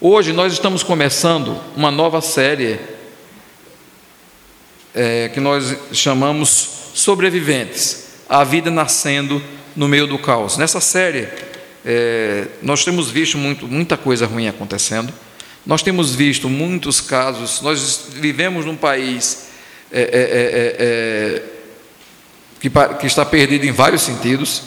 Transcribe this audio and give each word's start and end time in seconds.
Hoje 0.00 0.32
nós 0.32 0.52
estamos 0.52 0.84
começando 0.84 1.60
uma 1.74 1.90
nova 1.90 2.20
série 2.20 2.78
é, 4.94 5.28
que 5.28 5.40
nós 5.40 5.76
chamamos 5.92 6.92
Sobreviventes 6.94 8.04
a 8.28 8.44
vida 8.44 8.70
nascendo 8.70 9.42
no 9.74 9.88
meio 9.88 10.06
do 10.06 10.16
caos. 10.16 10.56
Nessa 10.56 10.80
série, 10.80 11.26
é, 11.84 12.46
nós 12.62 12.84
temos 12.84 13.10
visto 13.10 13.36
muito, 13.36 13.66
muita 13.66 13.96
coisa 13.96 14.24
ruim 14.24 14.46
acontecendo, 14.46 15.12
nós 15.66 15.82
temos 15.82 16.14
visto 16.14 16.48
muitos 16.48 17.00
casos, 17.00 17.60
nós 17.60 18.06
vivemos 18.12 18.64
num 18.64 18.76
país 18.76 19.48
é, 19.90 20.00
é, 20.00 20.04
é, 20.04 20.76
é 20.78 21.42
que, 22.60 22.70
que, 23.00 23.06
está 23.08 23.24
perdido 23.24 23.66
em 23.66 23.72
vários 23.72 24.02
sentidos, 24.02 24.62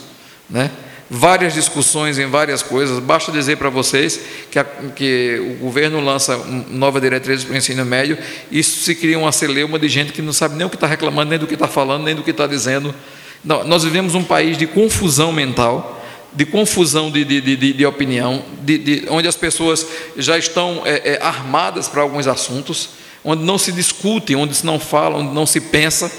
né? 0.50 0.70
Várias 1.14 1.54
discussões 1.54 2.18
em 2.18 2.26
várias 2.26 2.64
coisas. 2.64 2.98
Basta 3.00 3.34
dizer 3.34 3.58
para 3.58 3.70
vocês 3.70 4.18
que, 4.50 4.58
a, 4.58 4.64
que 4.64 5.58
o 5.60 5.64
governo 5.66 6.00
lança 6.00 6.38
nova 6.70 7.02
diretriz 7.02 7.44
para 7.44 7.54
o 7.54 7.58
ensino 7.58 7.84
médio, 7.84 8.18
isso 8.50 8.80
se 8.86 8.96
cria 8.96 9.20
uma 9.20 9.34
celeuma 9.34 9.78
de 9.78 9.90
gente 9.90 10.14
que 10.14 10.22
não 10.22 10.32
sabe 10.32 10.56
nem 10.56 10.66
o 10.66 10.70
que 10.70 10.78
está 10.78 10.88
reclamando, 10.88 11.32
nem 11.32 11.38
do 11.38 11.46
que 11.46 11.56
está 11.56 11.68
falando, 11.68 12.06
nem 12.06 12.16
do 12.16 12.24
que 12.24 12.32
está 12.32 12.48
dizendo. 12.48 12.96
Não, 13.44 13.66
nós 13.66 13.84
vivemos 13.84 14.16
um 14.16 14.24
país 14.24 14.58
de 14.58 14.66
confusão 14.66 15.34
mental, 15.34 16.02
de 16.32 16.46
confusão 16.46 17.12
de, 17.12 17.26
de, 17.26 17.42
de, 17.42 17.74
de 17.74 17.86
opinião, 17.86 18.46
de, 18.62 19.06
onde 19.10 19.28
as 19.28 19.36
pessoas 19.36 19.86
já 20.16 20.38
estão 20.38 20.84
é, 20.86 21.16
é, 21.16 21.20
armadas 21.22 21.90
para 21.90 22.02
alguns 22.02 22.26
assuntos, 22.26 22.92
onde 23.22 23.44
não 23.44 23.58
se 23.58 23.74
discute, 23.74 24.34
onde 24.34 24.56
se 24.56 24.66
não 24.66 24.80
fala, 24.80 25.18
onde 25.18 25.34
não 25.34 25.46
se 25.46 25.60
pensa. 25.60 26.10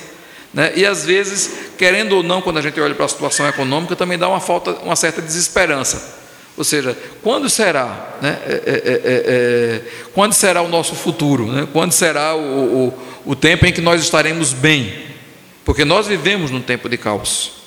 Né? 0.53 0.73
E 0.77 0.85
às 0.85 1.05
vezes, 1.05 1.51
querendo 1.79 2.17
ou 2.17 2.23
não, 2.23 2.43
quando 2.43 2.59
a 2.59 2.63
gente 2.63 2.81
olha 2.81 2.95
para 2.95 3.07
a 3.07 3.09
situação 3.09 3.49
econômica, 3.49 3.97
também 3.97 4.19
dá 4.19 4.29
uma 4.29 4.41
falta, 4.41 4.73
uma 4.83 4.97
certa 4.97 5.23
desesperança. 5.23 6.21
Ou 6.57 6.65
seja, 6.65 6.97
quando 7.23 7.49
será, 7.49 8.17
né? 8.21 8.39
É, 8.47 8.53
é, 8.53 8.55
é, 8.55 8.93
é, 8.93 9.03
é 9.05 9.81
quando 10.13 10.35
será 10.35 10.61
o 10.61 10.69
nosso 10.69 10.95
futuro? 10.95 11.47
Né? 11.47 11.67
Quando 11.73 11.93
será 11.93 12.35
o, 12.35 12.89
o, 12.89 12.95
o 13.33 13.35
tempo 13.35 13.65
em 13.65 13.73
que 13.73 13.81
nós 13.81 14.03
estaremos 14.03 14.53
bem? 14.53 14.93
Porque 15.65 15.85
nós 15.85 16.07
vivemos 16.07 16.51
num 16.51 16.61
tempo 16.61 16.89
de 16.89 16.99
caos. 16.99 17.63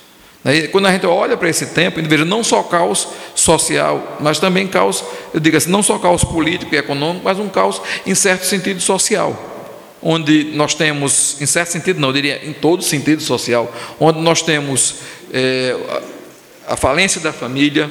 Quando 0.72 0.86
a 0.86 0.92
gente 0.92 1.08
olha 1.08 1.36
para 1.36 1.49
esse 1.49 1.67
tempo, 1.67 1.99
veja 2.03 2.23
não 2.23 2.44
só 2.44 2.61
caos 2.61 3.08
social, 3.33 4.17
mas 4.20 4.38
também 4.38 4.67
caos, 4.67 5.03
eu 5.33 5.39
digo 5.39 5.58
assim, 5.58 5.72
não 5.72 5.81
só 5.81 5.97
caos 5.97 6.23
político 6.23 6.75
e 6.75 6.77
econômico, 6.77 7.25
mas 7.25 7.39
um 7.39 7.49
caos 7.49 7.81
em 8.05 8.14
certo 8.14 8.45
sentido 8.45 8.80
social. 8.80 9.55
Onde 10.08 10.52
nós 10.53 10.75
temos, 10.75 11.42
em 11.42 11.48
certo 11.48 11.72
sentido, 11.72 12.00
não, 12.00 12.09
eu 12.09 12.14
diria 12.14 12.48
em 12.48 12.53
todo 12.53 12.84
sentido 12.84 13.23
social, 13.23 13.73
onde 14.00 14.22
nós 14.22 14.44
temos 14.44 14.98
é, 15.34 15.75
a 16.67 16.78
falência 16.78 17.20
da 17.20 17.34
família, 17.34 17.89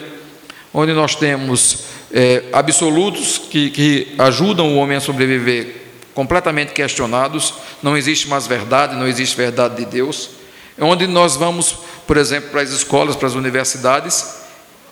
onde 0.73 0.93
nós 0.93 1.17
temos 1.17 1.87
é, 2.13 2.45
absolutos 2.53 3.39
que, 3.51 3.69
que 3.69 4.15
ajudam 4.17 4.75
o 4.75 4.77
homem 4.77 4.97
a 4.97 5.01
sobreviver 5.01 5.75
completamente 6.15 6.73
questionados, 6.73 7.55
não 7.83 7.97
existe 7.97 8.29
mais 8.29 8.47
verdade, 8.47 8.95
não 8.95 9.09
existe 9.09 9.37
verdade 9.37 9.75
de 9.75 9.85
Deus. 9.85 10.31
Onde 10.79 11.09
nós 11.09 11.35
vamos, 11.35 11.77
por 12.07 12.17
exemplo, 12.17 12.51
para 12.51 12.61
as 12.61 12.71
escolas, 12.71 13.17
para 13.17 13.27
as 13.27 13.35
universidades, 13.35 14.37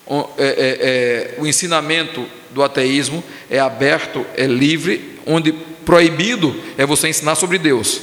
é, 0.09 0.45
é, 0.45 1.37
é, 1.39 1.41
o 1.41 1.47
ensinamento 1.47 2.27
do 2.51 2.65
ateísmo 2.65 3.23
é 3.49 3.61
aberto, 3.61 4.27
é 4.37 4.45
livre, 4.45 5.21
onde 5.25 5.55
proibido 5.85 6.55
é 6.77 6.87
você 6.87 7.09
ensinar 7.09 7.35
sobre 7.35 7.59
Deus, 7.59 8.01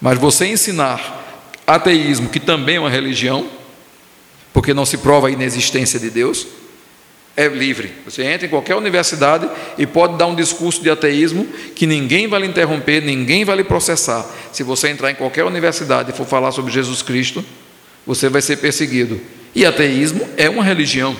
mas 0.00 0.18
você 0.18 0.46
ensinar 0.46 1.22
ateísmo, 1.66 2.28
que 2.28 2.40
também 2.40 2.76
é 2.76 2.80
uma 2.80 2.90
religião, 2.90 3.48
porque 4.52 4.74
não 4.74 4.84
se 4.84 4.98
prova 4.98 5.28
a 5.28 5.30
inexistência 5.30 5.98
de 5.98 6.10
Deus, 6.10 6.46
é 7.36 7.48
livre. 7.48 7.92
Você 8.04 8.22
entra 8.22 8.46
em 8.46 8.50
qualquer 8.50 8.76
universidade 8.76 9.48
e 9.76 9.86
pode 9.86 10.16
dar 10.16 10.26
um 10.26 10.34
discurso 10.34 10.82
de 10.82 10.90
ateísmo 10.90 11.46
que 11.74 11.86
ninguém 11.86 12.28
vai 12.28 12.40
lhe 12.40 12.46
interromper, 12.46 13.02
ninguém 13.02 13.44
vai 13.44 13.56
lhe 13.56 13.64
processar. 13.64 14.24
Se 14.52 14.62
você 14.62 14.88
entrar 14.88 15.10
em 15.10 15.16
qualquer 15.16 15.44
universidade 15.44 16.10
e 16.10 16.14
for 16.14 16.26
falar 16.26 16.52
sobre 16.52 16.72
Jesus 16.72 17.02
Cristo, 17.02 17.44
você 18.06 18.28
vai 18.28 18.40
ser 18.40 18.58
perseguido. 18.58 19.20
E 19.54 19.66
ateísmo 19.66 20.28
é 20.36 20.48
uma 20.48 20.62
religião, 20.62 21.16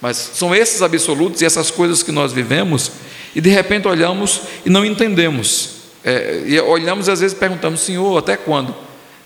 mas 0.00 0.16
são 0.16 0.54
esses 0.54 0.80
absolutos 0.80 1.42
e 1.42 1.44
essas 1.44 1.70
coisas 1.70 2.02
que 2.02 2.12
nós 2.12 2.32
vivemos 2.32 2.92
e 3.38 3.40
de 3.40 3.50
repente 3.50 3.86
olhamos 3.86 4.40
e 4.66 4.68
não 4.68 4.84
entendemos. 4.84 5.76
É, 6.02 6.42
e 6.44 6.60
olhamos 6.60 7.06
e 7.06 7.12
às 7.12 7.20
vezes 7.20 7.38
perguntamos, 7.38 7.82
Senhor, 7.82 8.18
até 8.18 8.36
quando? 8.36 8.74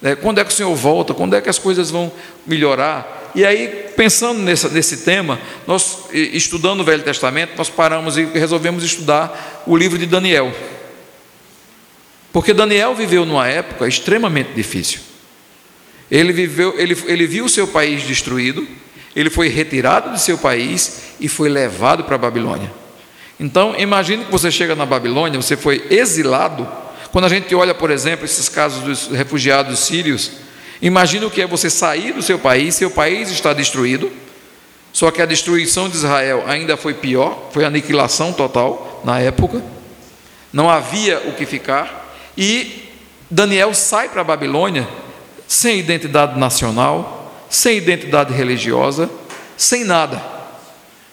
É, 0.03 0.15
quando 0.15 0.39
é 0.39 0.45
que 0.45 0.51
o 0.51 0.55
Senhor 0.55 0.75
volta? 0.75 1.15
Quando 1.15 1.35
é 1.35 1.41
que 1.41 1.49
as 1.49 1.59
coisas 1.59 1.91
vão 1.91 2.13
melhorar? 2.47 3.31
E 3.35 3.43
aí, 3.43 3.87
pensando 3.97 4.39
nessa, 4.41 4.69
nesse 4.69 4.99
tema, 4.99 5.41
nós, 5.67 6.01
estudando 6.13 6.81
o 6.81 6.85
Velho 6.85 7.03
Testamento, 7.03 7.53
nós 7.57 7.71
paramos 7.71 8.19
e 8.19 8.27
resolvemos 8.27 8.85
estudar 8.85 9.65
o 9.67 9.75
livro 9.75 9.97
de 9.97 10.05
Daniel. 10.05 10.53
Porque 12.35 12.53
Daniel 12.53 12.95
viveu 12.95 13.25
numa 13.25 13.49
época 13.49 13.89
extremamente 13.89 14.53
difícil. 14.53 15.01
Ele, 16.11 16.35
viveu, 16.35 16.79
ele, 16.79 16.95
ele 17.07 17.27
viu 17.27 17.47
o 17.47 17.49
seu 17.49 17.67
país 17.67 18.03
destruído, 18.03 18.69
ele 19.17 19.31
foi 19.31 19.49
retirado 19.49 20.11
do 20.11 20.19
seu 20.19 20.37
país 20.37 21.15
e 21.19 21.29
foi 21.29 21.49
levado 21.49 22.05
para 22.05 22.17
a 22.17 22.19
Babilônia. 22.19 22.82
Então, 23.43 23.75
imagine 23.77 24.25
que 24.25 24.31
você 24.31 24.51
chega 24.51 24.75
na 24.75 24.87
Babilônia, 24.87 25.39
você 25.39 25.57
foi 25.57 25.85
exilado. 25.91 26.67
Quando 27.11 27.27
a 27.27 27.29
gente 27.29 27.55
olha, 27.55 27.75
por 27.75 27.91
exemplo, 27.91 28.25
esses 28.25 28.49
casos 28.49 28.83
dos 28.83 29.09
refugiados 29.09 29.81
sírios, 29.81 30.31
Imagina 30.83 31.29
o 31.29 31.31
que 31.31 31.41
é 31.41 31.47
você 31.47 31.71
sair 31.71 32.13
do 32.13 32.21
seu 32.21 32.41
país, 32.41 32.75
seu 32.75 32.91
país 32.91 33.31
está 33.31 33.53
destruído, 33.53 34.11
só 34.93 35.13
que 35.13 35.23
a 35.23 35.27
destruição 35.27 35.89
de 35.89 35.95
Israel 35.95 36.43
ainda 36.45 36.77
foi 36.77 36.93
pior, 36.93 37.51
foi 37.53 37.65
aniquilação 37.65 38.33
total 38.33 39.01
na 39.05 39.21
época, 39.21 39.63
não 40.53 40.69
havia 40.69 41.21
o 41.29 41.35
que 41.35 41.47
ficar, 41.47 42.17
e 42.37 42.91
Daniel 43.31 43.73
sai 43.75 44.09
para 44.09 44.23
a 44.23 44.25
Babilônia 44.25 44.89
sem 45.47 45.79
identidade 45.79 46.37
nacional, 46.37 47.33
sem 47.49 47.77
identidade 47.77 48.35
religiosa, 48.35 49.09
sem 49.57 49.85
nada. 49.85 50.21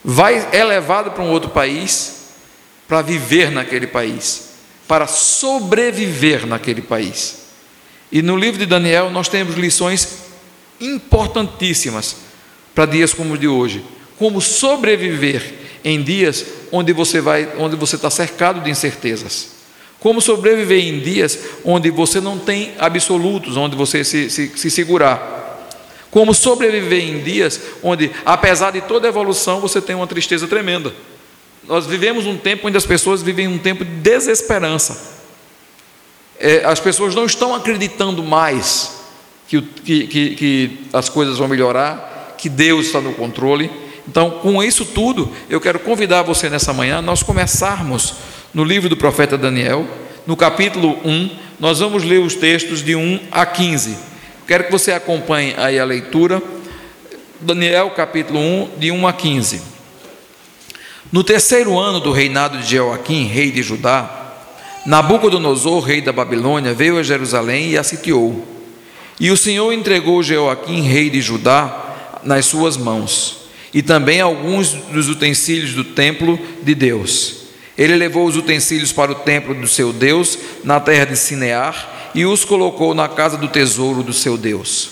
Vai 0.03 0.47
é 0.51 0.63
levado 0.63 1.11
para 1.11 1.23
um 1.23 1.29
outro 1.29 1.51
país 1.51 2.18
para 2.89 3.03
viver 3.03 3.51
naquele 3.51 3.85
país, 3.85 4.49
para 4.87 5.05
sobreviver 5.05 6.47
naquele 6.47 6.81
país. 6.81 7.43
E 8.11 8.23
no 8.23 8.35
livro 8.35 8.57
de 8.57 8.65
Daniel 8.65 9.11
nós 9.11 9.29
temos 9.29 9.55
lições 9.55 10.23
importantíssimas 10.81 12.15
para 12.73 12.87
dias 12.87 13.13
como 13.13 13.35
o 13.35 13.37
de 13.37 13.47
hoje. 13.47 13.85
Como 14.17 14.41
sobreviver 14.41 15.53
em 15.83 16.01
dias 16.01 16.43
onde 16.71 16.91
você 16.91 17.21
vai, 17.21 17.47
onde 17.59 17.75
você 17.75 17.95
está 17.95 18.09
cercado 18.09 18.61
de 18.61 18.71
incertezas. 18.71 19.51
Como 19.99 20.19
sobreviver 20.19 20.83
em 20.83 20.99
dias 20.99 21.37
onde 21.63 21.91
você 21.91 22.19
não 22.19 22.39
tem 22.39 22.73
absolutos, 22.79 23.55
onde 23.55 23.75
você 23.75 24.03
se, 24.03 24.31
se, 24.31 24.51
se 24.55 24.71
segurar. 24.71 25.67
Como 26.09 26.33
sobreviver 26.33 27.03
em 27.07 27.21
dias 27.21 27.61
onde, 27.83 28.09
apesar 28.25 28.71
de 28.71 28.81
toda 28.81 29.07
evolução, 29.07 29.59
você 29.59 29.79
tem 29.79 29.95
uma 29.95 30.07
tristeza 30.07 30.47
tremenda. 30.47 30.91
Nós 31.69 31.85
vivemos 31.85 32.25
um 32.25 32.35
tempo 32.35 32.67
onde 32.67 32.75
as 32.75 32.85
pessoas 32.85 33.21
vivem 33.21 33.47
um 33.47 33.57
tempo 33.57 33.85
de 33.85 33.91
desesperança 33.91 35.19
é, 36.39 36.63
as 36.63 36.79
pessoas 36.79 37.13
não 37.13 37.25
estão 37.25 37.53
acreditando 37.53 38.23
mais 38.23 39.01
que, 39.47 39.61
que, 39.61 40.07
que, 40.07 40.35
que 40.35 40.79
as 40.93 41.09
coisas 41.09 41.37
vão 41.37 41.47
melhorar, 41.47 42.35
que 42.37 42.47
Deus 42.47 42.85
está 42.85 43.01
no 43.01 43.13
controle. 43.13 43.69
Então, 44.07 44.31
com 44.31 44.63
isso 44.63 44.85
tudo, 44.85 45.29
eu 45.49 45.59
quero 45.59 45.79
convidar 45.79 46.23
você 46.23 46.49
nessa 46.49 46.71
manhã, 46.71 47.01
nós 47.01 47.21
começarmos 47.21 48.15
no 48.53 48.63
livro 48.63 48.87
do 48.87 48.95
profeta 48.95 49.37
Daniel, 49.37 49.85
no 50.25 50.37
capítulo 50.37 50.97
1, 51.03 51.37
nós 51.59 51.79
vamos 51.79 52.03
ler 52.03 52.19
os 52.19 52.35
textos 52.35 52.81
de 52.81 52.95
1 52.95 53.19
a 53.31 53.45
15. 53.45 53.97
Quero 54.47 54.63
que 54.63 54.71
você 54.71 54.93
acompanhe 54.93 55.53
aí 55.57 55.77
a 55.77 55.83
leitura. 55.83 56.41
Daniel, 57.41 57.91
capítulo 57.91 58.39
1, 58.39 58.69
de 58.77 58.91
1 58.91 59.07
a 59.07 59.13
15. 59.13 59.61
No 61.11 61.23
terceiro 61.23 61.79
ano 61.79 61.99
do 61.99 62.11
reinado 62.11 62.59
de 62.59 62.69
Jeoaquim, 62.69 63.25
rei 63.25 63.51
de 63.51 63.63
Judá, 63.63 64.17
Nabucodonosor, 64.85 65.83
rei 65.83 66.01
da 66.01 66.13
Babilônia, 66.13 66.73
veio 66.73 66.99
a 66.99 67.03
Jerusalém 67.03 67.71
e 67.71 67.77
a 67.77 67.83
sitiou. 67.83 68.47
E 69.19 69.31
o 69.31 69.37
Senhor 69.37 69.73
entregou 69.73 70.21
Jeoaquim, 70.21 70.81
rei 70.81 71.09
de 71.09 71.19
Judá, 71.19 72.19
nas 72.23 72.45
suas 72.45 72.77
mãos, 72.77 73.49
e 73.73 73.81
também 73.81 74.21
alguns 74.21 74.71
dos 74.71 75.09
utensílios 75.09 75.73
do 75.73 75.83
templo 75.83 76.39
de 76.61 76.75
Deus. 76.75 77.37
Ele 77.75 77.95
levou 77.95 78.27
os 78.27 78.35
utensílios 78.37 78.91
para 78.91 79.11
o 79.11 79.15
templo 79.15 79.55
do 79.55 79.67
seu 79.67 79.91
Deus, 79.91 80.37
na 80.63 80.79
terra 80.79 81.05
de 81.05 81.17
Sinear, 81.17 82.11
e 82.13 82.25
os 82.25 82.45
colocou 82.45 82.93
na 82.93 83.07
casa 83.07 83.35
do 83.35 83.47
tesouro 83.47 84.03
do 84.03 84.13
seu 84.13 84.37
Deus. 84.37 84.91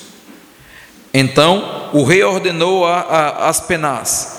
Então 1.14 1.90
o 1.94 2.04
rei 2.04 2.24
ordenou 2.24 2.86
a, 2.86 3.00
a 3.02 3.50
Aspenaz, 3.50 4.37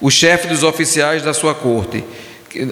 o 0.00 0.10
chefe 0.10 0.48
dos 0.48 0.62
oficiais 0.62 1.22
da 1.22 1.34
sua 1.34 1.54
corte, 1.54 2.04
que, 2.48 2.66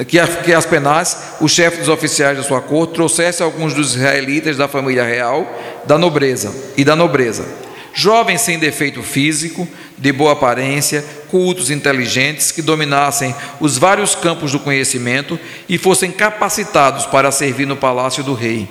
que 0.44 0.52
Aspenaz, 0.52 1.34
o 1.40 1.48
chefe 1.48 1.78
dos 1.78 1.88
oficiais 1.88 2.38
da 2.38 2.44
sua 2.44 2.60
corte, 2.60 2.94
trouxesse 2.94 3.42
alguns 3.42 3.74
dos 3.74 3.94
israelitas 3.94 4.56
da 4.56 4.68
família 4.68 5.04
real, 5.04 5.46
da 5.86 5.98
nobreza 5.98 6.52
e 6.76 6.84
da 6.84 6.96
nobreza, 6.96 7.44
jovens 7.92 8.40
sem 8.40 8.58
defeito 8.58 9.02
físico, 9.02 9.68
de 9.98 10.12
boa 10.12 10.32
aparência, 10.32 11.04
cultos, 11.30 11.70
inteligentes, 11.70 12.52
que 12.52 12.62
dominassem 12.62 13.34
os 13.60 13.78
vários 13.78 14.14
campos 14.14 14.52
do 14.52 14.60
conhecimento 14.60 15.38
e 15.68 15.78
fossem 15.78 16.10
capacitados 16.10 17.06
para 17.06 17.30
servir 17.30 17.66
no 17.66 17.76
palácio 17.76 18.22
do 18.22 18.34
rei. 18.34 18.68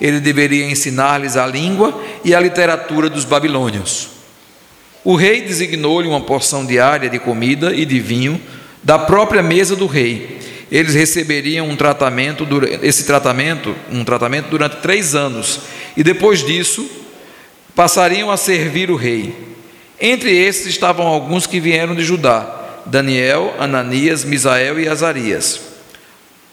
Ele 0.00 0.20
deveria 0.20 0.70
ensinar-lhes 0.70 1.36
a 1.36 1.46
língua 1.46 1.98
e 2.22 2.34
a 2.34 2.40
literatura 2.40 3.08
dos 3.08 3.24
babilônios. 3.24 4.15
O 5.06 5.14
rei 5.14 5.42
designou-lhe 5.42 6.08
uma 6.08 6.20
porção 6.20 6.66
diária 6.66 7.08
de 7.08 7.20
comida 7.20 7.72
e 7.72 7.84
de 7.84 8.00
vinho 8.00 8.42
da 8.82 8.98
própria 8.98 9.40
mesa 9.40 9.76
do 9.76 9.86
rei. 9.86 10.40
Eles 10.68 10.94
receberiam 10.94 11.68
um 11.68 11.76
tratamento, 11.76 12.44
esse 12.82 13.04
tratamento, 13.06 13.72
um 13.88 14.02
tratamento 14.02 14.48
durante 14.48 14.78
três 14.78 15.14
anos, 15.14 15.60
e 15.96 16.02
depois 16.02 16.44
disso 16.44 16.90
passariam 17.72 18.32
a 18.32 18.36
servir 18.36 18.90
o 18.90 18.96
rei. 18.96 19.32
Entre 20.00 20.36
esses 20.36 20.66
estavam 20.66 21.06
alguns 21.06 21.46
que 21.46 21.60
vieram 21.60 21.94
de 21.94 22.02
Judá: 22.02 22.80
Daniel, 22.84 23.54
Ananias, 23.60 24.24
Misael 24.24 24.80
e 24.80 24.88
Azarias. 24.88 25.60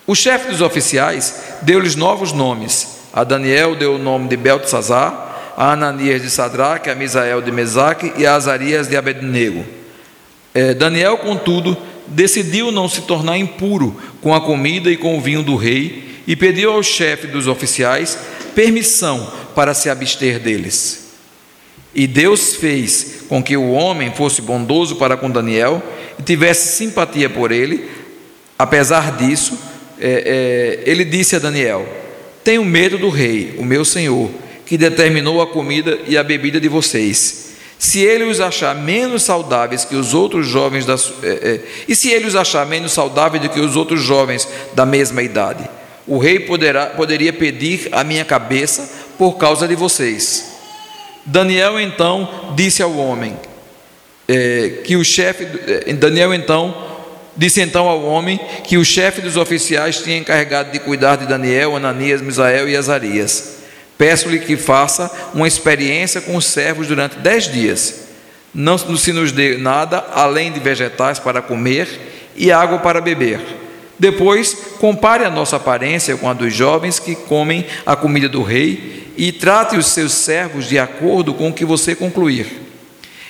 O 0.05 0.13
chefe 0.13 0.51
dos 0.51 0.61
oficiais 0.61 1.55
deu-lhes 1.63 1.95
novos 1.95 2.31
nomes. 2.31 2.99
A 3.11 3.23
Daniel 3.23 3.75
deu 3.75 3.95
o 3.95 3.99
nome 3.99 4.27
de 4.27 4.37
Beltesazar, 4.37 5.32
a 5.55 5.73
Ananias 5.73 6.21
de 6.21 6.29
Sadraque, 6.29 6.89
a 6.89 6.95
Misael 6.95 7.41
de 7.41 7.51
Mesaque 7.51 8.11
e 8.17 8.25
a 8.25 8.35
Azarias 8.35 8.87
de 8.87 8.97
Abednego. 8.97 9.65
É, 10.53 10.73
Daniel, 10.73 11.17
contudo, 11.17 11.77
decidiu 12.07 12.71
não 12.71 12.87
se 12.87 13.01
tornar 13.01 13.37
impuro 13.37 13.99
com 14.21 14.33
a 14.33 14.41
comida 14.41 14.89
e 14.89 14.97
com 14.97 15.17
o 15.17 15.21
vinho 15.21 15.43
do 15.43 15.55
rei 15.55 16.21
e 16.27 16.35
pediu 16.35 16.71
ao 16.71 16.83
chefe 16.83 17.27
dos 17.27 17.47
oficiais 17.47 18.17
permissão 18.55 19.31
para 19.55 19.73
se 19.73 19.89
abster 19.89 20.39
deles. 20.39 21.03
E 21.95 22.07
Deus 22.07 22.55
fez 22.55 23.25
com 23.29 23.41
que 23.41 23.55
o 23.55 23.71
homem 23.71 24.11
fosse 24.11 24.41
bondoso 24.41 24.95
para 24.95 25.15
com 25.15 25.29
Daniel 25.29 25.81
e 26.17 26.23
tivesse 26.23 26.75
simpatia 26.77 27.29
por 27.29 27.51
ele. 27.51 27.87
Apesar 28.57 29.15
disso, 29.15 29.57
é, 29.99 30.81
é, 30.85 30.89
ele 30.89 31.05
disse 31.05 31.35
a 31.35 31.39
Daniel: 31.39 31.87
Tenho 32.43 32.65
medo 32.65 32.97
do 32.97 33.09
rei, 33.09 33.55
o 33.59 33.65
meu 33.65 33.85
senhor, 33.85 34.31
que 34.65 34.77
determinou 34.77 35.41
a 35.41 35.47
comida 35.47 35.99
e 36.07 36.17
a 36.17 36.23
bebida 36.23 36.59
de 36.59 36.67
vocês. 36.67 37.53
Se 37.77 37.99
ele 37.99 38.23
os 38.23 38.39
achar 38.39 38.73
menos 38.73 39.23
saudáveis 39.23 39.83
que 39.83 39.95
os 39.95 40.13
outros 40.13 40.47
jovens 40.47 40.85
da, 40.85 40.95
é, 41.21 41.27
é, 41.27 41.61
e 41.87 41.95
se 41.95 42.09
ele 42.09 42.25
os 42.25 42.35
achar 42.35 42.65
menos 42.65 42.93
saudáveis 42.93 43.43
do 43.43 43.49
que 43.49 43.59
os 43.59 43.75
outros 43.75 44.01
jovens 44.01 44.47
da 44.73 44.85
mesma 44.85 45.21
idade, 45.21 45.69
o 46.07 46.17
rei 46.17 46.39
poderá, 46.39 46.87
poderia 46.87 47.33
pedir 47.33 47.89
a 47.91 48.03
minha 48.03 48.23
cabeça 48.23 48.89
por 49.17 49.33
causa 49.33 49.67
de 49.67 49.75
vocês. 49.75 50.53
Daniel 51.25 51.79
então 51.79 52.53
disse 52.55 52.81
ao 52.81 52.95
homem 52.95 53.37
é, 54.27 54.81
que 54.83 54.95
o 54.95 55.03
chefe, 55.03 55.45
é, 55.67 55.93
Daniel 55.93 56.33
então 56.33 56.73
disse 57.35 57.61
então 57.61 57.87
ao 57.87 58.03
homem 58.03 58.39
que 58.63 58.77
o 58.77 58.85
chefe 58.85 59.21
dos 59.21 59.35
oficiais 59.35 59.99
tinha 59.99 60.17
encarregado 60.17 60.71
de 60.71 60.79
cuidar 60.79 61.17
de 61.17 61.25
Daniel, 61.25 61.75
Ananias, 61.75 62.21
Misael 62.21 62.69
e 62.69 62.77
Azarias. 62.77 63.62
Peço-lhe 64.03 64.39
que 64.39 64.57
faça 64.57 65.09
uma 65.33 65.47
experiência 65.47 66.19
com 66.19 66.35
os 66.35 66.43
servos 66.43 66.87
durante 66.87 67.19
dez 67.19 67.49
dias. 67.49 68.01
Não 68.53 68.77
se 68.77 69.13
nos 69.13 69.31
dê 69.31 69.55
nada 69.55 70.05
além 70.13 70.51
de 70.51 70.59
vegetais 70.59 71.19
para 71.19 71.41
comer 71.41 71.87
e 72.35 72.51
água 72.51 72.79
para 72.79 72.99
beber. 72.99 73.39
Depois, 73.97 74.57
compare 74.77 75.23
a 75.23 75.29
nossa 75.29 75.55
aparência 75.55 76.17
com 76.17 76.29
a 76.29 76.33
dos 76.33 76.53
jovens 76.53 76.99
que 76.99 77.15
comem 77.15 77.65
a 77.85 77.95
comida 77.95 78.27
do 78.27 78.43
rei 78.43 79.07
e 79.15 79.31
trate 79.31 79.77
os 79.77 79.85
seus 79.85 80.11
servos 80.11 80.67
de 80.67 80.77
acordo 80.77 81.33
com 81.33 81.47
o 81.47 81.53
que 81.53 81.63
você 81.63 81.95
concluir. 81.95 82.47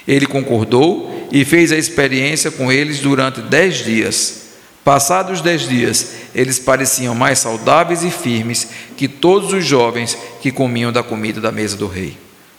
Ele 0.08 0.26
concordou 0.26 1.30
e 1.31 1.46
fez 1.46 1.72
a 1.72 1.78
experiência 1.78 2.50
com 2.50 2.72
eles 2.72 2.98
durante 2.98 3.42
dez 3.42 3.86
dias. 3.86 4.43
Passados 4.83 5.39
dez 5.39 5.68
dias, 5.68 6.13
eles 6.35 6.59
pareciam 6.59 7.15
mais 7.15 7.39
saudáveis 7.39 8.03
e 8.03 8.12
firmes 8.12 8.68
que 8.97 9.07
todos 9.07 9.53
os 9.53 9.65
jovens 9.65 10.18
que 10.41 10.51
comiam 10.51 10.91
da 10.91 11.01
comida 11.01 11.39
da 11.39 11.51
mesa 11.51 11.77
do 11.77 11.88
rei. 11.88 12.18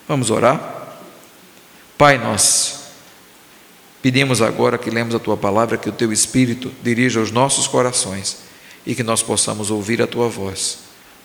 Vamos 0.08 0.30
orar? 0.30 0.96
Pai, 1.98 2.16
nós 2.16 2.84
pedimos 4.00 4.40
agora 4.40 4.78
que 4.78 4.90
lemos 4.90 5.14
a 5.14 5.18
tua 5.18 5.36
palavra, 5.36 5.76
que 5.76 5.88
o 5.88 5.92
teu 5.92 6.12
Espírito 6.12 6.72
dirija 6.82 7.20
os 7.20 7.30
nossos 7.30 7.66
corações 7.66 8.38
e 8.86 8.94
que 8.94 9.02
nós 9.02 9.22
possamos 9.22 9.70
ouvir 9.70 10.00
a 10.00 10.06
tua 10.06 10.28
voz. 10.28 10.78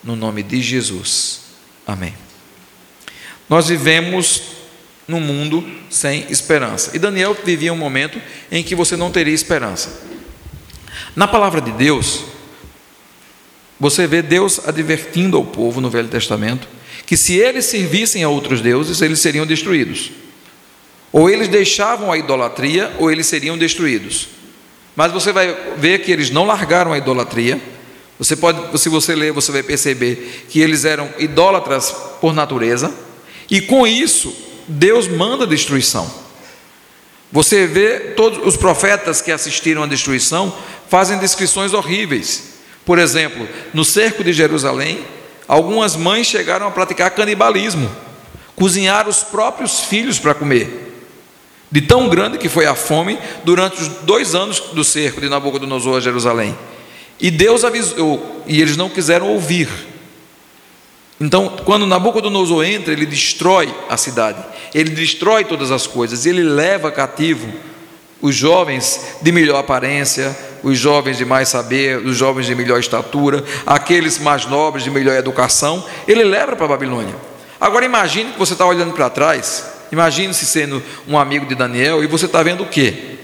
No 0.03 0.15
nome 0.15 0.43
de 0.43 0.61
Jesus. 0.61 1.41
Amém. 1.87 2.13
Nós 3.49 3.67
vivemos 3.67 4.41
num 5.07 5.19
mundo 5.19 5.65
sem 5.89 6.25
esperança. 6.29 6.91
E 6.93 6.99
Daniel 6.99 7.35
vivia 7.43 7.73
um 7.73 7.77
momento 7.77 8.21
em 8.51 8.63
que 8.63 8.75
você 8.75 8.95
não 8.95 9.11
teria 9.11 9.33
esperança. 9.33 10.18
Na 11.15 11.27
palavra 11.27 11.61
de 11.61 11.71
Deus, 11.71 12.23
você 13.79 14.05
vê 14.05 14.21
Deus 14.21 14.59
advertindo 14.67 15.37
ao 15.37 15.45
povo 15.45 15.79
no 15.79 15.89
Velho 15.89 16.07
Testamento 16.07 16.67
que 17.05 17.17
se 17.17 17.37
eles 17.37 17.65
servissem 17.65 18.23
a 18.23 18.29
outros 18.29 18.61
deuses, 18.61 19.01
eles 19.01 19.19
seriam 19.19 19.45
destruídos. 19.45 20.11
Ou 21.11 21.29
eles 21.29 21.47
deixavam 21.47 22.11
a 22.11 22.17
idolatria, 22.17 22.93
ou 22.99 23.09
eles 23.09 23.25
seriam 23.25 23.57
destruídos. 23.57 24.27
Mas 24.95 25.11
você 25.11 25.31
vai 25.31 25.55
ver 25.77 25.99
que 25.99 26.11
eles 26.11 26.29
não 26.29 26.45
largaram 26.45 26.93
a 26.93 26.97
idolatria, 26.97 27.59
você 28.19 28.35
pode, 28.35 28.77
se 28.79 28.89
você 28.89 29.15
ler, 29.15 29.31
você 29.31 29.51
vai 29.51 29.63
perceber 29.63 30.45
que 30.49 30.59
eles 30.59 30.83
eram 30.83 31.09
idólatras 31.17 31.95
por 32.19 32.33
natureza, 32.33 32.93
e 33.49 33.61
com 33.61 33.87
isso, 33.87 34.35
Deus 34.67 35.07
manda 35.07 35.47
destruição. 35.47 36.13
Você 37.31 37.65
vê 37.65 37.99
todos 38.15 38.45
os 38.45 38.57
profetas 38.57 39.21
que 39.21 39.31
assistiram 39.31 39.83
à 39.83 39.87
destruição 39.87 40.53
fazem 40.89 41.19
descrições 41.19 41.73
horríveis. 41.73 42.55
Por 42.83 42.97
exemplo, 42.97 43.47
no 43.73 43.85
cerco 43.85 44.23
de 44.23 44.33
Jerusalém, 44.33 45.05
algumas 45.47 45.95
mães 45.95 46.27
chegaram 46.27 46.67
a 46.67 46.71
praticar 46.71 47.11
canibalismo, 47.11 47.89
cozinhar 48.55 49.07
os 49.07 49.23
próprios 49.23 49.81
filhos 49.81 50.17
para 50.17 50.33
comer. 50.33 50.87
De 51.71 51.81
tão 51.81 52.09
grande 52.09 52.39
que 52.39 52.49
foi 52.49 52.65
a 52.65 52.73
fome 52.73 53.19
durante 53.43 53.79
os 53.79 53.87
dois 53.87 54.33
anos 54.33 54.59
do 54.73 54.83
cerco 54.83 55.21
de 55.21 55.29
Nabucodonosor 55.29 55.97
a 55.97 56.01
Jerusalém. 56.01 56.57
E 57.19 57.29
Deus 57.29 57.63
avisou, 57.63 58.43
e 58.47 58.59
eles 58.59 58.75
não 58.75 58.89
quiseram 58.89 59.27
ouvir. 59.27 59.69
Então, 61.21 61.57
quando 61.63 61.85
Nabucodonosor 61.85 62.65
entra, 62.65 62.91
ele 62.91 63.05
destrói 63.05 63.71
a 63.87 63.97
cidade, 63.97 64.43
ele 64.73 64.89
destrói 64.91 65.43
todas 65.43 65.69
as 65.69 65.85
coisas, 65.85 66.25
ele 66.25 66.41
leva 66.41 66.89
cativo 66.91 67.47
os 68.21 68.35
jovens 68.35 69.17
de 69.21 69.31
melhor 69.31 69.59
aparência, 69.59 70.35
os 70.61 70.77
jovens 70.77 71.17
de 71.17 71.25
mais 71.25 71.49
saber, 71.49 71.97
os 71.97 72.17
jovens 72.17 72.45
de 72.45 72.55
melhor 72.55 72.79
estatura, 72.79 73.43
aqueles 73.65 74.19
mais 74.19 74.45
nobres 74.45 74.83
de 74.83 74.91
melhor 74.91 75.15
educação, 75.15 75.85
ele 76.07 76.23
leva 76.23 76.55
para 76.55 76.65
a 76.65 76.69
Babilônia. 76.69 77.15
Agora 77.59 77.85
imagine 77.85 78.31
que 78.31 78.39
você 78.39 78.53
está 78.53 78.65
olhando 78.65 78.93
para 78.93 79.09
trás, 79.09 79.65
imagine-se 79.91 80.45
sendo 80.45 80.81
um 81.07 81.17
amigo 81.17 81.45
de 81.45 81.55
Daniel 81.55 82.03
e 82.03 82.07
você 82.07 82.25
está 82.25 82.43
vendo 82.43 82.63
o 82.63 82.67
quê? 82.67 83.17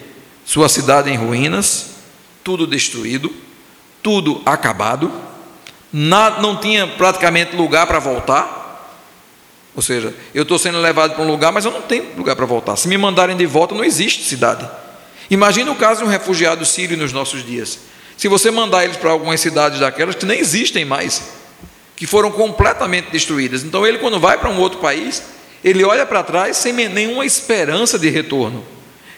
Sua 0.46 0.70
cidade 0.70 1.10
em 1.10 1.16
ruínas, 1.16 1.88
tudo 2.44 2.68
destruído, 2.68 3.34
tudo 4.02 4.42
acabado, 4.46 5.12
não 5.92 6.58
tinha 6.58 6.86
praticamente 6.86 7.56
lugar 7.56 7.88
para 7.88 8.00
voltar. 8.00 8.64
Ou 9.76 9.82
seja, 9.82 10.14
eu 10.34 10.44
estou 10.44 10.58
sendo 10.58 10.80
levado 10.80 11.16
para 11.16 11.24
um 11.24 11.28
lugar, 11.28 11.52
mas 11.52 11.66
eu 11.66 11.72
não 11.72 11.82
tenho 11.82 12.16
lugar 12.16 12.36
para 12.36 12.46
voltar. 12.46 12.76
Se 12.78 12.88
me 12.88 12.98
mandarem 12.98 13.36
de 13.36 13.46
volta, 13.46 13.76
não 13.76 13.84
existe 13.84 14.24
cidade. 14.24 14.66
Imagine 15.30 15.70
o 15.70 15.76
caso 15.76 16.02
de 16.02 16.08
um 16.08 16.10
refugiado 16.10 16.66
sírio 16.66 16.98
nos 16.98 17.12
nossos 17.12 17.46
dias. 17.46 17.80
Se 18.18 18.28
você 18.28 18.50
mandar 18.52 18.84
eles 18.84 18.98
para 18.98 19.12
algumas 19.12 19.40
cidades 19.42 19.80
daquelas 19.80 20.16
que 20.16 20.26
nem 20.26 20.40
existem 20.40 20.86
mais, 20.86 21.22
que 21.96 22.06
foram 22.06 22.32
completamente 22.32 23.10
destruídas. 23.12 23.64
Então 23.64 23.86
ele, 23.86 23.98
quando 23.98 24.20
vai 24.20 24.38
para 24.38 24.50
um 24.50 24.60
outro 24.60 24.80
país, 24.80 25.24
ele 25.64 25.84
olha 25.84 26.06
para 26.06 26.24
trás 26.24 26.58
sem 26.58 26.74
nenhuma 26.74 27.26
esperança 27.26 27.98
de 27.98 28.10
retorno. 28.10 28.64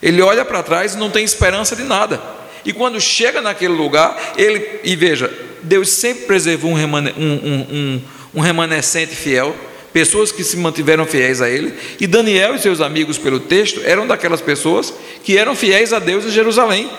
Ele 0.01 0.21
olha 0.21 0.45
para 0.45 0.63
trás 0.63 0.93
e 0.93 0.97
não 0.97 1.09
tem 1.09 1.23
esperança 1.23 1.75
de 1.75 1.83
nada. 1.83 2.21
E 2.63 2.71
quando 2.71 2.99
chega 2.99 3.41
naquele 3.41 3.73
lugar, 3.73 4.33
ele, 4.37 4.79
e 4.83 4.95
veja, 4.95 5.31
Deus 5.63 5.89
sempre 5.89 6.25
preservou 6.25 6.71
um, 6.71 6.75
remane, 6.75 7.13
um, 7.17 7.23
um, 7.23 8.01
um 8.35 8.41
remanescente 8.41 9.15
fiel, 9.15 9.55
pessoas 9.91 10.31
que 10.31 10.43
se 10.43 10.57
mantiveram 10.57 11.05
fiéis 11.05 11.41
a 11.41 11.49
ele, 11.49 11.73
e 11.99 12.05
Daniel 12.05 12.55
e 12.55 12.59
seus 12.59 12.81
amigos, 12.81 13.17
pelo 13.17 13.39
texto, 13.39 13.81
eram 13.83 14.05
daquelas 14.05 14.41
pessoas 14.41 14.93
que 15.27 15.37
eram 15.37 15.57
fiéis 15.57 15.91
a 15.91 15.99
Deus 15.99 16.23
em 16.23 16.29
Jerusalém. 16.29 16.89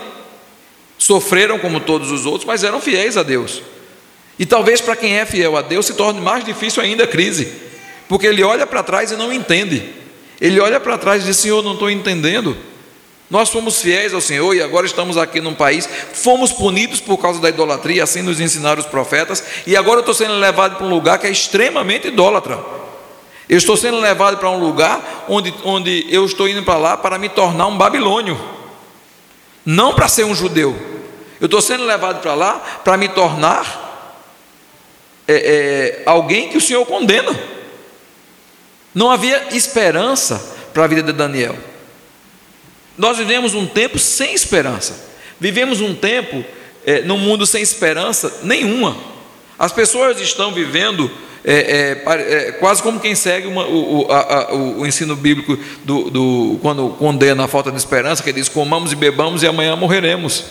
Sofreram 0.99 1.59
como 1.59 1.81
todos 1.81 2.13
os 2.13 2.27
outros, 2.27 2.45
mas 2.45 2.63
eram 2.63 2.79
fiéis 2.79 3.17
a 3.17 3.23
Deus. 3.23 3.63
E 4.39 4.45
talvez 4.45 4.83
para 4.83 4.95
quem 4.95 5.15
é 5.15 5.25
fiel 5.25 5.57
a 5.57 5.63
Deus 5.63 5.87
se 5.87 5.95
torne 5.95 6.21
mais 6.21 6.45
difícil 6.45 6.83
ainda 6.83 7.05
a 7.05 7.07
crise, 7.07 7.51
porque 8.07 8.27
ele 8.27 8.43
olha 8.43 8.67
para 8.67 8.83
trás 8.83 9.11
e 9.11 9.17
não 9.17 9.33
entende. 9.33 9.83
Ele 10.39 10.61
olha 10.61 10.79
para 10.79 10.99
trás 10.99 11.23
e 11.23 11.27
diz: 11.27 11.39
Senhor, 11.39 11.63
não 11.63 11.73
estou 11.73 11.91
entendendo. 11.91 12.55
Nós 13.31 13.49
fomos 13.49 13.81
fiéis 13.81 14.13
ao 14.13 14.21
Senhor 14.21 14.55
e 14.55 14.61
agora 14.61 14.85
estamos 14.85 15.17
aqui 15.17 15.41
num 15.41 15.55
país, 15.55 15.89
fomos 16.13 16.53
punidos 16.53 17.01
por 17.01 17.17
causa 17.17 17.41
da 17.41 17.49
idolatria, 17.49 18.05
assim 18.05 18.21
nos 18.21 18.41
ensinaram 18.41 18.83
os 18.83 18.87
profetas, 18.87 19.43
e 19.67 19.75
agora 19.75 20.01
eu 20.01 20.01
estou 20.01 20.15
sendo 20.15 20.35
levado 20.35 20.77
para 20.77 20.85
um 20.85 20.91
lugar 20.91 21.19
que 21.19 21.27
é 21.27 21.31
extremamente 21.31 22.09
idólatra. 22.09 22.59
Eu 23.49 23.57
estou 23.57 23.77
sendo 23.77 23.99
levado 23.99 24.37
para 24.37 24.51
um 24.51 24.59
lugar 24.59 25.25
onde, 25.29 25.55
onde 25.65 26.07
eu 26.11 26.25
estou 26.27 26.49
indo 26.49 26.63
para 26.63 26.79
lá 26.79 26.97
para 26.97 27.19
me 27.19 27.29
tornar 27.29 27.67
um 27.67 27.79
babilônio, 27.79 28.39
não 29.65 29.95
para 29.95 30.07
ser 30.07 30.25
um 30.25 30.35
judeu. 30.35 30.77
Eu 31.41 31.47
estou 31.47 31.63
sendo 31.63 31.85
levado 31.85 32.21
para 32.21 32.35
lá 32.35 32.55
para 32.85 32.97
me 32.97 33.09
tornar 33.09 33.87
é, 35.27 35.35
é, 35.35 36.03
alguém 36.05 36.49
que 36.49 36.59
o 36.59 36.61
Senhor 36.61 36.85
condena. 36.85 37.39
Não 38.95 39.11
havia 39.11 39.49
esperança 39.53 40.57
para 40.75 40.85
a 40.85 40.87
vida 40.87 41.03
de 41.03 41.13
Daniel. 41.13 41.57
Nós 42.97 43.17
vivemos 43.17 43.55
um 43.55 43.67
tempo 43.67 43.99
sem 43.99 44.35
esperança. 44.35 45.09
Vivemos 45.39 45.81
um 45.81 45.95
tempo 45.95 46.45
é, 46.85 47.03
num 47.03 47.17
mundo 47.17 47.47
sem 47.47 47.63
esperança 47.63 48.41
nenhuma. 48.43 48.97
As 49.59 49.73
pessoas 49.73 50.21
estão 50.21 50.53
vivendo 50.53 51.11
é, 51.45 51.55
é, 51.55 52.49
é, 52.49 52.53
quase 52.53 52.83
como 52.83 53.01
quem 53.01 53.15
segue 53.15 53.47
uma, 53.47 53.67
o, 53.67 54.07
a, 54.11 54.55
o, 54.55 54.87
ensino 54.87 55.17
bíblico 55.17 55.57
do, 55.85 56.11
do, 56.11 56.59
quando 56.61 56.91
condena 56.91 57.45
a 57.45 57.49
falta 57.49 57.71
de 57.71 57.77
esperança, 57.77 58.23
que 58.23 58.33
diz: 58.33 58.49
comamos 58.49 58.93
e 58.93 58.97
bebamos 58.97 59.43
e 59.43 59.47
amanhã 59.47 59.75
morreremos. 59.77 60.45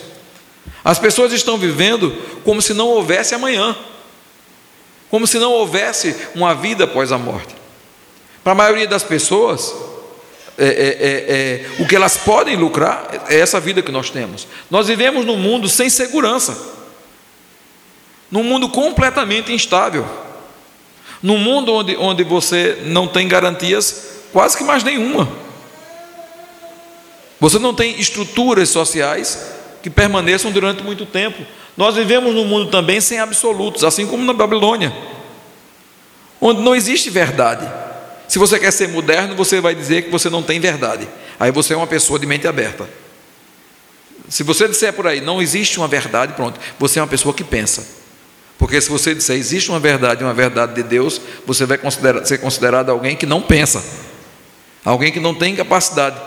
As 0.83 0.97
pessoas 0.97 1.33
estão 1.33 1.57
vivendo 1.57 2.15
como 2.43 2.61
se 2.61 2.73
não 2.73 2.87
houvesse 2.87 3.35
amanhã, 3.35 3.75
como 5.09 5.27
se 5.27 5.37
não 5.37 5.51
houvesse 5.51 6.15
uma 6.33 6.55
vida 6.55 6.85
após 6.85 7.11
a 7.11 7.17
morte. 7.17 7.55
Para 8.43 8.53
a 8.53 8.55
maioria 8.55 8.87
das 8.87 9.03
pessoas, 9.03 9.75
é, 10.57 10.65
é, 10.65 11.75
é, 11.79 11.83
o 11.83 11.85
que 11.85 11.95
elas 11.95 12.17
podem 12.17 12.55
lucrar 12.55 13.25
é 13.29 13.37
essa 13.37 13.59
vida 13.59 13.81
que 13.81 13.91
nós 13.91 14.09
temos. 14.09 14.47
Nós 14.71 14.87
vivemos 14.87 15.25
num 15.25 15.37
mundo 15.37 15.67
sem 15.67 15.89
segurança, 15.89 16.76
num 18.31 18.43
mundo 18.43 18.69
completamente 18.69 19.51
instável, 19.53 20.05
num 21.21 21.37
mundo 21.37 21.73
onde, 21.73 21.95
onde 21.97 22.23
você 22.23 22.81
não 22.85 23.07
tem 23.07 23.27
garantias 23.27 24.07
quase 24.31 24.57
que 24.57 24.63
mais 24.63 24.83
nenhuma. 24.83 25.27
Você 27.39 27.59
não 27.59 27.73
tem 27.73 27.99
estruturas 27.99 28.69
sociais 28.69 29.53
que 29.81 29.89
permaneçam 29.89 30.51
durante 30.51 30.83
muito 30.83 31.05
tempo. 31.05 31.43
Nós 31.75 31.95
vivemos 31.95 32.33
num 32.33 32.45
mundo 32.45 32.69
também 32.71 32.99
sem 32.99 33.19
absolutos, 33.19 33.83
assim 33.83 34.07
como 34.07 34.23
na 34.23 34.33
Babilônia, 34.33 34.91
onde 36.41 36.61
não 36.61 36.75
existe 36.75 37.09
verdade. 37.09 37.67
Se 38.27 38.39
você 38.39 38.59
quer 38.59 38.71
ser 38.71 38.89
moderno, 38.89 39.35
você 39.35 39.61
vai 39.61 39.73
dizer 39.73 40.03
que 40.03 40.09
você 40.09 40.29
não 40.29 40.43
tem 40.43 40.59
verdade. 40.59 41.07
Aí 41.39 41.51
você 41.51 41.73
é 41.73 41.77
uma 41.77 41.87
pessoa 41.87 42.19
de 42.19 42.25
mente 42.25 42.47
aberta. 42.47 42.89
Se 44.27 44.43
você 44.43 44.67
disser 44.67 44.91
por 44.91 45.07
aí, 45.07 45.21
não 45.21 45.41
existe 45.41 45.77
uma 45.77 45.87
verdade, 45.87 46.33
pronto, 46.33 46.59
você 46.77 46.99
é 46.99 47.01
uma 47.01 47.07
pessoa 47.07 47.33
que 47.33 47.43
pensa. 47.43 47.96
Porque 48.57 48.81
se 48.81 48.89
você 48.89 49.13
disser 49.13 49.37
existe 49.37 49.69
uma 49.69 49.79
verdade, 49.79 50.23
uma 50.23 50.33
verdade 50.33 50.75
de 50.75 50.83
Deus, 50.83 51.21
você 51.45 51.65
vai 51.65 51.79
ser 52.25 52.39
considerado 52.39 52.89
alguém 52.89 53.15
que 53.15 53.25
não 53.25 53.41
pensa, 53.41 53.83
alguém 54.83 55.11
que 55.11 55.19
não 55.19 55.33
tem 55.33 55.55
capacidade. 55.55 56.19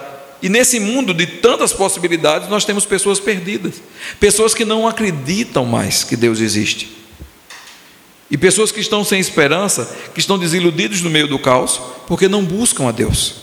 E 0.42 0.48
nesse 0.48 0.80
mundo 0.80 1.12
de 1.12 1.26
tantas 1.26 1.72
possibilidades, 1.72 2.48
nós 2.48 2.64
temos 2.64 2.86
pessoas 2.86 3.20
perdidas, 3.20 3.82
pessoas 4.18 4.54
que 4.54 4.64
não 4.64 4.88
acreditam 4.88 5.66
mais 5.66 6.04
que 6.04 6.16
Deus 6.16 6.40
existe. 6.40 6.96
E 8.30 8.38
pessoas 8.38 8.70
que 8.70 8.80
estão 8.80 9.04
sem 9.04 9.18
esperança, 9.18 9.92
que 10.14 10.20
estão 10.20 10.38
desiludidos 10.38 11.02
no 11.02 11.10
meio 11.10 11.26
do 11.26 11.38
caos, 11.38 11.80
porque 12.06 12.28
não 12.28 12.44
buscam 12.44 12.88
a 12.88 12.92
Deus. 12.92 13.40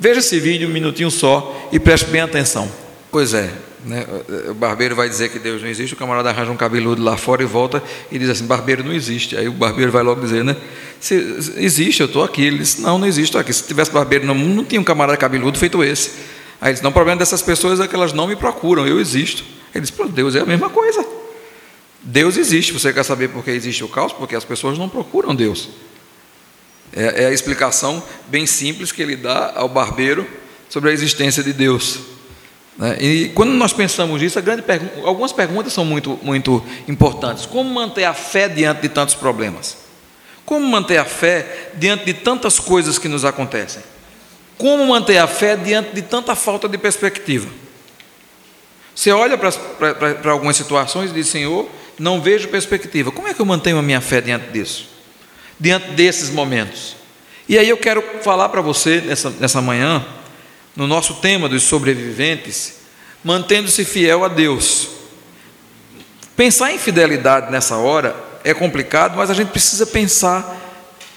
Veja 0.00 0.20
esse 0.20 0.40
vídeo 0.40 0.68
um 0.68 0.72
minutinho 0.72 1.10
só 1.10 1.68
e 1.70 1.78
preste 1.78 2.06
bem 2.06 2.22
atenção. 2.22 2.70
Pois 3.10 3.34
é, 3.34 3.52
né? 3.86 4.04
o 4.50 4.54
barbeiro 4.54 4.96
vai 4.96 5.08
dizer 5.08 5.28
que 5.28 5.38
Deus 5.38 5.62
não 5.62 5.68
existe, 5.68 5.94
o 5.94 5.96
camarada 5.96 6.28
arranja 6.28 6.50
um 6.50 6.56
cabeludo 6.56 7.00
lá 7.02 7.16
fora 7.16 7.42
e 7.42 7.46
volta 7.46 7.80
e 8.10 8.18
diz 8.18 8.28
assim: 8.28 8.44
barbeiro 8.44 8.82
não 8.82 8.92
existe. 8.92 9.36
Aí 9.36 9.48
o 9.48 9.52
barbeiro 9.52 9.92
vai 9.92 10.02
logo 10.02 10.20
dizer, 10.20 10.42
né? 10.42 10.56
Se, 10.98 11.14
existe, 11.56 12.00
eu 12.00 12.06
estou 12.06 12.24
aqui. 12.24 12.42
Ele 12.42 12.58
disse: 12.58 12.82
não, 12.82 12.98
não 12.98 13.06
existe, 13.06 13.38
aqui. 13.38 13.52
Se 13.52 13.62
tivesse 13.62 13.92
barbeiro 13.92 14.26
no 14.26 14.34
mundo, 14.34 14.56
não 14.56 14.64
tinha 14.64 14.80
um 14.80 14.84
camarada 14.84 15.16
cabeludo 15.16 15.56
feito 15.56 15.84
esse. 15.84 16.10
Aí 16.60 16.68
ele 16.68 16.72
disse: 16.72 16.82
não, 16.82 16.90
o 16.90 16.92
problema 16.92 17.18
dessas 17.18 17.42
pessoas 17.42 17.78
é 17.78 17.86
que 17.86 17.94
elas 17.94 18.12
não 18.12 18.26
me 18.26 18.34
procuram, 18.34 18.86
eu 18.86 18.98
existo. 18.98 19.44
Ele 19.72 19.82
disse: 19.82 19.94
Deus 20.08 20.34
é 20.34 20.40
a 20.40 20.46
mesma 20.46 20.68
coisa. 20.68 21.06
Deus 22.02 22.36
existe. 22.36 22.72
Você 22.72 22.92
quer 22.92 23.04
saber 23.04 23.28
por 23.28 23.44
que 23.44 23.52
existe 23.52 23.84
o 23.84 23.88
caos? 23.88 24.12
Porque 24.12 24.34
as 24.34 24.44
pessoas 24.44 24.76
não 24.76 24.88
procuram 24.88 25.32
Deus. 25.32 25.68
É, 26.92 27.22
é 27.22 27.26
a 27.26 27.32
explicação 27.32 28.02
bem 28.26 28.46
simples 28.46 28.90
que 28.90 29.00
ele 29.00 29.14
dá 29.14 29.52
ao 29.54 29.68
barbeiro 29.68 30.26
sobre 30.68 30.90
a 30.90 30.92
existência 30.92 31.42
de 31.42 31.52
Deus. 31.52 32.15
Né? 32.78 32.96
E 33.00 33.28
quando 33.30 33.52
nós 33.52 33.72
pensamos 33.72 34.20
nisso, 34.20 34.40
pergunta, 34.42 35.00
algumas 35.04 35.32
perguntas 35.32 35.72
são 35.72 35.84
muito, 35.84 36.18
muito 36.22 36.62
importantes. 36.86 37.46
Como 37.46 37.68
manter 37.72 38.04
a 38.04 38.14
fé 38.14 38.48
diante 38.48 38.82
de 38.82 38.88
tantos 38.88 39.14
problemas? 39.14 39.78
Como 40.44 40.66
manter 40.66 40.98
a 40.98 41.04
fé 41.04 41.70
diante 41.74 42.04
de 42.04 42.14
tantas 42.14 42.58
coisas 42.58 42.98
que 42.98 43.08
nos 43.08 43.24
acontecem? 43.24 43.82
Como 44.58 44.86
manter 44.86 45.18
a 45.18 45.26
fé 45.26 45.56
diante 45.56 45.94
de 45.94 46.02
tanta 46.02 46.34
falta 46.34 46.68
de 46.68 46.78
perspectiva? 46.78 47.48
Você 48.94 49.10
olha 49.10 49.36
para, 49.36 49.52
para, 49.52 50.14
para 50.14 50.32
algumas 50.32 50.56
situações 50.56 51.10
e 51.10 51.14
diz: 51.14 51.28
Senhor, 51.28 51.68
não 51.98 52.20
vejo 52.20 52.48
perspectiva. 52.48 53.10
Como 53.10 53.28
é 53.28 53.34
que 53.34 53.40
eu 53.40 53.46
mantenho 53.46 53.78
a 53.78 53.82
minha 53.82 54.00
fé 54.00 54.20
diante 54.20 54.50
disso? 54.50 54.88
Diante 55.58 55.90
desses 55.90 56.30
momentos. 56.30 56.96
E 57.48 57.58
aí 57.58 57.68
eu 57.68 57.76
quero 57.76 58.02
falar 58.22 58.48
para 58.48 58.60
você 58.60 59.00
nessa, 59.00 59.30
nessa 59.30 59.60
manhã, 59.60 60.04
no 60.76 60.86
nosso 60.86 61.14
tema 61.14 61.48
dos 61.48 61.62
sobreviventes, 61.62 62.74
mantendo-se 63.24 63.84
fiel 63.84 64.24
a 64.24 64.28
Deus. 64.28 64.88
Pensar 66.36 66.72
em 66.72 66.78
fidelidade 66.78 67.50
nessa 67.50 67.76
hora 67.76 68.14
é 68.44 68.52
complicado, 68.52 69.16
mas 69.16 69.30
a 69.30 69.34
gente 69.34 69.48
precisa 69.48 69.86
pensar 69.86 70.62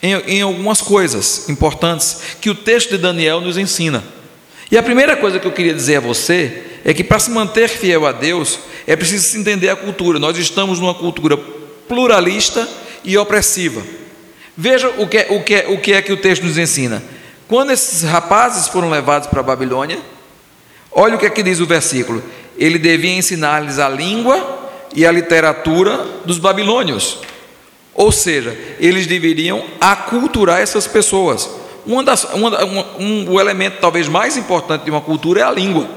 em, 0.02 0.14
em 0.14 0.42
algumas 0.42 0.82
coisas 0.82 1.50
importantes 1.50 2.18
que 2.40 2.50
o 2.50 2.56
texto 2.56 2.92
de 2.92 2.98
Daniel 2.98 3.42
nos 3.42 3.58
ensina. 3.58 4.04
E 4.72 4.78
a 4.78 4.84
primeira 4.84 5.18
coisa 5.18 5.40
que 5.40 5.46
eu 5.46 5.52
queria 5.52 5.74
dizer 5.74 5.98
a 5.98 6.02
você 6.02 6.64
é 6.86 6.94
que 6.94 7.04
para 7.04 7.20
se 7.20 7.30
manter 7.30 7.68
fiel 7.68 8.06
a 8.06 8.12
Deus, 8.12 8.60
é 8.88 8.96
preciso 8.96 9.28
se 9.28 9.38
entender 9.38 9.70
a 9.70 9.76
cultura. 9.76 10.20
Nós 10.20 10.38
estamos 10.38 10.80
numa 10.80 10.94
cultura 10.94 11.38
pluralista 11.88 12.68
e 13.04 13.18
opressiva. 13.18 13.82
Veja 14.56 14.90
o 14.98 15.08
que, 15.08 15.18
é, 15.18 15.28
o 15.30 15.44
que, 15.44 15.56
é, 15.56 15.68
o 15.68 15.78
que 15.80 15.94
é 15.94 16.02
que 16.02 16.14
o 16.14 16.18
texto 16.18 16.44
nos 16.44 16.58
ensina. 16.58 17.04
Quando 17.50 17.72
esses 17.72 18.04
rapazes 18.04 18.68
foram 18.68 18.92
levados 18.92 19.28
para 19.28 19.40
a 19.40 19.44
Babilônia, 19.44 20.00
olha 20.92 21.16
o 21.16 21.18
que 21.18 21.26
é 21.26 21.32
que 21.32 21.42
diz 21.42 21.60
o 21.60 21.66
versículo. 21.66 22.24
Ele 22.56 22.78
devia 22.78 23.18
ensinar-lhes 23.18 23.80
a 23.80 23.90
língua 23.90 24.70
e 24.96 25.04
a 25.04 25.12
literatura 25.12 26.06
dos 26.24 26.38
babilônios. 26.38 27.18
Ou 27.96 28.12
seja, 28.12 28.56
eles 28.80 29.08
deveriam 29.08 29.66
aculturar 29.82 30.62
essas 30.62 30.86
pessoas. 30.86 31.50
Uma 31.88 32.04
das, 32.04 32.24
uma, 32.36 32.64
um, 33.00 33.32
o 33.32 33.42
elemento 33.42 33.78
talvez 33.82 34.08
mais 34.08 34.38
importante 34.38 34.84
de 34.84 34.92
uma 34.92 35.02
cultura 35.02 35.42
é 35.42 35.44
a 35.44 35.50
língua. 35.50 35.90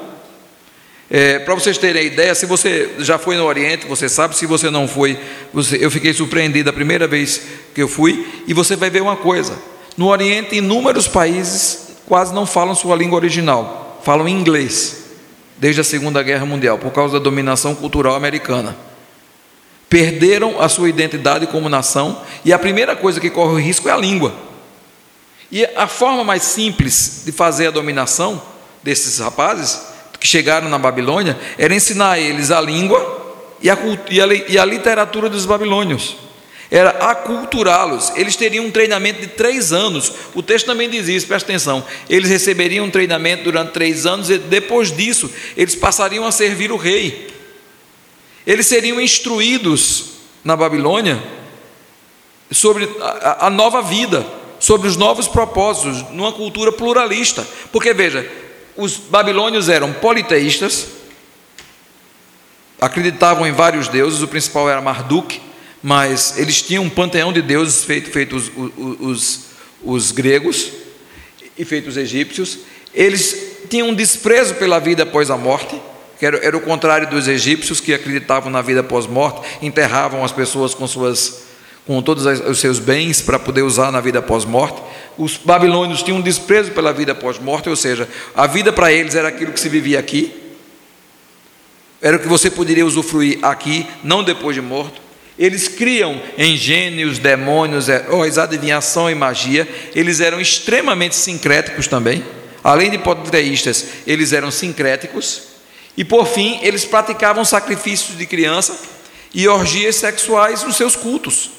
É, 1.10 1.38
Para 1.40 1.54
vocês 1.54 1.76
terem 1.76 2.06
ideia, 2.06 2.34
se 2.34 2.46
você 2.46 2.94
já 3.00 3.18
foi 3.18 3.36
no 3.36 3.44
Oriente, 3.44 3.86
você 3.86 4.08
sabe, 4.08 4.34
se 4.34 4.46
você 4.46 4.70
não 4.70 4.88
foi, 4.88 5.18
você, 5.52 5.76
eu 5.78 5.90
fiquei 5.90 6.14
surpreendido 6.14 6.70
a 6.70 6.72
primeira 6.72 7.06
vez 7.06 7.42
que 7.74 7.82
eu 7.82 7.88
fui, 7.88 8.26
e 8.46 8.54
você 8.54 8.74
vai 8.74 8.88
ver 8.88 9.02
uma 9.02 9.16
coisa: 9.16 9.52
no 9.96 10.08
Oriente, 10.08 10.56
inúmeros 10.56 11.06
países 11.06 11.88
quase 12.06 12.34
não 12.34 12.46
falam 12.46 12.74
sua 12.74 12.96
língua 12.96 13.16
original, 13.16 14.00
falam 14.04 14.28
inglês, 14.28 15.04
desde 15.56 15.80
a 15.80 15.84
Segunda 15.84 16.22
Guerra 16.22 16.44
Mundial, 16.44 16.78
por 16.78 16.90
causa 16.92 17.18
da 17.18 17.24
dominação 17.24 17.74
cultural 17.74 18.14
americana. 18.14 18.76
Perderam 19.88 20.60
a 20.60 20.68
sua 20.68 20.88
identidade 20.88 21.46
como 21.46 21.68
nação, 21.68 22.20
e 22.44 22.52
a 22.52 22.58
primeira 22.58 22.96
coisa 22.96 23.20
que 23.20 23.30
corre 23.30 23.52
o 23.52 23.60
risco 23.60 23.88
é 23.88 23.92
a 23.92 23.96
língua. 23.96 24.32
E 25.50 25.64
a 25.76 25.86
forma 25.86 26.24
mais 26.24 26.42
simples 26.42 27.22
de 27.24 27.32
fazer 27.32 27.66
a 27.66 27.70
dominação 27.70 28.42
desses 28.82 29.18
rapazes 29.18 29.82
que 30.18 30.26
chegaram 30.26 30.68
na 30.68 30.78
Babilônia 30.78 31.38
era 31.58 31.74
ensinar 31.74 32.12
a 32.12 32.18
eles 32.18 32.50
a 32.50 32.60
língua 32.60 33.36
e 33.60 33.68
a, 33.68 33.76
e 34.08 34.20
a, 34.20 34.26
e 34.26 34.58
a 34.58 34.64
literatura 34.64 35.28
dos 35.28 35.44
babilônios. 35.44 36.16
Era 36.72 36.88
aculturá-los. 37.10 38.10
Eles 38.16 38.34
teriam 38.34 38.64
um 38.64 38.70
treinamento 38.70 39.20
de 39.20 39.26
três 39.26 39.74
anos. 39.74 40.10
O 40.34 40.42
texto 40.42 40.64
também 40.64 40.88
diz 40.88 41.06
isso, 41.06 41.26
presta 41.26 41.52
atenção. 41.52 41.84
Eles 42.08 42.30
receberiam 42.30 42.86
um 42.86 42.90
treinamento 42.90 43.44
durante 43.44 43.72
três 43.72 44.06
anos 44.06 44.30
e 44.30 44.38
depois 44.38 44.90
disso 44.90 45.30
eles 45.54 45.74
passariam 45.74 46.24
a 46.24 46.32
servir 46.32 46.72
o 46.72 46.78
rei. 46.78 47.30
Eles 48.46 48.66
seriam 48.66 48.98
instruídos 48.98 50.12
na 50.42 50.56
Babilônia 50.56 51.22
sobre 52.50 52.88
a, 53.02 53.48
a 53.48 53.50
nova 53.50 53.82
vida, 53.82 54.26
sobre 54.58 54.88
os 54.88 54.96
novos 54.96 55.28
propósitos, 55.28 56.02
numa 56.12 56.32
cultura 56.32 56.72
pluralista. 56.72 57.46
Porque 57.70 57.92
veja, 57.92 58.26
os 58.78 58.96
babilônios 58.96 59.68
eram 59.68 59.92
politeístas, 59.92 60.86
acreditavam 62.80 63.46
em 63.46 63.52
vários 63.52 63.88
deuses, 63.88 64.22
o 64.22 64.28
principal 64.28 64.70
era 64.70 64.80
Marduk, 64.80 65.51
mas 65.82 66.38
eles 66.38 66.62
tinham 66.62 66.84
um 66.84 66.90
panteão 66.90 67.32
de 67.32 67.42
deuses 67.42 67.84
feito, 67.84 68.10
feito 68.10 68.36
os, 68.36 68.50
os, 69.00 69.40
os 69.82 70.12
gregos 70.12 70.70
e 71.58 71.64
feito 71.64 71.88
os 71.88 71.96
egípcios. 71.96 72.58
Eles 72.94 73.36
tinham 73.68 73.88
um 73.88 73.94
desprezo 73.94 74.54
pela 74.54 74.78
vida 74.78 75.02
após 75.02 75.30
a 75.30 75.36
morte, 75.36 75.80
que 76.18 76.24
era, 76.24 76.36
era 76.38 76.56
o 76.56 76.60
contrário 76.60 77.10
dos 77.10 77.26
egípcios 77.26 77.80
que 77.80 77.92
acreditavam 77.92 78.50
na 78.50 78.62
vida 78.62 78.80
após 78.80 79.06
morte, 79.06 79.40
enterravam 79.60 80.24
as 80.24 80.30
pessoas 80.30 80.72
com 80.72 80.86
suas 80.86 81.50
com 81.84 82.00
todos 82.00 82.24
os 82.24 82.60
seus 82.60 82.78
bens 82.78 83.20
para 83.20 83.40
poder 83.40 83.62
usar 83.62 83.90
na 83.90 84.00
vida 84.00 84.22
pós-morte. 84.22 84.80
Os 85.18 85.36
babilônios 85.36 86.00
tinham 86.00 86.18
um 86.18 86.22
desprezo 86.22 86.70
pela 86.70 86.92
vida 86.92 87.12
pós-morte, 87.12 87.68
ou 87.68 87.74
seja, 87.74 88.08
a 88.36 88.46
vida 88.46 88.72
para 88.72 88.92
eles 88.92 89.16
era 89.16 89.26
aquilo 89.26 89.50
que 89.50 89.58
se 89.58 89.68
vivia 89.68 89.98
aqui, 89.98 90.32
era 92.00 92.16
o 92.16 92.20
que 92.20 92.28
você 92.28 92.48
poderia 92.48 92.86
usufruir 92.86 93.40
aqui, 93.42 93.84
não 94.04 94.22
depois 94.22 94.54
de 94.54 94.62
morto. 94.62 95.01
Eles 95.38 95.66
criam 95.66 96.20
em 96.36 96.56
gênios, 96.56 97.18
demônios, 97.18 97.88
heróis, 97.88 98.38
adivinhação 98.38 99.10
e 99.10 99.14
magia. 99.14 99.66
Eles 99.94 100.20
eram 100.20 100.40
extremamente 100.40 101.16
sincréticos 101.16 101.86
também. 101.86 102.24
Além 102.62 102.90
de 102.90 102.98
politeístas, 102.98 103.84
eles 104.06 104.32
eram 104.32 104.50
sincréticos. 104.50 105.42
E 105.96 106.04
por 106.04 106.26
fim, 106.26 106.58
eles 106.62 106.84
praticavam 106.84 107.44
sacrifícios 107.44 108.16
de 108.16 108.26
criança 108.26 108.78
e 109.34 109.48
orgias 109.48 109.96
sexuais 109.96 110.62
nos 110.62 110.76
seus 110.76 110.94
cultos. 110.94 111.50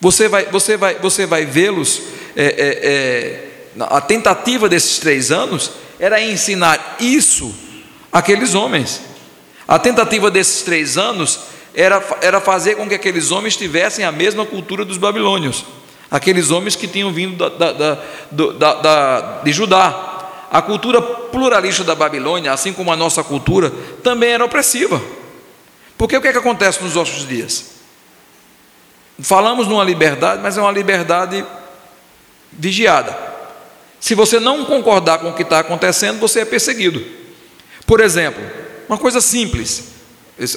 Você 0.00 0.28
vai, 0.28 0.46
você 0.46 0.76
vai, 0.76 0.94
você 0.96 1.26
vai 1.26 1.44
vê-los. 1.44 2.00
É, 2.36 2.44
é, 2.44 3.80
é, 3.82 3.84
a 3.84 4.00
tentativa 4.00 4.68
desses 4.68 4.98
três 4.98 5.30
anos 5.30 5.72
era 6.00 6.20
ensinar 6.20 6.96
isso 7.00 7.54
àqueles 8.12 8.54
homens. 8.54 9.00
A 9.66 9.78
tentativa 9.78 10.30
desses 10.30 10.62
três 10.62 10.96
anos 10.96 11.40
era, 11.80 12.02
era 12.20 12.40
fazer 12.40 12.74
com 12.74 12.88
que 12.88 12.94
aqueles 12.96 13.30
homens 13.30 13.56
tivessem 13.56 14.04
a 14.04 14.10
mesma 14.10 14.44
cultura 14.44 14.84
dos 14.84 14.98
babilônios, 14.98 15.64
aqueles 16.10 16.50
homens 16.50 16.74
que 16.74 16.88
tinham 16.88 17.12
vindo 17.12 17.36
da, 17.36 17.70
da, 17.70 17.98
da, 18.32 18.74
da, 18.74 19.42
de 19.44 19.52
Judá. 19.52 20.16
A 20.50 20.60
cultura 20.60 21.00
pluralista 21.00 21.84
da 21.84 21.94
Babilônia, 21.94 22.52
assim 22.52 22.72
como 22.72 22.90
a 22.90 22.96
nossa 22.96 23.22
cultura, 23.22 23.72
também 24.02 24.30
era 24.30 24.44
opressiva. 24.44 25.00
Porque 25.96 26.16
o 26.16 26.20
que, 26.20 26.26
é 26.26 26.32
que 26.32 26.38
acontece 26.38 26.82
nos 26.82 26.96
nossos 26.96 27.28
dias? 27.28 27.74
Falamos 29.20 29.68
numa 29.68 29.84
liberdade, 29.84 30.42
mas 30.42 30.58
é 30.58 30.60
uma 30.60 30.72
liberdade 30.72 31.44
vigiada. 32.50 33.16
Se 34.00 34.16
você 34.16 34.40
não 34.40 34.64
concordar 34.64 35.18
com 35.18 35.28
o 35.28 35.34
que 35.34 35.42
está 35.42 35.60
acontecendo, 35.60 36.18
você 36.18 36.40
é 36.40 36.44
perseguido. 36.44 37.04
Por 37.86 38.00
exemplo, 38.00 38.42
uma 38.88 38.98
coisa 38.98 39.20
simples. 39.20 39.97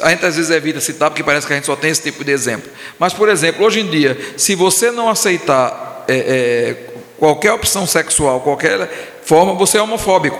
A 0.03 0.09
gente 0.11 0.25
às 0.25 0.35
vezes 0.35 0.51
evita 0.51 0.79
citar 0.79 1.09
porque 1.09 1.23
parece 1.23 1.47
que 1.47 1.53
a 1.53 1.55
gente 1.55 1.65
só 1.65 1.75
tem 1.75 1.89
esse 1.89 2.03
tipo 2.03 2.23
de 2.23 2.31
exemplo. 2.31 2.69
Mas, 2.99 3.13
por 3.13 3.27
exemplo, 3.27 3.65
hoje 3.65 3.79
em 3.79 3.89
dia, 3.89 4.17
se 4.37 4.53
você 4.53 4.91
não 4.91 5.09
aceitar 5.09 6.05
é, 6.07 6.15
é, 6.15 6.93
qualquer 7.17 7.51
opção 7.51 7.87
sexual, 7.87 8.41
qualquer 8.41 9.19
forma, 9.23 9.55
você 9.55 9.79
é 9.79 9.81
homofóbico. 9.81 10.39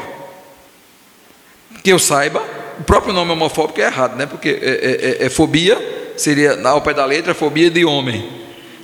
Que 1.83 1.91
eu 1.91 1.97
saiba, 1.97 2.43
o 2.79 2.83
próprio 2.83 3.11
nome 3.13 3.31
homofóbico 3.31 3.81
é 3.81 3.85
errado, 3.85 4.15
né? 4.15 4.27
Porque 4.27 4.49
é, 4.49 4.53
é, 4.53 5.23
é, 5.23 5.25
é 5.25 5.29
fobia, 5.29 6.13
seria 6.15 6.61
ao 6.67 6.81
pé 6.81 6.93
da 6.93 7.05
letra, 7.05 7.33
fobia 7.33 7.71
de 7.71 7.83
homem. 7.83 8.41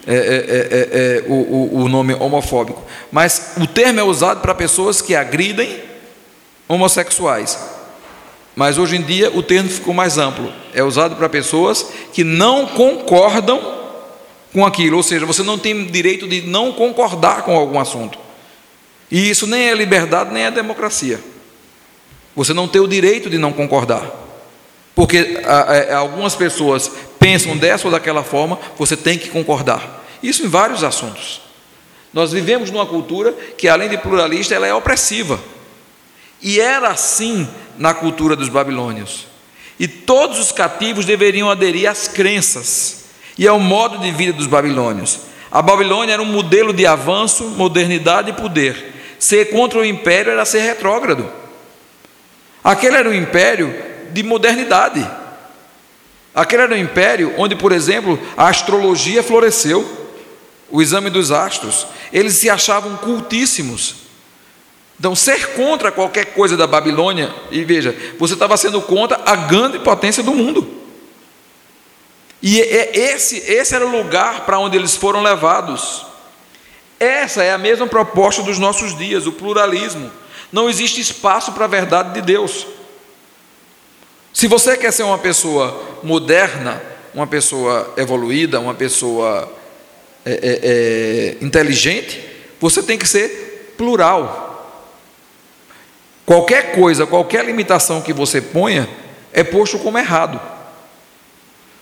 É, 0.09 1.23
o, 1.27 1.33
o, 1.33 1.83
o 1.83 1.89
nome 1.89 2.13
homofóbico. 2.13 2.81
Mas 3.11 3.51
o 3.57 3.67
termo 3.67 3.99
é 3.99 4.03
usado 4.03 4.39
para 4.39 4.55
pessoas 4.55 5.01
que 5.01 5.13
agridem 5.13 5.83
homossexuais. 6.67 7.76
Mas 8.57 8.79
hoje 8.79 8.95
em 8.95 9.03
dia 9.03 9.29
o 9.37 9.43
termo 9.43 9.69
ficou 9.69 9.93
mais 9.93 10.17
amplo. 10.17 10.51
É 10.73 10.81
usado 10.81 11.15
para 11.15 11.29
pessoas 11.29 11.91
que 12.11 12.23
não 12.23 12.65
concordam 12.65 13.61
com 14.51 14.65
aquilo, 14.65 14.97
ou 14.97 15.03
seja, 15.03 15.27
você 15.27 15.43
não 15.43 15.59
tem 15.59 15.85
direito 15.85 16.27
de 16.27 16.41
não 16.41 16.71
concordar 16.71 17.43
com 17.43 17.55
algum 17.55 17.79
assunto. 17.79 18.17
E 19.11 19.29
isso 19.29 19.45
nem 19.45 19.69
é 19.69 19.75
liberdade, 19.75 20.33
nem 20.33 20.45
é 20.45 20.49
democracia. 20.49 21.19
Você 22.35 22.51
não 22.51 22.67
tem 22.67 22.81
o 22.81 22.87
direito 22.87 23.29
de 23.29 23.37
não 23.37 23.53
concordar. 23.53 24.09
Porque 24.95 25.39
a, 25.45 25.95
algumas 25.97 26.33
pessoas 26.33 26.89
pensam 27.19 27.55
dessa 27.55 27.85
ou 27.85 27.91
daquela 27.91 28.23
forma, 28.23 28.57
você 28.75 28.97
tem 28.97 29.19
que 29.19 29.29
concordar. 29.29 30.03
Isso 30.23 30.43
em 30.43 30.47
vários 30.47 30.83
assuntos. 30.83 31.41
Nós 32.11 32.31
vivemos 32.31 32.71
numa 32.71 32.87
cultura 32.87 33.31
que, 33.55 33.67
além 33.67 33.87
de 33.87 33.99
pluralista, 33.99 34.55
ela 34.55 34.65
é 34.65 34.73
opressiva. 34.73 35.39
E 36.41 36.59
era 36.59 36.89
assim 36.89 37.47
na 37.77 37.93
cultura 37.93 38.35
dos 38.35 38.49
babilônios. 38.49 39.27
E 39.79 39.87
todos 39.87 40.39
os 40.39 40.51
cativos 40.51 41.05
deveriam 41.05 41.49
aderir 41.49 41.89
às 41.89 42.07
crenças 42.07 43.05
e 43.37 43.47
ao 43.47 43.59
modo 43.59 43.99
de 43.99 44.11
vida 44.11 44.33
dos 44.33 44.47
babilônios. 44.47 45.19
A 45.51 45.61
Babilônia 45.61 46.13
era 46.13 46.21
um 46.21 46.25
modelo 46.25 46.73
de 46.73 46.85
avanço, 46.85 47.43
modernidade 47.43 48.31
e 48.31 48.33
poder. 48.33 48.93
Ser 49.19 49.49
contra 49.51 49.79
o 49.79 49.85
império 49.85 50.31
era 50.31 50.45
ser 50.45 50.61
retrógrado. 50.61 51.31
Aquele 52.63 52.97
era 52.97 53.09
um 53.09 53.13
império 53.13 53.73
de 54.11 54.23
modernidade. 54.23 55.07
Aquele 56.33 56.63
era 56.63 56.75
um 56.75 56.77
império 56.77 57.33
onde, 57.37 57.55
por 57.55 57.71
exemplo, 57.71 58.19
a 58.35 58.49
astrologia 58.49 59.23
floresceu, 59.23 60.07
o 60.69 60.81
exame 60.81 61.09
dos 61.09 61.31
astros. 61.31 61.87
Eles 62.11 62.33
se 62.33 62.49
achavam 62.49 62.97
cultíssimos. 62.97 64.06
Então, 64.99 65.15
ser 65.15 65.53
contra 65.53 65.91
qualquer 65.91 66.33
coisa 66.33 66.57
da 66.57 66.65
Babilônia, 66.65 67.33
e 67.51 67.63
veja, 67.63 67.95
você 68.17 68.33
estava 68.33 68.57
sendo 68.57 68.81
contra 68.81 69.19
a 69.25 69.35
grande 69.35 69.79
potência 69.79 70.23
do 70.23 70.33
mundo. 70.33 70.67
E 72.41 72.61
é, 72.61 72.65
é 72.65 72.97
esse, 73.13 73.37
esse 73.37 73.75
era 73.75 73.85
o 73.85 73.91
lugar 73.91 74.45
para 74.45 74.59
onde 74.59 74.77
eles 74.77 74.95
foram 74.95 75.21
levados. 75.21 76.05
Essa 76.99 77.43
é 77.43 77.51
a 77.53 77.57
mesma 77.57 77.85
proposta 77.85 78.41
dos 78.41 78.57
nossos 78.57 78.97
dias, 78.97 79.27
o 79.27 79.31
pluralismo. 79.31 80.11
Não 80.51 80.69
existe 80.69 80.99
espaço 80.99 81.51
para 81.51 81.65
a 81.65 81.67
verdade 81.67 82.13
de 82.13 82.21
Deus. 82.21 82.65
Se 84.33 84.47
você 84.47 84.77
quer 84.77 84.91
ser 84.91 85.03
uma 85.03 85.17
pessoa 85.17 85.99
moderna, 86.03 86.81
uma 87.13 87.27
pessoa 87.27 87.93
evoluída, 87.97 88.59
uma 88.59 88.73
pessoa 88.73 89.51
é, 90.25 90.31
é, 90.31 90.59
é, 90.63 91.37
inteligente, 91.43 92.23
você 92.59 92.83
tem 92.83 92.97
que 92.97 93.07
ser 93.07 93.73
plural. 93.77 94.46
Qualquer 96.27 96.75
coisa, 96.75 97.07
qualquer 97.07 97.45
limitação 97.45 98.01
que 98.01 98.11
você 98.11 98.41
ponha, 98.41 98.85
é 99.31 99.45
posto 99.45 99.79
como 99.79 99.97
errado. 99.97 100.37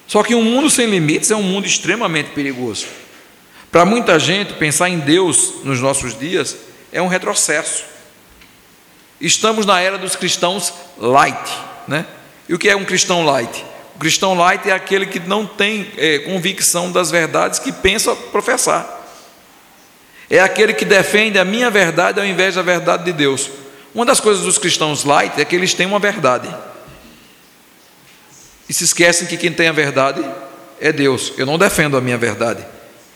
Só 0.05 0.21
que 0.21 0.35
um 0.35 0.43
mundo 0.43 0.69
sem 0.69 0.85
limites 0.85 1.31
é 1.31 1.35
um 1.35 1.41
mundo 1.41 1.65
extremamente 1.65 2.29
perigoso. 2.29 2.85
Para 3.71 3.85
muita 3.85 4.19
gente, 4.19 4.53
pensar 4.53 4.87
em 4.87 4.99
Deus 4.99 5.63
nos 5.63 5.81
nossos 5.81 6.15
dias 6.15 6.55
é 6.93 7.01
um 7.01 7.07
retrocesso. 7.07 7.85
Estamos 9.19 9.65
na 9.65 9.81
era 9.81 9.97
dos 9.97 10.15
cristãos 10.15 10.71
light, 10.95 11.51
né? 11.87 12.05
E 12.47 12.53
o 12.53 12.59
que 12.59 12.69
é 12.69 12.75
um 12.75 12.85
cristão 12.85 13.25
light? 13.25 13.65
O 13.95 13.97
cristão 13.97 14.35
light 14.35 14.69
é 14.69 14.73
aquele 14.73 15.07
que 15.07 15.19
não 15.21 15.47
tem 15.47 15.91
é, 15.97 16.19
convicção 16.19 16.91
das 16.91 17.09
verdades 17.09 17.57
que 17.57 17.71
pensa 17.71 18.15
professar. 18.15 19.07
É 20.29 20.39
aquele 20.39 20.75
que 20.75 20.85
defende 20.85 21.39
a 21.39 21.43
minha 21.43 21.71
verdade 21.71 22.19
ao 22.19 22.25
invés 22.27 22.53
da 22.53 22.61
verdade 22.61 23.05
de 23.05 23.11
Deus. 23.11 23.49
Uma 23.95 24.05
das 24.05 24.19
coisas 24.19 24.43
dos 24.43 24.57
cristãos 24.57 25.05
light 25.05 25.39
é 25.39 25.45
que 25.45 25.55
eles 25.55 25.73
têm 25.73 25.87
uma 25.87 25.99
verdade. 25.99 26.53
E 28.67 28.73
se 28.73 28.83
esquecem 28.83 29.25
que 29.25 29.37
quem 29.37 29.53
tem 29.53 29.69
a 29.69 29.71
verdade 29.71 30.21
é 30.81 30.91
Deus. 30.91 31.31
Eu 31.37 31.45
não 31.45 31.57
defendo 31.57 31.95
a 31.95 32.01
minha 32.01 32.17
verdade. 32.17 32.65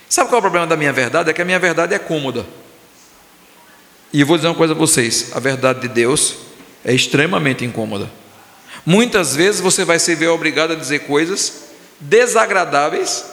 Sabe 0.09 0.29
qual 0.29 0.37
é 0.37 0.39
o 0.39 0.41
problema 0.41 0.65
da 0.65 0.77
minha 0.77 0.93
verdade? 0.93 1.29
É 1.29 1.33
que 1.33 1.41
a 1.41 1.45
minha 1.45 1.59
verdade 1.59 1.93
é 1.93 1.99
cômoda. 1.99 2.45
E 4.13 4.21
eu 4.21 4.25
vou 4.25 4.37
dizer 4.37 4.47
uma 4.47 4.55
coisa 4.55 4.73
a 4.73 4.77
vocês: 4.77 5.31
a 5.33 5.39
verdade 5.39 5.81
de 5.81 5.89
Deus 5.89 6.35
é 6.85 6.93
extremamente 6.93 7.65
incômoda. 7.65 8.09
Muitas 8.85 9.35
vezes 9.35 9.59
você 9.59 9.83
vai 9.83 9.99
se 9.99 10.15
ver 10.15 10.29
obrigado 10.29 10.71
a 10.71 10.75
dizer 10.75 10.99
coisas 10.99 11.63
desagradáveis, 11.99 13.25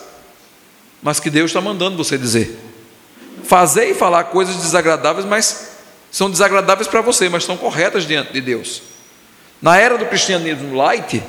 mas 1.01 1.21
que 1.21 1.29
Deus 1.29 1.51
está 1.51 1.61
mandando 1.61 1.95
você 1.95 2.17
dizer. 2.17 2.59
Fazer 3.45 3.89
e 3.89 3.93
falar 3.93 4.25
coisas 4.25 4.57
desagradáveis, 4.57 5.25
mas 5.25 5.66
são 6.11 6.29
desagradáveis 6.29 6.87
para 6.87 7.01
você, 7.01 7.29
mas 7.29 7.43
são 7.43 7.57
corretas 7.57 8.07
diante 8.07 8.33
de 8.33 8.41
Deus. 8.41 8.81
Na 9.61 9.77
era 9.77 9.97
do 9.97 10.05
cristianismo 10.05 10.75
light, 10.75 11.21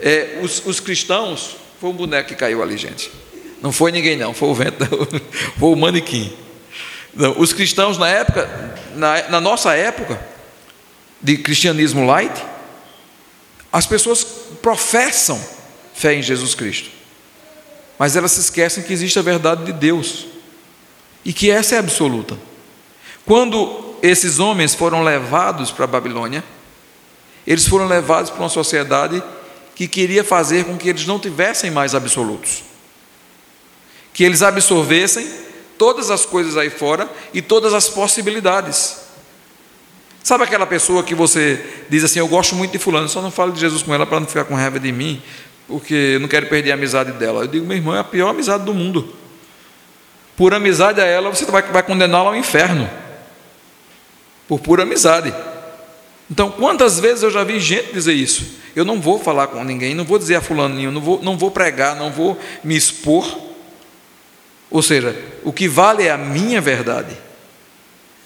é, 0.00 0.38
os, 0.42 0.64
os, 0.64 0.80
cristãos, 0.80 1.56
foi 1.80 1.90
um 1.90 1.94
boneco 1.94 2.28
que 2.28 2.34
caiu 2.34 2.62
ali, 2.62 2.76
gente. 2.76 3.10
Não 3.62 3.72
foi 3.72 3.92
ninguém, 3.92 4.16
não, 4.16 4.34
foi 4.34 4.48
o 4.48 4.54
vento, 4.54 4.84
foi 5.58 5.68
o 5.68 5.76
manequim. 5.76 6.32
Não, 7.14 7.38
os 7.38 7.52
cristãos 7.52 7.96
na 7.96 8.08
época, 8.08 8.74
na, 8.94 9.28
na 9.28 9.40
nossa 9.40 9.74
época 9.74 10.20
de 11.20 11.38
cristianismo 11.38 12.06
light, 12.06 12.44
as 13.72 13.86
pessoas 13.86 14.24
professam 14.62 15.42
fé 15.94 16.14
em 16.14 16.22
Jesus 16.22 16.54
Cristo, 16.54 16.90
mas 17.98 18.16
elas 18.16 18.32
se 18.32 18.40
esquecem 18.40 18.82
que 18.82 18.92
existe 18.92 19.18
a 19.18 19.22
verdade 19.22 19.64
de 19.64 19.72
Deus 19.72 20.26
e 21.24 21.32
que 21.32 21.50
essa 21.50 21.74
é 21.74 21.78
absoluta. 21.78 22.36
Quando 23.26 23.96
esses 24.02 24.38
homens 24.38 24.74
foram 24.74 25.02
levados 25.02 25.72
para 25.72 25.84
a 25.84 25.88
Babilônia, 25.88 26.44
eles 27.44 27.66
foram 27.66 27.86
levados 27.86 28.30
para 28.30 28.40
uma 28.40 28.48
sociedade 28.48 29.22
que 29.74 29.88
queria 29.88 30.22
fazer 30.22 30.64
com 30.64 30.78
que 30.78 30.88
eles 30.88 31.06
não 31.06 31.18
tivessem 31.18 31.70
mais 31.70 31.94
absolutos, 31.94 32.62
que 34.14 34.22
eles 34.22 34.42
absorvessem 34.42 35.28
todas 35.76 36.10
as 36.10 36.24
coisas 36.24 36.56
aí 36.56 36.70
fora 36.70 37.10
e 37.34 37.42
todas 37.42 37.74
as 37.74 37.88
possibilidades. 37.88 39.04
Sabe 40.22 40.44
aquela 40.44 40.66
pessoa 40.66 41.02
que 41.02 41.14
você 41.14 41.84
diz 41.90 42.04
assim: 42.04 42.20
Eu 42.20 42.28
gosto 42.28 42.54
muito 42.54 42.72
de 42.72 42.78
Fulano, 42.78 43.08
só 43.08 43.20
não 43.20 43.30
falo 43.30 43.52
de 43.52 43.60
Jesus 43.60 43.82
com 43.82 43.92
ela 43.92 44.06
para 44.06 44.20
não 44.20 44.26
ficar 44.26 44.44
com 44.44 44.54
raiva 44.54 44.78
de 44.78 44.92
mim, 44.92 45.20
porque 45.66 45.94
eu 45.94 46.20
não 46.20 46.28
quero 46.28 46.46
perder 46.46 46.70
a 46.70 46.74
amizade 46.74 47.12
dela. 47.12 47.42
Eu 47.42 47.48
digo, 47.48 47.66
meu 47.66 47.76
irmão, 47.76 47.94
é 47.94 47.98
a 47.98 48.04
pior 48.04 48.30
amizade 48.30 48.64
do 48.64 48.72
mundo. 48.72 49.12
Por 50.36 50.54
amizade 50.54 51.00
a 51.00 51.04
ela, 51.04 51.28
você 51.28 51.44
vai, 51.44 51.62
vai 51.62 51.82
condená-la 51.82 52.30
ao 52.30 52.36
inferno. 52.36 52.88
Por 54.48 54.60
pura 54.60 54.84
amizade. 54.84 55.34
Então, 56.30 56.50
quantas 56.50 56.98
vezes 56.98 57.22
eu 57.22 57.30
já 57.30 57.44
vi 57.44 57.60
gente 57.60 57.92
dizer 57.92 58.12
isso? 58.12 58.56
Eu 58.74 58.84
não 58.84 59.00
vou 59.00 59.18
falar 59.18 59.46
com 59.46 59.62
ninguém, 59.64 59.94
não 59.94 60.04
vou 60.04 60.18
dizer 60.18 60.34
a 60.34 60.40
fulaninho, 60.40 60.90
não 60.90 61.00
vou, 61.00 61.22
não 61.22 61.38
vou 61.38 61.50
pregar, 61.50 61.96
não 61.96 62.10
vou 62.10 62.38
me 62.62 62.76
expor. 62.76 63.38
Ou 64.70 64.82
seja, 64.82 65.16
o 65.44 65.52
que 65.52 65.68
vale 65.68 66.04
é 66.04 66.10
a 66.10 66.18
minha 66.18 66.60
verdade. 66.60 67.16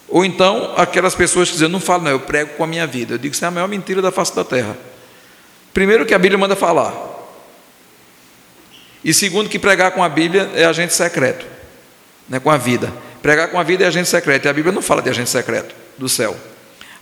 Ou 0.09 0.25
então, 0.25 0.75
aquelas 0.77 1.15
pessoas 1.15 1.49
que 1.49 1.55
dizem, 1.55 1.69
não 1.69 1.79
falo, 1.79 2.05
não, 2.05 2.11
eu 2.11 2.21
prego 2.21 2.55
com 2.55 2.65
a 2.65 2.67
minha 2.67 2.87
vida. 2.87 3.15
Eu 3.15 3.19
digo, 3.19 3.35
isso 3.35 3.45
é 3.45 3.49
a 3.49 3.51
maior 3.51 3.69
mentira 3.69 4.03
da 4.03 4.11
face 4.11 4.35
da 4.35 4.43
terra. 4.43 4.77
Primeiro, 5.73 6.05
que 6.05 6.15
a 6.15 6.19
Bíblia 6.19 6.39
manda 6.39 6.57
falar. 6.57 6.93
E 9.05 9.15
segundo, 9.15 9.49
que 9.49 9.59
pregar 9.59 9.93
com 9.93 10.03
a 10.03 10.09
Bíblia 10.09 10.51
é 10.55 10.65
agente 10.65 10.95
secreto, 10.95 11.47
né, 12.29 12.41
com 12.41 12.51
a 12.51 12.57
vida. 12.57 12.93
Pregar 13.23 13.49
com 13.49 13.59
a 13.59 13.63
vida 13.63 13.85
é 13.85 13.87
agente 13.87 14.09
secreto. 14.09 14.47
E 14.47 14.49
a 14.49 14.53
Bíblia 14.53 14.73
não 14.73 14.83
fala 14.83 15.01
de 15.01 15.11
agente 15.11 15.31
secreto 15.31 15.80
do 16.01 16.09
céu. 16.09 16.35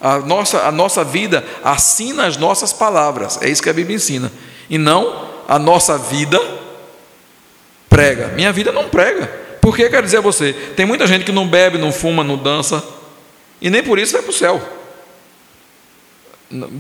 A 0.01 0.19
nossa, 0.19 0.63
a 0.67 0.73
nossa 0.73 1.03
vida 1.03 1.45
assina 1.63 2.27
as 2.27 2.37
nossas 2.37 2.73
palavras. 2.73 3.39
É 3.41 3.49
isso 3.49 3.63
que 3.63 3.71
a 3.71 3.73
Bíblia 3.73 3.97
ensina. 3.97 4.31
E 4.69 4.77
não 4.77 5.29
a 5.47 5.59
nossa 5.59 5.97
vida 5.97 6.39
prega. 7.89 8.29
Minha 8.29 8.53
vida 8.53 8.73
não 8.73 8.89
prega. 8.89 9.27
Por 9.63 9.75
que 9.77 9.89
quero 9.89 10.05
dizer 10.05 10.19
a 10.19 10.21
você? 10.21 10.53
Tem 10.53 10.85
muita 10.85 11.07
gente 11.07 11.25
que 11.25 11.33
não 11.33 11.49
bebe, 11.49 11.79
não 11.79 11.93
fuma, 11.93 12.23
não 12.25 12.37
dança, 12.37 12.83
e 13.61 13.71
nem 13.71 13.83
por 13.83 13.99
isso 13.99 14.13
vai 14.13 14.23
para 14.23 14.31
o 14.31 14.35
céu. 14.35 14.63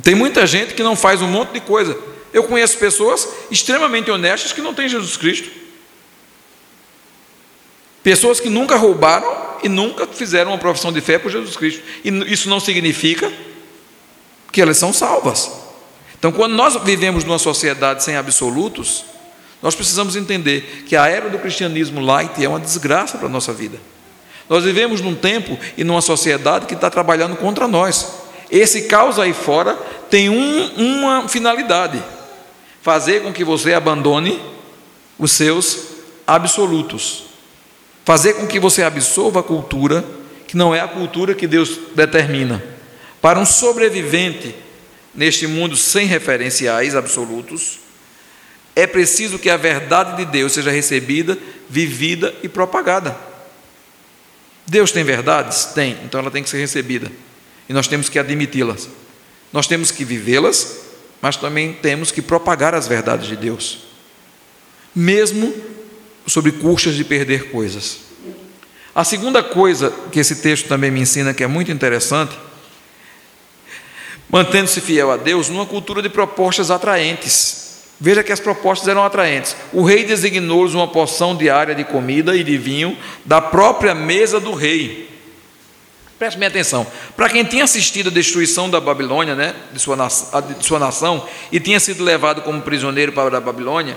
Tem 0.02 0.14
muita 0.14 0.46
gente 0.46 0.74
que 0.74 0.82
não 0.82 0.96
faz 0.96 1.22
um 1.22 1.28
monte 1.28 1.52
de 1.52 1.60
coisa. 1.60 1.96
Eu 2.32 2.44
conheço 2.44 2.78
pessoas 2.78 3.28
extremamente 3.50 4.10
honestas 4.10 4.52
que 4.52 4.60
não 4.60 4.74
têm 4.74 4.88
Jesus 4.88 5.16
Cristo. 5.16 5.50
Pessoas 8.08 8.40
que 8.40 8.48
nunca 8.48 8.74
roubaram 8.74 9.30
e 9.62 9.68
nunca 9.68 10.06
fizeram 10.06 10.52
uma 10.52 10.56
profissão 10.56 10.90
de 10.90 10.98
fé 10.98 11.18
por 11.18 11.30
Jesus 11.30 11.58
Cristo. 11.58 11.82
E 12.02 12.08
isso 12.32 12.48
não 12.48 12.58
significa 12.58 13.30
que 14.50 14.62
elas 14.62 14.78
são 14.78 14.94
salvas. 14.94 15.52
Então, 16.18 16.32
quando 16.32 16.54
nós 16.54 16.74
vivemos 16.84 17.22
numa 17.22 17.38
sociedade 17.38 18.02
sem 18.02 18.16
absolutos, 18.16 19.04
nós 19.60 19.74
precisamos 19.74 20.16
entender 20.16 20.84
que 20.86 20.96
a 20.96 21.06
era 21.06 21.28
do 21.28 21.38
cristianismo 21.38 22.00
light 22.00 22.42
é 22.42 22.48
uma 22.48 22.58
desgraça 22.58 23.18
para 23.18 23.26
a 23.26 23.30
nossa 23.30 23.52
vida. 23.52 23.78
Nós 24.48 24.64
vivemos 24.64 25.02
num 25.02 25.14
tempo 25.14 25.58
e 25.76 25.84
numa 25.84 26.00
sociedade 26.00 26.64
que 26.64 26.72
está 26.72 26.88
trabalhando 26.88 27.36
contra 27.36 27.68
nós. 27.68 28.10
Esse 28.50 28.84
caos 28.84 29.18
aí 29.18 29.34
fora 29.34 29.74
tem 30.08 30.30
um, 30.30 30.70
uma 30.78 31.28
finalidade: 31.28 32.02
fazer 32.80 33.22
com 33.22 33.34
que 33.34 33.44
você 33.44 33.74
abandone 33.74 34.40
os 35.18 35.30
seus 35.30 35.88
absolutos, 36.26 37.27
fazer 38.08 38.32
com 38.32 38.46
que 38.46 38.58
você 38.58 38.82
absorva 38.82 39.40
a 39.40 39.42
cultura 39.42 40.02
que 40.46 40.56
não 40.56 40.74
é 40.74 40.80
a 40.80 40.88
cultura 40.88 41.34
que 41.34 41.46
Deus 41.46 41.78
determina. 41.94 42.64
Para 43.20 43.38
um 43.38 43.44
sobrevivente 43.44 44.54
neste 45.14 45.46
mundo 45.46 45.76
sem 45.76 46.06
referenciais 46.06 46.96
absolutos, 46.96 47.80
é 48.74 48.86
preciso 48.86 49.38
que 49.38 49.50
a 49.50 49.58
verdade 49.58 50.16
de 50.16 50.24
Deus 50.24 50.52
seja 50.52 50.70
recebida, 50.70 51.36
vivida 51.68 52.34
e 52.42 52.48
propagada. 52.48 53.14
Deus 54.66 54.90
tem 54.90 55.04
verdades? 55.04 55.66
Tem, 55.66 55.98
então 56.02 56.18
ela 56.18 56.30
tem 56.30 56.42
que 56.42 56.48
ser 56.48 56.60
recebida. 56.60 57.12
E 57.68 57.74
nós 57.74 57.88
temos 57.88 58.08
que 58.08 58.18
admiti-las. 58.18 58.88
Nós 59.52 59.66
temos 59.66 59.90
que 59.90 60.02
vivê-las, 60.02 60.78
mas 61.20 61.36
também 61.36 61.74
temos 61.74 62.10
que 62.10 62.22
propagar 62.22 62.74
as 62.74 62.88
verdades 62.88 63.26
de 63.26 63.36
Deus, 63.36 63.80
mesmo 64.94 65.77
sobre 66.28 66.52
custas 66.52 66.94
de 66.94 67.04
perder 67.04 67.50
coisas. 67.50 68.00
A 68.94 69.04
segunda 69.04 69.42
coisa 69.42 69.92
que 70.12 70.20
esse 70.20 70.36
texto 70.36 70.68
também 70.68 70.90
me 70.90 71.00
ensina, 71.00 71.32
que 71.32 71.44
é 71.44 71.46
muito 71.46 71.70
interessante, 71.70 72.36
mantendo-se 74.28 74.80
fiel 74.80 75.10
a 75.10 75.16
Deus 75.16 75.48
numa 75.48 75.66
cultura 75.66 76.02
de 76.02 76.08
propostas 76.08 76.70
atraentes. 76.70 77.68
Veja 78.00 78.22
que 78.22 78.32
as 78.32 78.40
propostas 78.40 78.86
eram 78.88 79.04
atraentes. 79.04 79.56
O 79.72 79.82
rei 79.82 80.04
designou-lhes 80.04 80.74
uma 80.74 80.86
porção 80.86 81.36
diária 81.36 81.74
de 81.74 81.84
comida 81.84 82.36
e 82.36 82.44
de 82.44 82.56
vinho 82.56 82.96
da 83.24 83.40
própria 83.40 83.94
mesa 83.94 84.38
do 84.38 84.52
rei. 84.52 85.08
Preste 86.18 86.36
bem 86.36 86.48
atenção. 86.48 86.86
Para 87.16 87.28
quem 87.28 87.44
tinha 87.44 87.64
assistido 87.64 88.08
a 88.08 88.12
destruição 88.12 88.68
da 88.68 88.80
Babilônia, 88.80 89.36
né, 89.36 89.54
de, 89.72 89.78
sua 89.78 89.96
de 89.96 90.66
sua 90.66 90.78
nação, 90.78 91.26
e 91.50 91.60
tinha 91.60 91.78
sido 91.78 92.02
levado 92.02 92.42
como 92.42 92.60
prisioneiro 92.60 93.12
para 93.12 93.36
a 93.36 93.40
Babilônia, 93.40 93.96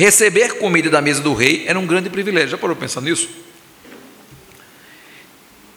receber 0.00 0.56
comida 0.56 0.88
da 0.88 1.02
mesa 1.02 1.20
do 1.20 1.34
rei 1.34 1.64
era 1.66 1.78
um 1.78 1.86
grande 1.86 2.08
privilégio. 2.08 2.48
Já 2.48 2.56
parou 2.56 2.74
pensar 2.74 3.02
nisso? 3.02 3.28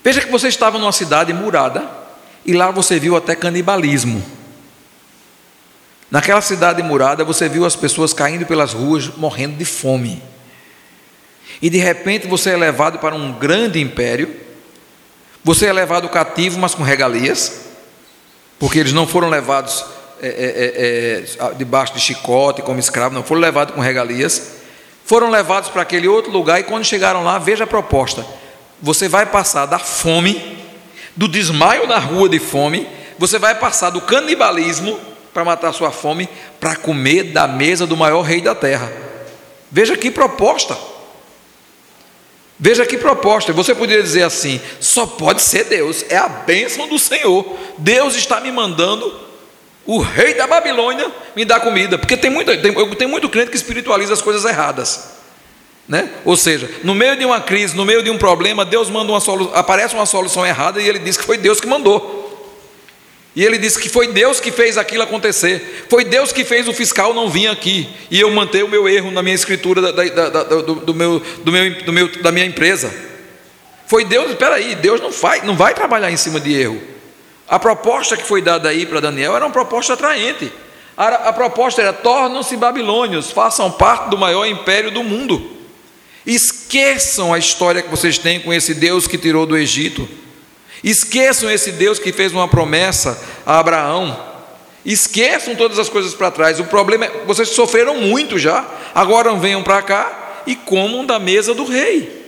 Veja 0.02 0.22
que 0.22 0.32
você 0.32 0.48
estava 0.48 0.80
numa 0.80 0.94
cidade 0.94 1.34
murada 1.34 1.86
e 2.46 2.54
lá 2.54 2.72
você 2.72 2.98
viu 2.98 3.18
até 3.18 3.36
canibalismo. 3.36 4.24
Naquela 6.10 6.40
cidade 6.40 6.82
murada, 6.82 7.26
você 7.26 7.50
viu 7.50 7.66
as 7.66 7.76
pessoas 7.76 8.14
caindo 8.14 8.46
pelas 8.46 8.72
ruas, 8.72 9.10
morrendo 9.18 9.58
de 9.58 9.66
fome. 9.66 10.24
E 11.62 11.70
de 11.70 11.78
repente 11.78 12.26
você 12.26 12.52
é 12.52 12.58
levado 12.58 13.00
para 13.00 13.14
um 13.14 13.34
grande 13.34 13.82
império, 13.82 14.34
você 15.44 15.66
é 15.66 15.74
levado 15.74 16.08
cativo, 16.08 16.58
mas 16.58 16.74
com 16.74 16.82
regalias, 16.84 17.66
porque 18.58 18.80
eles 18.80 18.94
não 18.94 19.06
foram 19.06 19.28
levados 19.30 19.84
é, 20.24 20.28
é, 20.28 21.46
é, 21.46 21.52
é 21.52 21.54
debaixo 21.56 21.94
de 21.94 22.00
chicote 22.00 22.62
como 22.62 22.80
escravo, 22.80 23.14
não 23.14 23.24
foram 23.24 23.42
levados 23.42 23.76
com 23.76 23.82
regalias, 23.82 24.54
foram 25.06 25.30
levados 25.30 25.70
para 25.70 25.82
aquele 25.82 26.08
outro 26.08 26.32
lugar 26.32 26.60
e 26.60 26.64
quando 26.64 26.86
chegaram 26.86 27.24
lá, 27.24 27.38
veja 27.38 27.66
a 27.66 27.68
proposta: 27.68 28.26
você 28.82 29.08
vai 29.08 29.26
passar 29.26 29.66
da 29.66 29.78
fome, 29.80 30.58
do 31.16 31.28
desmaio 31.28 31.88
na 31.88 32.00
rua 32.00 32.30
de 32.30 32.40
fome, 32.40 32.88
você 33.20 33.38
vai 33.38 33.56
passar 33.56 33.90
do 33.90 34.02
canibalismo 34.02 34.98
para 35.34 35.44
matar 35.44 35.74
sua 35.74 35.92
fome, 35.92 36.30
para 36.60 36.76
comer 36.76 37.32
da 37.32 37.48
mesa 37.48 37.86
do 37.86 37.98
maior 37.98 38.22
rei 38.22 38.40
da 38.40 38.56
terra. 38.56 38.92
Veja 39.72 39.98
que 39.98 40.12
proposta. 40.12 40.78
Veja 42.60 42.86
que 42.86 42.98
proposta. 42.98 43.52
Você 43.52 43.76
poderia 43.76 44.04
dizer 44.04 44.24
assim: 44.24 44.62
só 44.80 45.06
pode 45.06 45.42
ser 45.42 45.66
Deus, 45.66 46.06
é 46.10 46.16
a 46.16 46.30
bênção 46.30 46.88
do 46.88 46.98
Senhor. 46.98 47.46
Deus 47.78 48.16
está 48.16 48.40
me 48.40 48.52
mandando 48.52 49.33
o 49.86 50.00
rei 50.00 50.34
da 50.34 50.48
Babilônia 50.48 51.12
me 51.36 51.44
dar 51.44 51.60
comida, 51.60 51.98
porque 51.98 52.16
tem 52.16 52.30
muito, 52.30 52.56
tem, 52.62 52.74
tem 52.96 53.08
muito 53.08 53.28
crente 53.30 53.52
que 53.52 53.58
espiritualiza 53.58 54.14
as 54.14 54.22
coisas 54.22 54.46
erradas. 54.46 55.12
Né? 55.88 56.10
Ou 56.24 56.38
seja, 56.38 56.70
no 56.84 56.96
meio 56.96 57.18
de 57.18 57.26
uma 57.26 57.42
crise, 57.42 57.76
no 57.76 57.84
meio 57.84 58.02
de 58.02 58.10
um 58.10 58.18
problema, 58.18 58.64
Deus 58.64 58.90
manda 58.90 59.12
uma 59.12 59.20
solução, 59.20 59.54
aparece 59.54 59.94
uma 59.94 60.06
solução 60.06 60.46
errada 60.46 60.82
e 60.82 60.88
ele 60.88 61.00
diz 61.00 61.18
que 61.18 61.26
foi 61.26 61.38
Deus 61.38 61.60
que 61.60 61.68
mandou. 61.68 62.22
E 63.36 63.44
ele 63.44 63.58
disse 63.58 63.80
que 63.80 63.90
foi 63.90 64.08
Deus 64.08 64.40
que 64.40 64.52
fez 64.52 64.78
aquilo 64.78 65.04
acontecer. 65.04 65.86
Foi 65.90 66.06
Deus 66.06 66.32
que 66.32 66.46
fez 66.46 66.68
o 66.68 66.74
fiscal 66.74 67.16
não 67.16 67.30
vir 67.30 67.48
aqui. 67.48 67.90
E 68.12 68.20
eu 68.20 68.30
manter 68.30 68.64
o 68.64 68.68
meu 68.68 68.88
erro 68.88 69.10
na 69.10 69.24
minha 69.24 69.34
escritura 69.34 69.82
da, 69.82 69.92
da, 69.92 70.30
da, 70.30 70.44
do, 70.44 70.76
do, 70.76 70.94
meu, 70.94 71.20
do, 71.44 71.52
meu, 71.52 71.84
do 71.84 71.92
meu, 71.92 72.08
da 72.22 72.32
minha 72.32 72.46
empresa. 72.46 72.94
Foi 73.88 74.06
Deus, 74.06 74.30
espera 74.30 74.56
aí, 74.56 74.76
Deus 74.76 75.02
não, 75.02 75.12
faz, 75.12 75.44
não 75.44 75.56
vai 75.56 75.74
trabalhar 75.74 76.12
em 76.12 76.18
cima 76.18 76.40
de 76.40 76.54
erro. 76.54 76.93
A 77.54 77.60
proposta 77.60 78.18
que 78.18 78.24
foi 78.24 78.42
dada 78.42 78.70
aí 78.70 78.84
para 78.84 79.00
Daniel 79.00 79.36
era 79.36 79.46
uma 79.46 79.52
proposta 79.52 79.94
atraente. 79.94 80.52
A, 80.98 81.32
proposta 81.32 81.84
era: 81.84 81.94
tornam-se 81.94 82.58
babilônios, 82.58 83.30
façam 83.30 83.70
parte 83.70 84.10
do 84.10 84.18
maior 84.18 84.48
império 84.48 84.90
do 84.90 85.04
mundo. 85.04 85.52
Esqueçam 86.26 87.32
a 87.32 87.38
história 87.38 87.84
que 87.84 87.92
vocês 87.92 88.18
têm 88.18 88.40
com 88.40 88.52
esse 88.52 88.74
Deus 88.74 89.06
que 89.06 89.20
tirou 89.20 89.46
do 89.46 89.56
Egito 89.56 90.10
Esqueçam 90.84 91.52
esse 91.52 91.72
Deus 91.72 92.00
que 92.00 92.12
fez 92.12 92.34
uma 92.34 92.48
promessa 92.48 93.22
a 93.46 93.60
Abraão. 93.60 94.34
Esqueçam 94.84 95.56
todas 95.56 95.78
as 95.78 95.88
coisas 95.88 96.16
para 96.16 96.32
trás. 96.32 96.60
O 96.60 96.66
problema 96.66 97.06
é, 97.06 97.24
vocês 97.26 97.50
sofreram 97.50 98.02
muito 98.02 98.40
já. 98.40 98.66
Agora 98.96 99.34
venham 99.36 99.62
para 99.62 99.82
cá 99.84 100.42
e 100.48 100.56
comam 100.56 101.06
da 101.06 101.20
mesa 101.20 101.54
do 101.54 101.64
rei. 101.64 102.22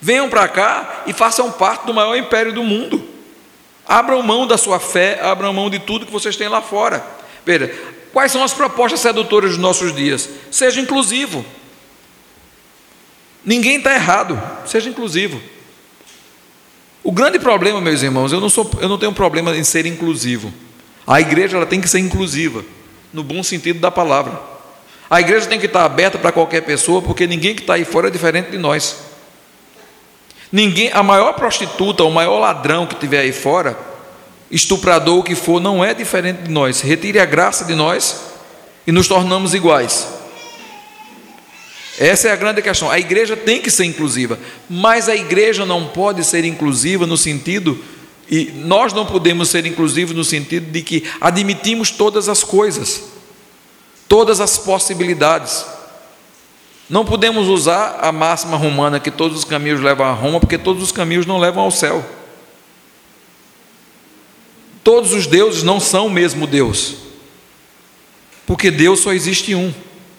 Venham 0.00 0.30
para 0.30 0.46
cá 0.46 1.02
e 1.06 1.12
façam 1.12 1.50
parte 1.50 1.84
do 1.84 1.92
maior 1.92 2.16
império 2.16 2.52
do 2.52 2.62
mundo. 2.62 3.07
Abram 3.88 4.22
mão 4.22 4.46
da 4.46 4.58
sua 4.58 4.78
fé, 4.78 5.18
abram 5.22 5.50
mão 5.54 5.70
de 5.70 5.78
tudo 5.78 6.04
que 6.04 6.12
vocês 6.12 6.36
têm 6.36 6.46
lá 6.46 6.60
fora. 6.60 7.04
Veja, 7.46 7.74
quais 8.12 8.30
são 8.30 8.44
as 8.44 8.52
propostas 8.52 9.00
sedutoras 9.00 9.52
dos 9.52 9.58
nossos 9.58 9.94
dias? 9.96 10.28
Seja 10.50 10.78
inclusivo. 10.78 11.42
Ninguém 13.42 13.78
está 13.78 13.94
errado, 13.94 14.38
seja 14.66 14.90
inclusivo. 14.90 15.40
O 17.02 17.10
grande 17.10 17.38
problema, 17.38 17.80
meus 17.80 18.02
irmãos, 18.02 18.30
eu 18.30 18.40
não, 18.40 18.50
sou, 18.50 18.70
eu 18.78 18.88
não 18.90 18.98
tenho 18.98 19.14
problema 19.14 19.56
em 19.56 19.64
ser 19.64 19.86
inclusivo. 19.86 20.52
A 21.06 21.22
igreja 21.22 21.56
ela 21.56 21.64
tem 21.64 21.80
que 21.80 21.88
ser 21.88 22.00
inclusiva, 22.00 22.62
no 23.10 23.22
bom 23.22 23.42
sentido 23.42 23.80
da 23.80 23.90
palavra. 23.90 24.38
A 25.08 25.18
igreja 25.18 25.46
tem 25.46 25.58
que 25.58 25.64
estar 25.64 25.86
aberta 25.86 26.18
para 26.18 26.30
qualquer 26.30 26.60
pessoa, 26.60 27.00
porque 27.00 27.26
ninguém 27.26 27.54
que 27.54 27.62
está 27.62 27.74
aí 27.74 27.86
fora 27.86 28.08
é 28.08 28.10
diferente 28.10 28.50
de 28.50 28.58
nós. 28.58 29.07
Ninguém, 30.50 30.90
a 30.92 31.02
maior 31.02 31.34
prostituta, 31.34 32.04
o 32.04 32.10
maior 32.10 32.38
ladrão 32.38 32.86
que 32.86 32.94
tiver 32.94 33.20
aí 33.20 33.32
fora, 33.32 33.78
estuprador, 34.50 35.18
o 35.18 35.22
que 35.22 35.34
for, 35.34 35.60
não 35.60 35.84
é 35.84 35.92
diferente 35.92 36.42
de 36.42 36.50
nós. 36.50 36.80
Retire 36.80 37.18
a 37.18 37.26
graça 37.26 37.64
de 37.64 37.74
nós 37.74 38.22
e 38.86 38.92
nos 38.92 39.06
tornamos 39.06 39.52
iguais. 39.52 40.06
Essa 41.98 42.28
é 42.28 42.32
a 42.32 42.36
grande 42.36 42.62
questão. 42.62 42.90
A 42.90 42.98
igreja 42.98 43.36
tem 43.36 43.60
que 43.60 43.70
ser 43.70 43.84
inclusiva, 43.84 44.38
mas 44.70 45.08
a 45.08 45.16
igreja 45.16 45.66
não 45.66 45.88
pode 45.88 46.24
ser 46.24 46.44
inclusiva 46.44 47.06
no 47.06 47.16
sentido, 47.16 47.82
e 48.30 48.52
nós 48.54 48.92
não 48.92 49.04
podemos 49.04 49.48
ser 49.48 49.66
inclusivos 49.66 50.14
no 50.14 50.22
sentido 50.22 50.70
de 50.70 50.82
que 50.82 51.04
admitimos 51.20 51.90
todas 51.90 52.28
as 52.28 52.44
coisas, 52.44 53.02
todas 54.06 54.40
as 54.40 54.56
possibilidades. 54.56 55.64
Não 56.88 57.04
podemos 57.04 57.48
usar 57.48 57.98
a 58.00 58.10
máxima 58.10 58.56
romana 58.56 58.98
que 58.98 59.10
todos 59.10 59.38
os 59.38 59.44
caminhos 59.44 59.80
levam 59.80 60.06
a 60.06 60.12
Roma, 60.12 60.40
porque 60.40 60.56
todos 60.56 60.82
os 60.82 60.90
caminhos 60.90 61.26
não 61.26 61.38
levam 61.38 61.62
ao 61.62 61.70
céu. 61.70 62.04
Todos 64.82 65.12
os 65.12 65.26
deuses 65.26 65.62
não 65.62 65.78
são 65.78 66.06
o 66.06 66.10
mesmo 66.10 66.46
Deus, 66.46 66.94
porque 68.46 68.70
Deus 68.70 69.00
só 69.00 69.12
existe 69.12 69.54
um, 69.54 69.72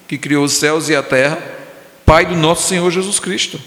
que 0.08 0.16
criou 0.16 0.44
os 0.44 0.54
céus 0.54 0.90
e 0.90 0.96
a 0.96 1.02
terra, 1.02 1.42
Pai 2.06 2.26
do 2.26 2.36
nosso 2.36 2.68
Senhor 2.68 2.90
Jesus 2.92 3.20
Cristo. 3.20 3.60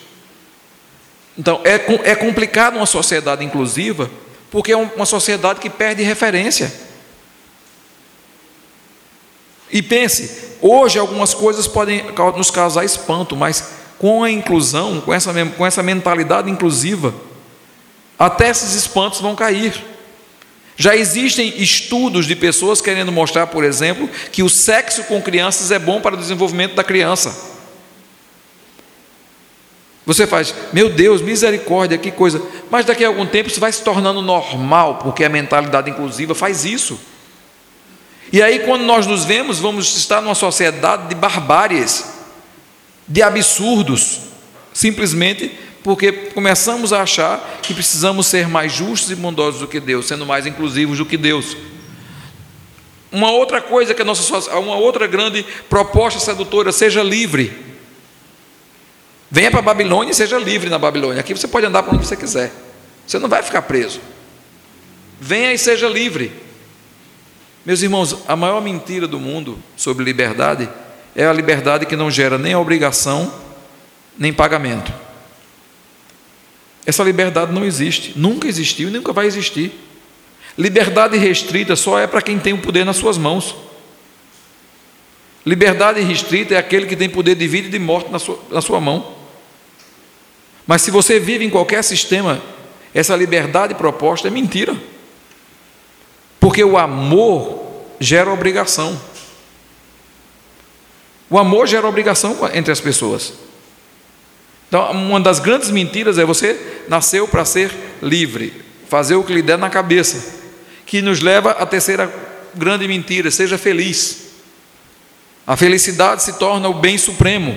Então, 1.39 1.61
é, 1.65 1.75
é 2.11 2.15
complicado 2.15 2.77
uma 2.77 2.87
sociedade 2.87 3.45
inclusiva, 3.45 4.11
porque 4.51 4.73
é 4.73 4.77
uma 4.77 5.07
sociedade 5.07 5.61
que 5.61 5.71
perde 5.71 6.03
referência. 6.03 6.73
E 9.73 9.81
pense, 9.81 10.57
hoje 10.61 10.99
algumas 10.99 11.33
coisas 11.33 11.67
podem 11.67 12.05
nos 12.37 12.51
causar 12.51 12.85
espanto, 12.85 13.35
mas 13.35 13.71
com 13.99 14.23
a 14.23 14.31
inclusão, 14.31 15.01
com 15.01 15.15
essa, 15.15 15.33
com 15.57 15.65
essa 15.65 15.83
mentalidade 15.83 16.51
inclusiva, 16.51 17.15
até 18.19 18.51
esses 18.51 18.75
espantos 18.75 19.21
vão 19.21 19.35
cair. 19.35 19.83
Já 20.77 20.95
existem 20.97 21.63
estudos 21.63 22.27
de 22.27 22.37
pessoas 22.37 22.81
querendo 22.81 23.13
mostrar, 23.13 23.47
por 23.47 23.65
exemplo, 23.65 24.09
que 24.31 24.43
o 24.43 24.49
sexo 24.49 25.05
com 25.05 25.23
crianças 25.23 25.71
é 25.71 25.79
bom 25.79 26.01
para 26.01 26.15
o 26.15 26.19
desenvolvimento 26.19 26.75
da 26.75 26.85
criança. 26.85 27.53
Você 30.05 30.27
faz, 30.27 30.55
meu 30.73 30.91
Deus, 30.91 31.23
misericórdia, 31.23 31.97
que 31.97 32.11
coisa. 32.11 32.43
Mas 32.71 32.85
daqui 32.85 33.05
a 33.05 33.09
algum 33.09 33.25
tempo 33.25 33.49
isso 33.49 33.61
vai 33.61 33.71
se 33.71 33.83
tornando 33.83 34.21
normal, 34.21 34.97
porque 34.97 35.25
a 35.25 35.29
mentalidade 35.29 35.91
inclusiva 35.91 36.35
faz 36.35 36.65
isso. 36.65 36.99
E 38.33 38.41
aí, 38.41 38.61
quando 38.61 38.83
nós 38.83 39.07
nos 39.07 39.27
vemos, 39.27 39.59
vamos 39.59 39.95
estar 39.95 40.23
numa 40.23 40.35
sociedade 40.35 41.09
de 41.09 41.15
barbáries, 41.15 42.11
de 43.07 43.23
absurdos, 43.23 44.21
simplesmente 44.73 45.59
porque 45.83 46.13
começamos 46.13 46.93
a 46.93 47.03
achar 47.03 47.59
que 47.61 47.75
precisamos 47.75 48.27
ser 48.27 48.49
mais 48.49 48.73
justos 48.73 49.11
e 49.11 49.17
bondosos 49.17 49.61
do 49.61 49.69
que 49.69 49.79
Deus, 49.79 50.07
sendo 50.07 50.25
mais 50.25 50.47
inclusivos 50.47 50.97
do 50.97 51.05
que 51.05 51.19
Deus. 51.19 51.57
Uma 53.11 53.31
outra 53.31 53.61
coisa 53.61 53.93
que 53.93 54.01
a 54.01 54.05
nossa 54.05 54.51
uma 54.59 54.77
outra 54.77 55.07
grande 55.07 55.45
proposta 55.69 56.19
sedutora, 56.19 56.73
seja 56.73 57.03
livre. 57.03 57.53
Venha 59.31 59.51
para 59.51 59.61
a 59.61 59.63
Babilônia 59.63 60.13
e 60.13 60.15
seja 60.15 60.39
livre 60.39 60.71
na 60.71 60.79
Babilônia. 60.79 61.21
Aqui 61.21 61.35
você 61.35 61.49
pode 61.49 61.67
andar 61.67 61.83
para 61.83 61.95
onde 61.95 62.07
você 62.07 62.17
quiser. 62.17 62.51
Você 63.07 63.19
não 63.19 63.29
vai 63.29 63.43
ficar 63.43 63.63
preso. 63.63 64.01
Venha 65.21 65.53
e 65.53 65.59
seja 65.59 65.89
livre. 65.89 66.33
Meus 67.65 67.81
irmãos, 67.83 68.19
a 68.27 68.35
maior 68.35 68.61
mentira 68.61 69.07
do 69.07 69.21
mundo 69.21 69.59
sobre 69.77 70.05
liberdade 70.05 70.69
é 71.15 71.25
a 71.25 71.33
liberdade 71.33 71.87
que 71.87 71.95
não 71.95 72.11
gera 72.11 72.37
nem 72.37 72.57
obrigação, 72.57 73.33
nem 74.19 74.33
pagamento. 74.33 74.93
Essa 76.85 77.05
liberdade 77.05 77.53
não 77.53 77.65
existe, 77.65 78.13
nunca 78.17 78.49
existiu 78.49 78.89
e 78.89 78.93
nunca 78.93 79.13
vai 79.13 79.27
existir. 79.27 79.73
Liberdade 80.59 81.17
restrita 81.17 81.77
só 81.77 81.99
é 81.99 82.07
para 82.07 82.21
quem 82.21 82.39
tem 82.39 82.53
o 82.53 82.59
poder 82.59 82.85
nas 82.85 82.97
suas 82.97 83.17
mãos. 83.17 83.55
Liberdade 85.47 86.01
restrita 86.01 86.55
é 86.55 86.59
aquele 86.59 86.87
que 86.87 86.97
tem 86.97 87.09
poder 87.09 87.37
de 87.37 87.47
vida 87.47 87.69
e 87.69 87.71
de 87.71 87.79
morte 87.79 88.11
na 88.11 88.19
sua, 88.19 88.39
na 88.51 88.61
sua 88.61 88.81
mão. 88.81 89.17
Mas 90.67 90.83
se 90.83 90.91
você 90.91 91.21
vive 91.21 91.45
em 91.45 91.51
qualquer 91.51 91.83
sistema, 91.83 92.43
essa 92.93 93.15
liberdade 93.15 93.75
proposta 93.75 94.27
é 94.29 94.31
mentira. 94.31 94.77
Porque 96.43 96.65
o 96.65 96.77
amor 96.77 97.85
gera 98.01 98.29
obrigação. 98.29 99.01
O 101.31 101.39
amor 101.39 101.69
gera 101.69 101.87
obrigação 101.87 102.37
entre 102.53 102.73
as 102.73 102.81
pessoas. 102.81 103.33
Então, 104.67 104.91
uma 104.91 105.21
das 105.21 105.39
grandes 105.39 105.71
mentiras 105.71 106.19
é 106.19 106.25
você 106.25 106.83
nasceu 106.89 107.29
para 107.29 107.45
ser 107.45 107.71
livre, 108.03 108.61
fazer 108.89 109.15
o 109.15 109.23
que 109.23 109.33
lhe 109.33 109.41
der 109.41 109.57
na 109.57 109.71
cabeça, 109.71 110.41
que 110.85 111.01
nos 111.01 111.21
leva 111.21 111.53
à 111.53 111.65
terceira 111.65 112.13
grande 112.53 112.89
mentira: 112.89 113.31
seja 113.31 113.57
feliz. 113.57 114.33
A 115.47 115.57
felicidade 115.57 116.25
se 116.25 116.41
torna 116.41 116.69
o 116.69 116.75
bem 116.75 116.99
supremo. 116.99 117.57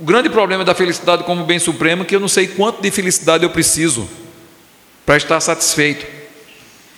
O 0.00 0.04
grande 0.04 0.28
problema 0.28 0.64
da 0.64 0.74
felicidade 0.74 1.22
como 1.22 1.44
bem 1.44 1.60
supremo 1.60 2.02
é 2.02 2.04
que 2.04 2.16
eu 2.16 2.20
não 2.20 2.26
sei 2.26 2.48
quanto 2.48 2.82
de 2.82 2.90
felicidade 2.90 3.44
eu 3.44 3.50
preciso 3.50 4.08
para 5.06 5.16
estar 5.16 5.38
satisfeito. 5.38 6.23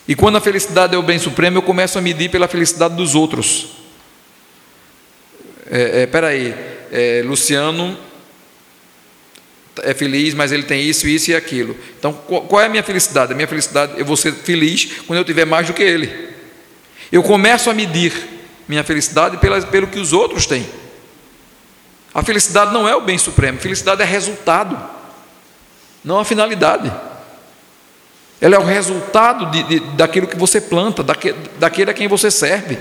E 0.09 0.15
quando 0.15 0.37
a 0.37 0.41
felicidade 0.41 0.95
é 0.95 0.99
o 0.99 1.03
bem 1.03 1.19
supremo, 1.19 1.59
eu 1.59 1.63
começo 1.63 1.99
a 1.99 2.01
medir 2.01 2.31
pela 2.31 2.47
felicidade 2.47 2.95
dos 2.95 3.15
outros. 3.15 3.69
É, 5.69 6.09
é, 6.13 6.55
é, 6.93 7.23
Luciano 7.25 7.99
é 9.83 9.93
feliz, 9.93 10.33
mas 10.33 10.53
ele 10.53 10.63
tem 10.63 10.83
isso, 10.83 11.09
isso 11.09 11.31
e 11.31 11.35
aquilo. 11.35 11.77
Então, 11.99 12.13
qual 12.13 12.63
é 12.63 12.67
a 12.67 12.69
minha 12.69 12.83
felicidade? 12.83 13.33
A 13.33 13.35
minha 13.37 13.49
felicidade, 13.49 13.95
eu 13.97 14.05
vou 14.05 14.17
ser 14.17 14.33
feliz 14.33 15.03
quando 15.07 15.19
eu 15.19 15.25
tiver 15.25 15.45
mais 15.45 15.67
do 15.67 15.75
que 15.75 15.83
ele. 15.83 16.35
Eu 17.11 17.23
começo 17.23 17.69
a 17.69 17.75
medir 17.75 18.13
minha 18.69 18.83
felicidade 18.85 19.37
pela, 19.39 19.61
pelo 19.63 19.87
que 19.87 19.99
os 19.99 20.13
outros 20.13 20.47
têm. 20.47 20.67
A 22.15 22.23
felicidade 22.23 22.73
não 22.73 22.89
é 22.89 22.97
o 22.97 23.03
bem 23.03 23.19
supremo, 23.19 23.59
felicidade 23.59 24.01
é 24.01 24.05
resultado, 24.05 24.79
não 26.03 26.19
a 26.19 26.25
finalidade. 26.25 26.91
Ela 28.41 28.57
é 28.57 28.59
o 28.59 28.65
resultado 28.65 29.51
de, 29.51 29.63
de, 29.63 29.81
daquilo 29.97 30.27
que 30.27 30.37
você 30.37 30.61
planta, 30.61 31.03
daque, 31.03 31.33
daquele 31.59 31.91
a 31.91 31.95
quem 31.95 32.07
você 32.07 32.31
serve. 32.31 32.79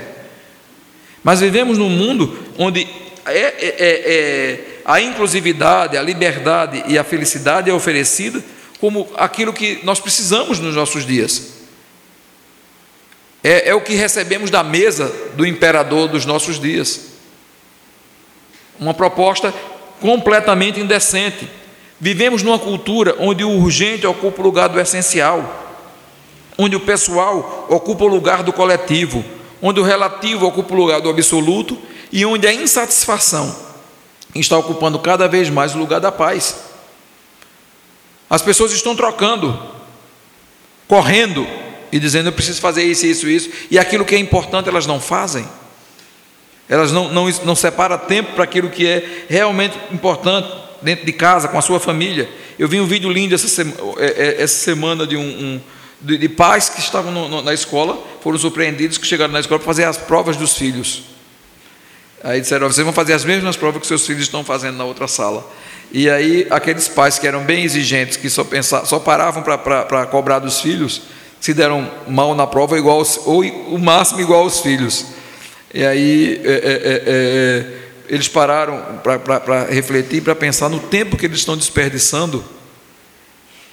Mas 1.24 1.40
vivemos 1.40 1.78
num 1.78 1.88
mundo 1.88 2.38
onde 2.58 2.86
é, 3.26 3.38
é, 3.38 3.76
é, 3.78 4.14
é, 4.14 4.80
a 4.84 5.00
inclusividade, 5.00 5.96
a 5.96 6.02
liberdade 6.02 6.84
e 6.86 6.98
a 6.98 7.02
felicidade 7.02 7.68
é 7.68 7.74
oferecida 7.74 8.42
como 8.78 9.08
aquilo 9.16 9.52
que 9.52 9.80
nós 9.82 9.98
precisamos 9.98 10.60
nos 10.60 10.76
nossos 10.76 11.04
dias. 11.04 11.54
É, 13.42 13.70
é 13.70 13.74
o 13.74 13.80
que 13.80 13.94
recebemos 13.94 14.50
da 14.50 14.62
mesa 14.62 15.12
do 15.34 15.46
imperador 15.46 16.08
dos 16.08 16.26
nossos 16.26 16.60
dias. 16.60 17.06
Uma 18.78 18.92
proposta 18.92 19.52
completamente 20.00 20.80
indecente. 20.80 21.48
Vivemos 21.98 22.42
numa 22.42 22.58
cultura 22.58 23.16
onde 23.18 23.42
o 23.42 23.50
urgente 23.50 24.06
ocupa 24.06 24.40
o 24.40 24.44
lugar 24.44 24.68
do 24.68 24.78
essencial, 24.78 25.64
onde 26.58 26.76
o 26.76 26.80
pessoal 26.80 27.66
ocupa 27.70 28.04
o 28.04 28.08
lugar 28.08 28.42
do 28.42 28.52
coletivo, 28.52 29.24
onde 29.62 29.80
o 29.80 29.82
relativo 29.82 30.46
ocupa 30.46 30.74
o 30.74 30.76
lugar 30.76 31.00
do 31.00 31.08
absoluto 31.08 31.78
e 32.12 32.24
onde 32.26 32.46
a 32.46 32.52
insatisfação 32.52 33.54
está 34.34 34.58
ocupando 34.58 34.98
cada 34.98 35.26
vez 35.26 35.48
mais 35.48 35.74
o 35.74 35.78
lugar 35.78 36.00
da 36.00 36.12
paz. 36.12 36.56
As 38.28 38.42
pessoas 38.42 38.72
estão 38.72 38.94
trocando, 38.94 39.58
correndo 40.86 41.46
e 41.90 41.98
dizendo: 41.98 42.28
eu 42.28 42.32
preciso 42.32 42.60
fazer 42.60 42.84
isso, 42.84 43.06
isso, 43.06 43.28
isso, 43.28 43.50
e 43.70 43.78
aquilo 43.78 44.04
que 44.04 44.14
é 44.14 44.18
importante 44.18 44.68
elas 44.68 44.86
não 44.86 45.00
fazem. 45.00 45.48
Elas 46.68 46.90
não, 46.90 47.08
não, 47.08 47.28
não 47.44 47.54
separam 47.54 47.96
tempo 47.96 48.32
para 48.32 48.44
aquilo 48.44 48.68
que 48.68 48.86
é 48.86 49.24
realmente 49.28 49.78
importante 49.92 50.65
dentro 50.86 51.04
de 51.04 51.12
casa, 51.12 51.48
com 51.48 51.58
a 51.58 51.62
sua 51.62 51.80
família. 51.80 52.28
Eu 52.56 52.68
vi 52.68 52.80
um 52.80 52.86
vídeo 52.86 53.10
lindo 53.10 53.34
essa 53.34 53.48
semana, 53.48 53.76
é, 53.98 54.06
é, 54.06 54.42
essa 54.42 54.56
semana 54.56 55.04
de 55.04 55.16
um, 55.16 55.20
um 55.20 55.60
de, 56.00 56.16
de, 56.16 56.28
pais 56.28 56.68
que 56.68 56.78
estavam 56.78 57.10
no, 57.10 57.28
no, 57.28 57.42
na 57.42 57.52
escola, 57.52 58.00
foram 58.22 58.38
surpreendidos 58.38 58.96
que 58.96 59.06
chegaram 59.06 59.32
na 59.32 59.40
escola 59.40 59.58
para 59.58 59.66
fazer 59.66 59.82
as 59.82 59.96
provas 59.96 60.36
dos 60.36 60.56
filhos. 60.56 61.02
Aí 62.22 62.40
disseram: 62.40 62.70
vocês 62.70 62.84
vão 62.84 62.94
fazer 62.94 63.14
as 63.14 63.24
mesmas 63.24 63.56
provas 63.56 63.80
que 63.80 63.86
seus 63.88 64.06
filhos 64.06 64.22
estão 64.22 64.44
fazendo 64.44 64.76
na 64.76 64.84
outra 64.84 65.08
sala. 65.08 65.44
E 65.90 66.08
aí, 66.08 66.46
aqueles 66.50 66.86
pais 66.86 67.18
que 67.18 67.26
eram 67.26 67.42
bem 67.42 67.64
exigentes, 67.64 68.16
que 68.16 68.30
só, 68.30 68.44
pensar, 68.44 68.84
só 68.84 69.00
paravam 69.00 69.42
para 69.42 70.06
cobrar 70.06 70.38
dos 70.38 70.60
filhos, 70.60 71.02
se 71.40 71.52
deram 71.52 71.90
mal 72.06 72.32
na 72.34 72.46
prova, 72.46 72.78
igual 72.78 73.04
ou 73.24 73.42
o 73.42 73.78
máximo 73.78 74.20
igual 74.20 74.42
aos 74.42 74.60
filhos. 74.60 75.06
E 75.74 75.84
aí, 75.84 76.40
é, 76.44 76.50
é, 76.50 76.54
é, 76.54 77.02
é 77.82 77.85
eles 78.08 78.28
pararam 78.28 79.00
para 79.02 79.64
refletir, 79.64 80.22
para 80.22 80.34
pensar 80.34 80.68
no 80.68 80.80
tempo 80.80 81.16
que 81.16 81.26
eles 81.26 81.38
estão 81.38 81.56
desperdiçando 81.56 82.44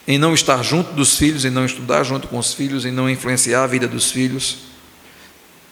em 0.07 0.17
não 0.17 0.33
estar 0.33 0.61
junto 0.63 0.91
dos 0.93 1.17
filhos, 1.17 1.45
em 1.45 1.49
não 1.49 1.65
estudar 1.65 2.03
junto 2.03 2.27
com 2.27 2.37
os 2.37 2.53
filhos, 2.53 2.85
em 2.85 2.91
não 2.91 3.09
influenciar 3.09 3.63
a 3.63 3.67
vida 3.67 3.87
dos 3.87 4.11
filhos. 4.11 4.57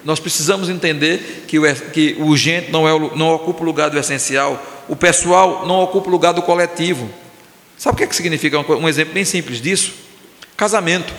Nós 0.04 0.20
precisamos 0.20 0.70
entender 0.70 1.46
que 1.48 1.60
o, 1.60 1.76
que 1.92 2.16
o 2.18 2.28
urgente 2.28 2.72
não, 2.72 2.88
é 2.88 3.16
não 3.16 3.30
ocupa 3.30 3.62
o 3.62 3.66
lugar 3.66 3.90
do 3.90 4.00
essencial, 4.00 4.64
o 4.88 4.96
pessoal 4.96 5.66
não 5.66 5.82
ocupa 5.82 6.08
o 6.08 6.12
lugar 6.12 6.34
do 6.34 6.42
coletivo. 6.42 7.10
Sabe 7.78 7.96
o 7.96 7.98
que, 7.98 8.04
é 8.04 8.08
que 8.08 8.16
significa 8.16 8.60
um 8.60 8.88
exemplo 8.88 9.14
bem 9.14 9.26
simples 9.26 9.62
disso? 9.62 9.94
Casamento. 10.56 11.14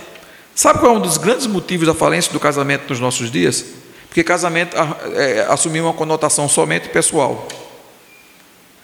Sabe 0.55 0.81
qual 0.81 0.94
é 0.94 0.98
um 0.98 1.00
dos 1.00 1.16
grandes 1.16 1.46
motivos 1.46 1.87
da 1.87 1.94
falência 1.94 2.33
do 2.33 2.40
casamento 2.40 2.88
nos 2.88 3.00
nossos 3.00 3.31
dias? 3.31 3.64
Porque 4.12 4.22
casamento 4.22 4.77
é, 5.14 5.46
assumiu 5.48 5.85
uma 5.85 5.94
conotação 5.94 6.46
somente 6.46 6.90
pessoal. 6.90 7.48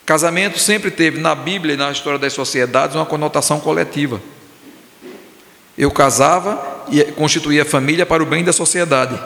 Casamento 0.07 0.59
sempre 0.59 0.91
teve 0.91 1.21
na 1.21 1.35
Bíblia 1.35 1.75
e 1.75 1.77
na 1.77 1.93
história 1.93 2.19
das 2.19 2.33
sociedades 2.33 2.97
uma 2.97 3.05
conotação 3.05 3.61
coletiva. 3.61 4.23
Eu 5.77 5.91
casava 5.91 6.87
e 6.91 7.05
constituía 7.13 7.63
família 7.67 8.07
para 8.07 8.23
o 8.23 8.27
bem 8.27 8.43
da 8.43 8.55
sociedade. 8.55 9.21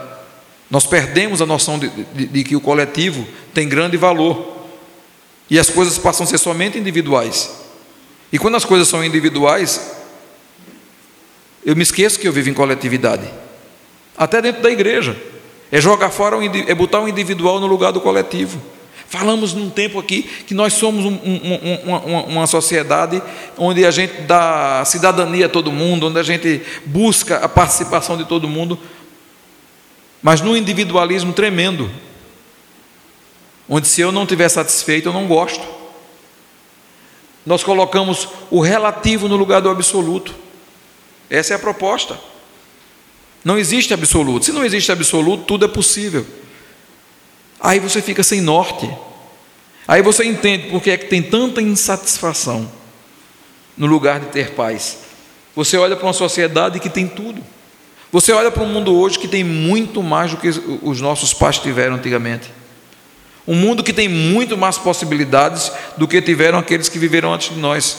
Nós 0.69 0.85
perdemos 0.87 1.41
a 1.41 1.47
noção 1.47 1.79
de, 1.79 1.88
de, 1.88 2.27
de 2.27 2.43
que 2.43 2.57
o 2.57 2.61
coletivo 2.61 3.25
tem 3.55 3.69
grande 3.69 3.97
valor. 3.97 4.57
E 5.49 5.57
as 5.57 5.71
coisas 5.71 5.99
passam 5.99 6.25
a 6.25 6.27
ser 6.27 6.38
somente 6.38 6.77
individuais. 6.77 7.49
E 8.33 8.41
quando 8.41 8.57
as 8.57 8.65
coisas 8.65 8.88
são 8.88 9.05
individuais, 9.05 9.93
eu 11.65 11.77
me 11.77 11.85
esqueço 11.85 12.19
que 12.19 12.27
eu 12.27 12.33
vivo 12.33 12.51
em 12.51 12.55
coletividade. 12.55 13.33
Até 14.17 14.43
dentro 14.43 14.62
da 14.62 14.71
igreja. 14.73 15.17
É 15.73 15.81
jogar 15.81 16.11
fora, 16.11 16.37
é 16.69 16.75
botar 16.75 17.01
o 17.01 17.09
individual 17.09 17.59
no 17.59 17.67
lugar 17.67 17.93
do 17.93 18.01
coletivo. 18.01 18.61
Falamos 19.09 19.55
num 19.55 19.71
tempo 19.71 19.99
aqui 19.99 20.23
que 20.23 20.53
nós 20.53 20.75
somos 20.75 21.07
um, 21.07 21.15
um, 21.15 21.75
uma, 21.85 22.23
uma, 22.25 22.47
sociedade 22.47 23.23
onde 23.57 23.85
a 23.85 23.91
gente 23.91 24.23
dá 24.23 24.85
cidadania 24.85 25.47
a 25.47 25.49
todo 25.49 25.73
mundo, 25.73 26.09
onde 26.09 26.19
a 26.19 26.23
gente 26.23 26.63
busca 26.85 27.39
a 27.39 27.49
participação 27.49 28.19
de 28.19 28.27
todo 28.27 28.47
mundo, 28.47 28.79
mas 30.23 30.43
num 30.43 30.57
individualismo 30.57 31.33
tremendo, 31.33 31.91
onde 33.69 33.89
se 33.89 34.01
eu 34.01 34.13
não 34.13 34.23
estiver 34.23 34.49
satisfeito, 34.51 35.09
eu 35.09 35.13
não 35.13 35.27
gosto. 35.27 35.67
Nós 37.45 37.65
colocamos 37.65 38.29
o 38.51 38.61
relativo 38.61 39.27
no 39.27 39.37
lugar 39.37 39.61
do 39.61 39.71
absoluto. 39.71 40.35
Essa 41.29 41.55
é 41.55 41.57
a 41.57 41.59
proposta. 41.59 42.32
Não 43.45 43.59
existe 43.59 43.93
absoluto. 43.93 44.45
Se 44.45 44.53
não 44.53 44.65
existe 44.65 44.93
absoluto, 44.93 45.45
tudo 45.45 45.65
é 45.65 45.69
possível. 45.69 46.27
Aí 47.61 47.79
você 47.79 48.01
fica 48.01 48.23
sem 48.23 48.41
norte. 48.41 48.91
Aí 49.87 50.03
você 50.03 50.25
entende 50.25 50.69
por 50.69 50.83
que 50.83 50.91
é 50.91 50.97
que 50.97 51.07
tem 51.07 51.23
tanta 51.23 51.61
insatisfação 51.61 52.71
no 53.77 53.87
lugar 53.87 54.21
de 54.21 54.27
ter 54.27 54.53
paz. 54.53 54.99
Você 55.55 55.77
olha 55.77 55.97
para 55.97 56.07
uma 56.07 56.13
sociedade 56.13 56.81
que 56.81 56.89
tem 56.89 57.07
tudo. 57.07 57.43
Você 58.11 58.33
olha 58.33 58.51
para 58.51 58.63
um 58.63 58.69
mundo 58.69 58.95
hoje 58.95 59.19
que 59.19 59.27
tem 59.27 59.43
muito 59.43 60.03
mais 60.03 60.31
do 60.31 60.37
que 60.37 60.49
os 60.83 61.01
nossos 61.01 61.33
pais 61.33 61.59
tiveram 61.59 61.97
antigamente. 61.97 62.51
Um 63.47 63.55
mundo 63.55 63.83
que 63.83 63.93
tem 63.93 64.09
muito 64.09 64.57
mais 64.57 64.79
possibilidades 64.79 65.73
do 65.97 66.07
que 66.07 66.23
tiveram 66.23 66.59
aqueles 66.59 66.89
que 66.89 66.99
viveram 66.99 67.33
antes 67.33 67.55
de 67.55 67.61
nós. 67.61 67.97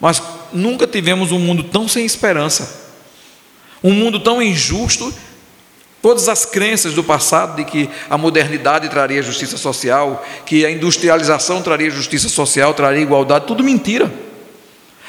Mas 0.00 0.22
nunca 0.52 0.86
tivemos 0.86 1.32
um 1.32 1.38
mundo 1.38 1.64
tão 1.64 1.88
sem 1.88 2.04
esperança, 2.04 2.87
um 3.82 3.92
mundo 3.92 4.20
tão 4.20 4.42
injusto. 4.42 5.12
Todas 6.00 6.28
as 6.28 6.44
crenças 6.44 6.94
do 6.94 7.02
passado 7.02 7.56
de 7.56 7.64
que 7.64 7.90
a 8.08 8.16
modernidade 8.16 8.88
traria 8.88 9.20
justiça 9.22 9.56
social, 9.56 10.24
que 10.46 10.64
a 10.64 10.70
industrialização 10.70 11.60
traria 11.60 11.90
justiça 11.90 12.28
social, 12.28 12.72
traria 12.72 13.02
igualdade, 13.02 13.46
tudo 13.46 13.64
mentira. 13.64 14.12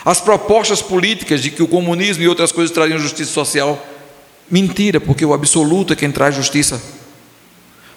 As 0.03 0.19
propostas 0.19 0.81
políticas 0.81 1.41
de 1.41 1.51
que 1.51 1.61
o 1.61 1.67
comunismo 1.67 2.23
e 2.23 2.27
outras 2.27 2.51
coisas 2.51 2.73
trariam 2.73 2.97
justiça 2.97 3.31
social, 3.31 3.85
mentira, 4.49 4.99
porque 4.99 5.25
o 5.25 5.33
absoluto 5.33 5.93
é 5.93 5.95
quem 5.95 6.11
traz 6.11 6.33
justiça. 6.33 6.81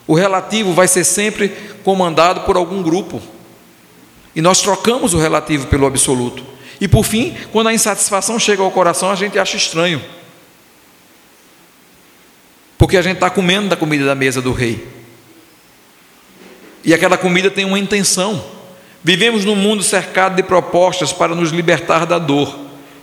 O 0.06 0.14
relativo 0.14 0.74
vai 0.74 0.88
ser 0.88 1.04
sempre 1.04 1.48
comandado 1.82 2.42
por 2.42 2.56
algum 2.56 2.82
grupo. 2.82 3.22
E 4.34 4.42
nós 4.42 4.60
trocamos 4.60 5.14
o 5.14 5.18
relativo 5.18 5.66
pelo 5.66 5.86
absoluto. 5.86 6.44
E 6.80 6.88
por 6.88 7.04
fim, 7.04 7.36
quando 7.52 7.68
a 7.68 7.74
insatisfação 7.74 8.38
chega 8.38 8.62
ao 8.62 8.70
coração, 8.70 9.10
a 9.10 9.14
gente 9.14 9.38
acha 9.38 9.56
estranho. 9.56 10.02
Porque 12.82 12.96
a 12.96 13.02
gente 13.02 13.14
está 13.14 13.30
comendo 13.30 13.68
da 13.68 13.76
comida 13.76 14.04
da 14.04 14.12
mesa 14.12 14.42
do 14.42 14.50
rei. 14.50 14.84
E 16.82 16.92
aquela 16.92 17.16
comida 17.16 17.48
tem 17.48 17.64
uma 17.64 17.78
intenção. 17.78 18.44
Vivemos 19.04 19.44
num 19.44 19.54
mundo 19.54 19.84
cercado 19.84 20.34
de 20.34 20.42
propostas 20.42 21.12
para 21.12 21.32
nos 21.32 21.52
libertar 21.52 22.04
da 22.04 22.18
dor. 22.18 22.58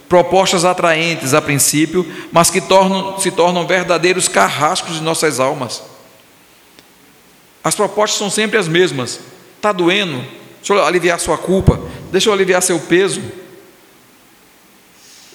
Propostas 0.10 0.65
atraentes 0.65 1.34
a 1.34 1.42
princípio, 1.42 2.06
mas 2.30 2.50
que 2.50 2.60
tornam, 2.60 3.18
se 3.20 3.32
tornam 3.32 3.65
verdadeiros 3.65 4.28
carrascos 4.28 4.96
de 4.96 5.02
nossas 5.02 5.39
almas. 5.39 5.82
As 7.63 7.74
propostas 7.74 8.20
são 8.20 8.30
sempre 8.30 8.58
as 8.58 8.68
mesmas. 8.68 9.22
Está 9.56 9.72
doendo? 9.72 10.26
Deixa 10.58 10.74
eu 10.74 10.84
aliviar 10.84 11.18
sua 11.22 11.38
culpa. 11.38 11.80
Deixa 12.12 12.28
eu 12.28 12.34
aliviar 12.34 12.62
seu 12.62 12.82
peso. 12.82 13.22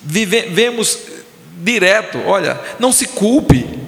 Vivemos 0.02 0.98
direto, 1.62 2.18
olha, 2.26 2.60
não 2.78 2.92
se 2.92 3.06
culpe, 3.06 3.83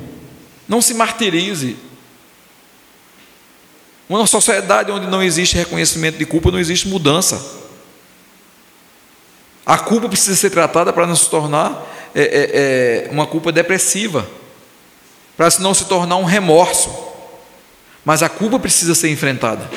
não 0.68 0.80
se 0.80 0.94
martirize. 0.94 1.76
Uma 4.08 4.26
sociedade 4.26 4.90
onde 4.92 5.06
não 5.06 5.22
existe 5.22 5.56
reconhecimento 5.56 6.18
de 6.18 6.24
culpa, 6.24 6.50
não 6.50 6.58
existe 6.58 6.86
mudança. 6.88 7.40
A 9.64 9.78
culpa 9.78 10.08
precisa 10.08 10.36
ser 10.36 10.50
tratada 10.50 10.92
para 10.92 11.06
não 11.06 11.16
se 11.16 11.28
tornar 11.28 11.84
é, 12.14 12.22
é, 12.22 13.06
é, 13.08 13.10
uma 13.10 13.26
culpa 13.26 13.50
depressiva, 13.50 14.28
para 15.36 15.48
não 15.58 15.74
se 15.74 15.86
tornar 15.86 16.16
um 16.16 16.24
remorso. 16.24 16.88
Mas 18.04 18.22
a 18.22 18.28
culpa 18.28 18.60
precisa 18.60 18.94
ser 18.94 19.10
enfrentada, 19.10 19.68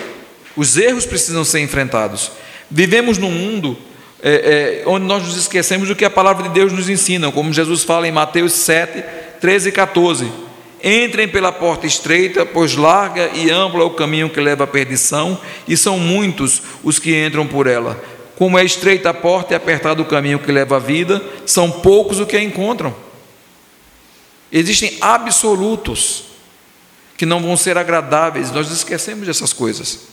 os 0.55 0.77
erros 0.77 1.07
precisam 1.07 1.43
ser 1.43 1.61
enfrentados. 1.61 2.31
Vivemos 2.69 3.17
num 3.17 3.31
mundo 3.31 3.75
é, 4.21 4.83
é, 4.83 4.87
onde 4.87 5.05
nós 5.05 5.23
nos 5.23 5.37
esquecemos 5.37 5.87
do 5.87 5.95
que 5.95 6.05
a 6.05 6.09
palavra 6.09 6.43
de 6.43 6.49
Deus 6.49 6.71
nos 6.71 6.87
ensina, 6.87 7.31
como 7.31 7.51
Jesus 7.51 7.83
fala 7.83 8.07
em 8.07 8.11
Mateus 8.11 8.53
7, 8.53 9.03
13 9.41 9.69
e 9.69 9.71
14. 9.71 10.48
Entrem 10.83 11.27
pela 11.27 11.51
porta 11.51 11.85
estreita, 11.85 12.45
pois 12.45 12.75
larga 12.75 13.31
e 13.33 13.51
ampla 13.51 13.81
é 13.81 13.85
o 13.85 13.89
caminho 13.89 14.29
que 14.29 14.39
leva 14.39 14.63
à 14.63 14.67
perdição, 14.67 15.39
e 15.67 15.75
são 15.75 15.99
muitos 15.99 16.61
os 16.83 16.97
que 16.99 17.25
entram 17.25 17.45
por 17.45 17.67
ela. 17.67 18.01
Como 18.37 18.57
é 18.57 18.63
estreita 18.63 19.09
a 19.09 19.13
porta 19.13 19.53
e 19.53 19.55
apertado 19.55 20.01
o 20.01 20.05
caminho 20.05 20.39
que 20.39 20.51
leva 20.51 20.77
à 20.77 20.79
vida, 20.79 21.21
são 21.45 21.69
poucos 21.69 22.19
os 22.19 22.27
que 22.27 22.37
a 22.37 22.43
encontram. 22.43 22.95
Existem 24.51 24.97
absolutos 25.01 26.23
que 27.17 27.25
não 27.25 27.41
vão 27.41 27.57
ser 27.57 27.77
agradáveis, 27.77 28.49
nós 28.49 28.71
esquecemos 28.71 29.27
dessas 29.27 29.51
coisas. 29.51 30.07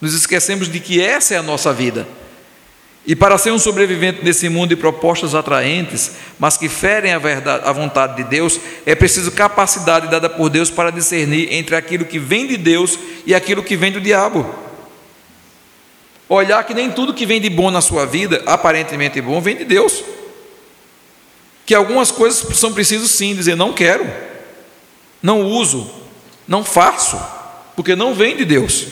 Nos 0.00 0.14
esquecemos 0.14 0.70
de 0.70 0.78
que 0.78 1.02
essa 1.02 1.34
é 1.34 1.38
a 1.38 1.42
nossa 1.42 1.72
vida. 1.72 2.06
E 3.06 3.14
para 3.14 3.38
ser 3.38 3.52
um 3.52 3.58
sobrevivente 3.58 4.24
nesse 4.24 4.48
mundo 4.48 4.70
de 4.70 4.76
propostas 4.76 5.32
atraentes, 5.32 6.10
mas 6.40 6.56
que 6.56 6.68
ferem 6.68 7.12
a, 7.12 7.18
verdade, 7.18 7.62
a 7.64 7.72
vontade 7.72 8.16
de 8.16 8.24
Deus, 8.24 8.58
é 8.84 8.96
preciso 8.96 9.30
capacidade 9.30 10.08
dada 10.08 10.28
por 10.28 10.50
Deus 10.50 10.70
para 10.70 10.90
discernir 10.90 11.52
entre 11.52 11.76
aquilo 11.76 12.04
que 12.04 12.18
vem 12.18 12.48
de 12.48 12.56
Deus 12.56 12.98
e 13.24 13.32
aquilo 13.32 13.62
que 13.62 13.76
vem 13.76 13.92
do 13.92 14.00
diabo. 14.00 14.52
Olhar 16.28 16.64
que 16.64 16.74
nem 16.74 16.90
tudo 16.90 17.14
que 17.14 17.24
vem 17.24 17.40
de 17.40 17.48
bom 17.48 17.70
na 17.70 17.80
sua 17.80 18.04
vida, 18.04 18.42
aparentemente 18.44 19.20
bom, 19.20 19.40
vem 19.40 19.56
de 19.56 19.64
Deus. 19.64 20.02
Que 21.64 21.76
algumas 21.76 22.10
coisas 22.10 22.58
são 22.58 22.72
preciso 22.72 23.06
sim 23.06 23.36
dizer 23.36 23.54
não 23.54 23.72
quero, 23.72 24.04
não 25.22 25.42
uso, 25.42 25.88
não 26.48 26.64
faço, 26.64 27.20
porque 27.76 27.94
não 27.94 28.12
vem 28.14 28.36
de 28.36 28.44
Deus. 28.44 28.88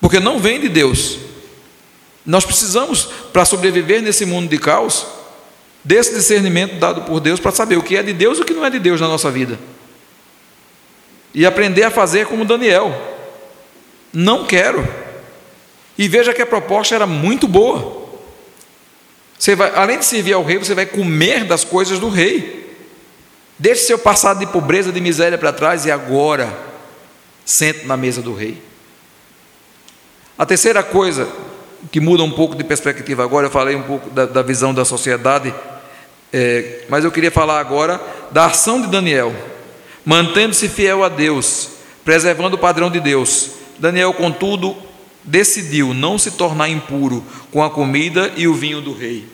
Porque 0.00 0.18
não 0.18 0.38
vem 0.38 0.58
de 0.58 0.70
Deus. 0.70 1.25
Nós 2.26 2.44
precisamos, 2.44 3.08
para 3.32 3.44
sobreviver 3.44 4.02
nesse 4.02 4.26
mundo 4.26 4.48
de 4.48 4.58
caos, 4.58 5.06
desse 5.84 6.12
discernimento 6.12 6.80
dado 6.80 7.02
por 7.02 7.20
Deus 7.20 7.38
para 7.38 7.52
saber 7.52 7.78
o 7.78 7.82
que 7.82 7.96
é 7.96 8.02
de 8.02 8.12
Deus 8.12 8.38
e 8.38 8.42
o 8.42 8.44
que 8.44 8.52
não 8.52 8.66
é 8.66 8.70
de 8.70 8.80
Deus 8.80 9.00
na 9.00 9.06
nossa 9.06 9.30
vida. 9.30 9.56
E 11.32 11.46
aprender 11.46 11.84
a 11.84 11.90
fazer 11.90 12.26
como 12.26 12.44
Daniel. 12.44 12.92
Não 14.12 14.44
quero. 14.44 14.86
E 15.96 16.08
veja 16.08 16.34
que 16.34 16.42
a 16.42 16.46
proposta 16.46 16.94
era 16.94 17.06
muito 17.06 17.46
boa. 17.46 18.04
Você 19.38 19.54
vai, 19.54 19.70
além 19.76 19.98
de 19.98 20.04
servir 20.04 20.32
ao 20.32 20.42
rei, 20.42 20.58
você 20.58 20.74
vai 20.74 20.86
comer 20.86 21.44
das 21.44 21.62
coisas 21.62 22.00
do 22.00 22.08
rei. 22.08 22.74
Deixe 23.58 23.82
seu 23.82 23.98
passado 23.98 24.40
de 24.40 24.46
pobreza, 24.46 24.90
de 24.90 25.00
miséria 25.00 25.38
para 25.38 25.52
trás 25.52 25.84
e 25.86 25.90
agora 25.90 26.52
sente 27.44 27.86
na 27.86 27.96
mesa 27.96 28.20
do 28.20 28.34
rei. 28.34 28.60
A 30.36 30.44
terceira 30.44 30.82
coisa 30.82 31.28
que 31.90 32.00
muda 32.00 32.22
um 32.22 32.30
pouco 32.30 32.54
de 32.54 32.64
perspectiva 32.64 33.22
agora, 33.22 33.46
eu 33.46 33.50
falei 33.50 33.76
um 33.76 33.82
pouco 33.82 34.10
da, 34.10 34.26
da 34.26 34.42
visão 34.42 34.74
da 34.74 34.84
sociedade, 34.84 35.54
é, 36.32 36.84
mas 36.88 37.04
eu 37.04 37.12
queria 37.12 37.30
falar 37.30 37.60
agora 37.60 38.00
da 38.30 38.46
ação 38.46 38.80
de 38.80 38.88
Daniel, 38.88 39.34
mantendo-se 40.04 40.68
fiel 40.68 41.04
a 41.04 41.08
Deus, 41.08 41.70
preservando 42.04 42.56
o 42.56 42.58
padrão 42.58 42.90
de 42.90 43.00
Deus. 43.00 43.50
Daniel, 43.78 44.12
contudo, 44.12 44.76
decidiu 45.22 45.92
não 45.92 46.18
se 46.18 46.32
tornar 46.32 46.68
impuro 46.68 47.24
com 47.52 47.62
a 47.62 47.70
comida 47.70 48.32
e 48.36 48.46
o 48.48 48.54
vinho 48.54 48.80
do 48.80 48.92
rei. 48.92 49.26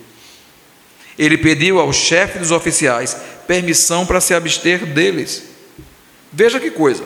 Ele 1.18 1.36
pediu 1.36 1.78
ao 1.78 1.92
chefe 1.92 2.38
dos 2.38 2.50
oficiais 2.50 3.16
permissão 3.46 4.06
para 4.06 4.20
se 4.20 4.34
abster 4.34 4.86
deles. 4.86 5.44
Veja 6.32 6.58
que 6.58 6.70
coisa. 6.70 7.04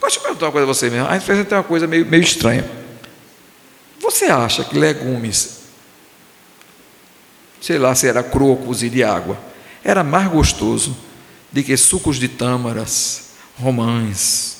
Deixa 0.00 0.18
eu 0.18 0.22
perguntar 0.22 0.46
uma 0.46 0.52
coisa 0.52 0.64
a 0.64 0.74
você 0.74 0.90
mesmo. 0.90 1.06
A 1.06 1.18
gente 1.18 1.44
tem 1.44 1.56
uma 1.56 1.64
coisa 1.64 1.86
meio, 1.86 2.04
meio 2.04 2.22
estranha. 2.22 2.83
Você 4.04 4.26
acha 4.26 4.62
que 4.62 4.78
legumes, 4.78 5.60
sei 7.58 7.78
lá 7.78 7.94
se 7.94 8.06
era 8.06 8.22
ou 8.38 8.56
cozido 8.58 8.96
de 8.96 9.02
água, 9.02 9.38
era 9.82 10.04
mais 10.04 10.28
gostoso 10.28 10.94
do 11.50 11.62
que 11.62 11.74
sucos 11.74 12.18
de 12.18 12.28
tâmaras, 12.28 13.30
romães, 13.58 14.58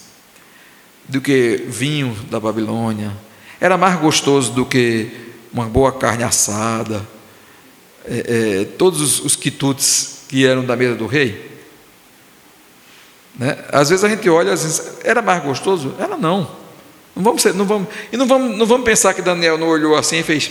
do 1.06 1.20
que 1.20 1.62
vinho 1.68 2.14
da 2.30 2.40
Babilônia. 2.40 3.14
Era 3.60 3.76
mais 3.76 4.00
gostoso 4.00 4.50
do 4.50 4.64
que 4.64 5.12
uma 5.52 5.66
boa 5.66 5.92
carne 5.92 6.24
assada, 6.24 7.06
é, 8.06 8.62
é, 8.62 8.64
todos 8.64 9.02
os, 9.02 9.20
os 9.20 9.36
quitutes 9.36 10.20
que 10.26 10.46
eram 10.46 10.64
da 10.64 10.74
mesa 10.74 10.94
do 10.94 11.06
rei. 11.06 11.60
Né? 13.38 13.62
Às 13.70 13.90
vezes 13.90 14.06
a 14.06 14.08
gente 14.08 14.26
olha, 14.30 14.52
vezes, 14.52 15.00
era 15.04 15.20
mais 15.20 15.42
gostoso? 15.42 15.94
Era 15.98 16.16
não. 16.16 16.63
Não 17.14 17.22
vamos, 17.22 17.42
ser, 17.42 17.54
não 17.54 17.64
vamos, 17.64 17.88
e 18.12 18.16
não 18.16 18.26
vamos, 18.26 18.56
não 18.58 18.66
vamos 18.66 18.84
pensar 18.84 19.14
que 19.14 19.22
Daniel 19.22 19.56
não 19.56 19.68
olhou 19.68 19.94
assim 19.94 20.18
e 20.18 20.22
fez. 20.22 20.50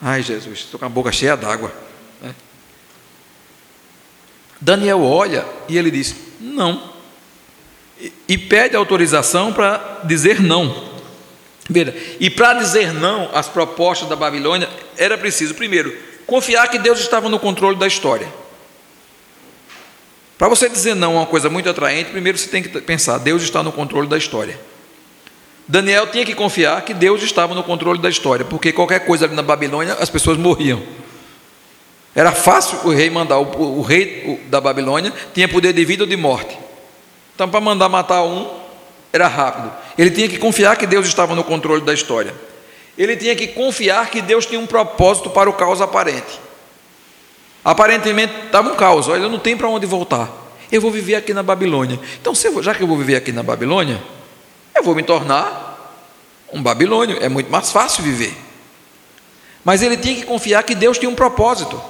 Ai, 0.00 0.22
Jesus, 0.22 0.58
estou 0.60 0.78
com 0.78 0.84
a 0.84 0.88
boca 0.88 1.10
cheia 1.10 1.36
d'água. 1.36 1.72
Né? 2.20 2.34
Daniel 4.60 5.02
olha 5.02 5.46
e 5.68 5.78
ele 5.78 5.90
diz: 5.90 6.14
não. 6.38 6.92
E, 7.98 8.12
e 8.28 8.36
pede 8.36 8.76
autorização 8.76 9.52
para 9.52 10.02
dizer 10.04 10.42
não. 10.42 10.92
Veja, 11.70 11.96
e 12.20 12.28
para 12.28 12.52
dizer 12.52 12.92
não 12.92 13.30
às 13.32 13.48
propostas 13.48 14.06
da 14.06 14.16
Babilônia, 14.16 14.68
era 14.98 15.16
preciso, 15.16 15.54
primeiro, 15.54 15.96
confiar 16.26 16.68
que 16.68 16.78
Deus 16.78 17.00
estava 17.00 17.30
no 17.30 17.38
controle 17.38 17.76
da 17.76 17.86
história. 17.86 18.28
Para 20.36 20.48
você 20.48 20.68
dizer 20.68 20.94
não 20.94 21.16
a 21.16 21.20
uma 21.20 21.26
coisa 21.26 21.48
muito 21.48 21.70
atraente, 21.70 22.10
primeiro 22.10 22.36
você 22.36 22.48
tem 22.48 22.62
que 22.62 22.68
pensar: 22.82 23.16
Deus 23.16 23.42
está 23.42 23.62
no 23.62 23.72
controle 23.72 24.06
da 24.06 24.18
história. 24.18 24.60
Daniel 25.66 26.06
tinha 26.08 26.24
que 26.24 26.34
confiar 26.34 26.82
que 26.82 26.92
Deus 26.92 27.22
estava 27.22 27.54
no 27.54 27.62
controle 27.62 27.98
da 27.98 28.08
história, 28.08 28.44
porque 28.44 28.72
qualquer 28.72 29.06
coisa 29.06 29.24
ali 29.24 29.34
na 29.34 29.42
Babilônia 29.42 29.94
as 29.98 30.10
pessoas 30.10 30.36
morriam. 30.36 30.82
Era 32.14 32.32
fácil 32.32 32.78
o 32.84 32.90
rei 32.90 33.10
mandar, 33.10 33.38
o, 33.38 33.78
o 33.78 33.82
rei 33.82 34.40
da 34.48 34.60
Babilônia 34.60 35.12
tinha 35.32 35.48
poder 35.48 35.72
de 35.72 35.84
vida 35.84 36.04
ou 36.04 36.08
de 36.08 36.16
morte. 36.16 36.56
Então, 37.34 37.48
para 37.48 37.60
mandar 37.60 37.88
matar 37.88 38.22
um, 38.22 38.48
era 39.12 39.26
rápido. 39.26 39.72
Ele 39.98 40.10
tinha 40.10 40.28
que 40.28 40.38
confiar 40.38 40.76
que 40.76 40.86
Deus 40.86 41.06
estava 41.06 41.34
no 41.34 41.42
controle 41.42 41.82
da 41.82 41.92
história. 41.92 42.34
Ele 42.96 43.16
tinha 43.16 43.34
que 43.34 43.48
confiar 43.48 44.08
que 44.10 44.22
Deus 44.22 44.46
tinha 44.46 44.60
um 44.60 44.66
propósito 44.66 45.30
para 45.30 45.50
o 45.50 45.52
caos 45.52 45.80
aparente. 45.80 46.38
Aparentemente 47.64 48.32
estava 48.46 48.70
um 48.70 48.76
caos, 48.76 49.08
olha, 49.08 49.22
eu 49.22 49.30
não 49.30 49.38
tenho 49.38 49.56
para 49.56 49.68
onde 49.68 49.86
voltar. 49.86 50.30
Eu 50.70 50.80
vou 50.80 50.90
viver 50.90 51.16
aqui 51.16 51.34
na 51.34 51.42
Babilônia. 51.42 51.98
Então, 52.20 52.32
já 52.62 52.74
que 52.74 52.82
eu 52.82 52.86
vou 52.86 52.96
viver 52.96 53.16
aqui 53.16 53.32
na 53.32 53.42
Babilônia, 53.42 54.00
eu 54.74 54.82
vou 54.82 54.94
me 54.94 55.02
tornar 55.02 55.72
um 56.52 56.62
babilônio, 56.62 57.18
é 57.20 57.28
muito 57.28 57.50
mais 57.50 57.70
fácil 57.70 58.02
viver. 58.02 58.34
Mas 59.64 59.82
ele 59.82 59.96
tinha 59.96 60.14
que 60.14 60.24
confiar 60.24 60.62
que 60.62 60.74
Deus 60.74 60.98
tinha 60.98 61.10
um 61.10 61.14
propósito. 61.14 61.80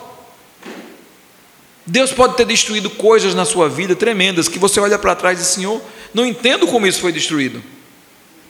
Deus 1.87 2.12
pode 2.12 2.37
ter 2.37 2.47
destruído 2.47 2.89
coisas 2.89 3.35
na 3.35 3.45
sua 3.45 3.68
vida 3.68 3.95
tremendas 3.95 4.49
que 4.49 4.59
você 4.59 4.80
olha 4.80 4.99
para 4.99 5.14
trás 5.14 5.39
e 5.39 5.43
diz: 5.43 5.51
Senhor, 5.51 5.82
não 6.14 6.24
entendo 6.24 6.66
como 6.66 6.87
isso 6.87 7.01
foi 7.01 7.12
destruído. 7.12 7.62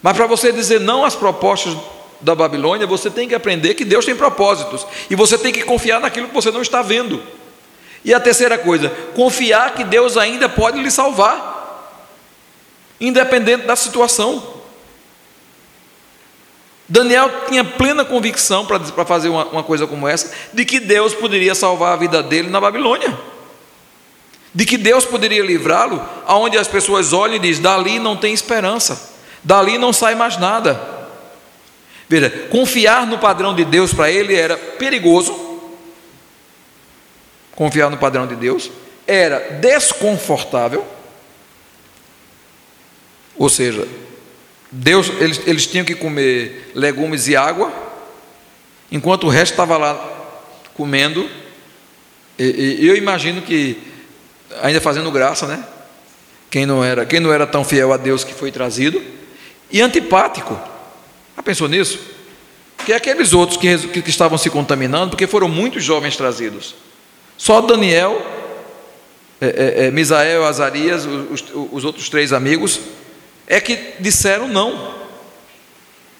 Mas 0.02 0.16
para 0.16 0.26
você 0.26 0.52
dizer 0.52 0.80
não 0.80 1.04
às 1.04 1.16
propostas 1.16 1.76
da 2.20 2.34
Babilônia, 2.34 2.86
você 2.86 3.10
tem 3.10 3.26
que 3.26 3.34
aprender 3.34 3.74
que 3.74 3.84
Deus 3.84 4.04
tem 4.04 4.14
propósitos 4.14 4.86
e 5.10 5.16
você 5.16 5.36
tem 5.36 5.52
que 5.52 5.62
confiar 5.62 6.00
naquilo 6.00 6.28
que 6.28 6.34
você 6.34 6.50
não 6.50 6.62
está 6.62 6.82
vendo. 6.82 7.22
E 8.04 8.12
a 8.12 8.20
terceira 8.20 8.58
coisa, 8.58 8.90
confiar 9.14 9.74
que 9.74 9.82
Deus 9.82 10.16
ainda 10.16 10.48
pode 10.48 10.80
lhe 10.80 10.90
salvar 10.90 11.53
independente 13.00 13.66
da 13.66 13.76
situação. 13.76 14.54
Daniel 16.88 17.30
tinha 17.48 17.64
plena 17.64 18.04
convicção 18.04 18.66
para 18.66 19.04
fazer 19.04 19.28
uma, 19.28 19.46
uma 19.46 19.62
coisa 19.62 19.86
como 19.86 20.06
essa, 20.06 20.30
de 20.52 20.64
que 20.64 20.78
Deus 20.78 21.14
poderia 21.14 21.54
salvar 21.54 21.94
a 21.94 21.96
vida 21.96 22.22
dele 22.22 22.50
na 22.50 22.60
Babilônia, 22.60 23.18
de 24.54 24.66
que 24.66 24.76
Deus 24.76 25.04
poderia 25.04 25.42
livrá-lo, 25.42 26.04
aonde 26.26 26.58
as 26.58 26.68
pessoas 26.68 27.12
olham 27.12 27.36
e 27.36 27.38
dizem: 27.38 27.62
dali 27.62 27.98
não 27.98 28.16
tem 28.16 28.34
esperança, 28.34 29.14
dali 29.42 29.78
não 29.78 29.92
sai 29.92 30.14
mais 30.14 30.36
nada. 30.36 30.92
Veja, 32.06 32.28
confiar 32.50 33.06
no 33.06 33.18
padrão 33.18 33.54
de 33.54 33.64
Deus 33.64 33.94
para 33.94 34.10
ele 34.10 34.34
era 34.34 34.56
perigoso, 34.56 35.34
confiar 37.56 37.90
no 37.90 37.96
padrão 37.96 38.26
de 38.26 38.36
Deus 38.36 38.70
era 39.06 39.38
desconfortável, 39.60 40.84
ou 43.36 43.48
seja, 43.48 43.86
Deus, 44.70 45.08
eles, 45.20 45.40
eles 45.46 45.66
tinham 45.66 45.84
que 45.84 45.94
comer 45.94 46.72
legumes 46.74 47.28
e 47.28 47.36
água, 47.36 47.72
enquanto 48.90 49.24
o 49.24 49.28
resto 49.28 49.52
estava 49.52 49.76
lá 49.76 49.94
comendo. 50.74 51.28
E, 52.38 52.78
e, 52.80 52.86
eu 52.86 52.96
imagino 52.96 53.42
que, 53.42 53.78
ainda 54.62 54.80
fazendo 54.80 55.10
graça, 55.12 55.46
né? 55.46 55.64
Quem 56.50 56.66
não, 56.66 56.82
era, 56.84 57.06
quem 57.06 57.20
não 57.20 57.32
era 57.32 57.46
tão 57.46 57.64
fiel 57.64 57.92
a 57.92 57.96
Deus 57.96 58.24
que 58.24 58.34
foi 58.34 58.50
trazido, 58.50 59.02
e 59.70 59.80
antipático. 59.80 60.58
Já 61.36 61.42
pensou 61.42 61.68
nisso? 61.68 61.98
Que 62.84 62.92
é 62.92 62.96
aqueles 62.96 63.32
outros 63.32 63.58
que, 63.58 63.78
que, 63.88 64.02
que 64.02 64.10
estavam 64.10 64.36
se 64.36 64.50
contaminando, 64.50 65.10
porque 65.10 65.26
foram 65.26 65.48
muitos 65.48 65.82
jovens 65.82 66.16
trazidos. 66.16 66.74
Só 67.36 67.60
Daniel, 67.60 68.24
é, 69.40 69.46
é, 69.46 69.86
é, 69.86 69.90
Misael, 69.90 70.44
Azarias, 70.44 71.04
os, 71.06 71.44
os 71.72 71.84
outros 71.84 72.08
três 72.08 72.32
amigos, 72.32 72.80
é 73.46 73.60
que 73.60 73.94
disseram 74.00 74.48
não. 74.48 74.94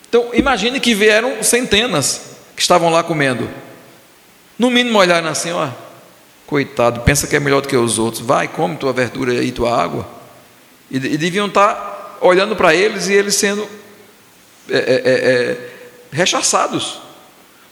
Então, 0.08 0.30
imagine 0.32 0.78
que 0.78 0.94
vieram 0.94 1.42
centenas 1.42 2.36
que 2.54 2.62
estavam 2.62 2.90
lá 2.90 3.02
comendo. 3.02 3.48
No 4.58 4.70
mínimo, 4.70 4.98
olharam 4.98 5.28
assim: 5.28 5.50
ó, 5.50 5.68
coitado, 6.46 7.00
pensa 7.00 7.26
que 7.26 7.34
é 7.34 7.40
melhor 7.40 7.60
do 7.60 7.68
que 7.68 7.76
os 7.76 7.98
outros, 7.98 8.22
vai, 8.22 8.48
come 8.48 8.76
tua 8.76 8.92
verdura 8.92 9.34
e 9.34 9.50
tua 9.50 9.76
água. 9.76 10.06
E, 10.90 10.96
e 10.96 11.18
deviam 11.18 11.46
estar 11.46 12.18
olhando 12.20 12.54
para 12.54 12.74
eles 12.74 13.08
e 13.08 13.12
eles 13.12 13.34
sendo 13.34 13.68
é, 14.70 14.76
é, 14.76 14.78
é, 14.78 15.12
é, 15.12 15.70
rechaçados, 16.12 17.00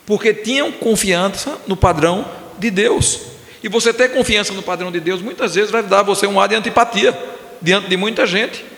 porque 0.05 0.34
tinham 0.34 0.72
confiança 0.72 1.59
no 1.66 1.76
padrão 1.76 2.26
de 2.59 2.70
Deus. 2.70 3.20
E 3.62 3.68
você 3.68 3.94
ter 3.94 4.09
confiança 4.09 4.53
no 4.53 4.62
padrão 4.62 4.90
de 4.90 4.98
Deus, 4.98 5.22
muitas 5.22 5.55
vezes 5.55 5.70
vai 5.70 5.82
dar 5.82 6.00
a 6.00 6.03
você 6.03 6.26
um 6.26 6.40
ar 6.40 6.48
de 6.48 6.57
antipatia 6.57 7.16
diante 7.61 7.88
de 7.88 7.96
muita 7.96 8.26
gente. 8.26 8.72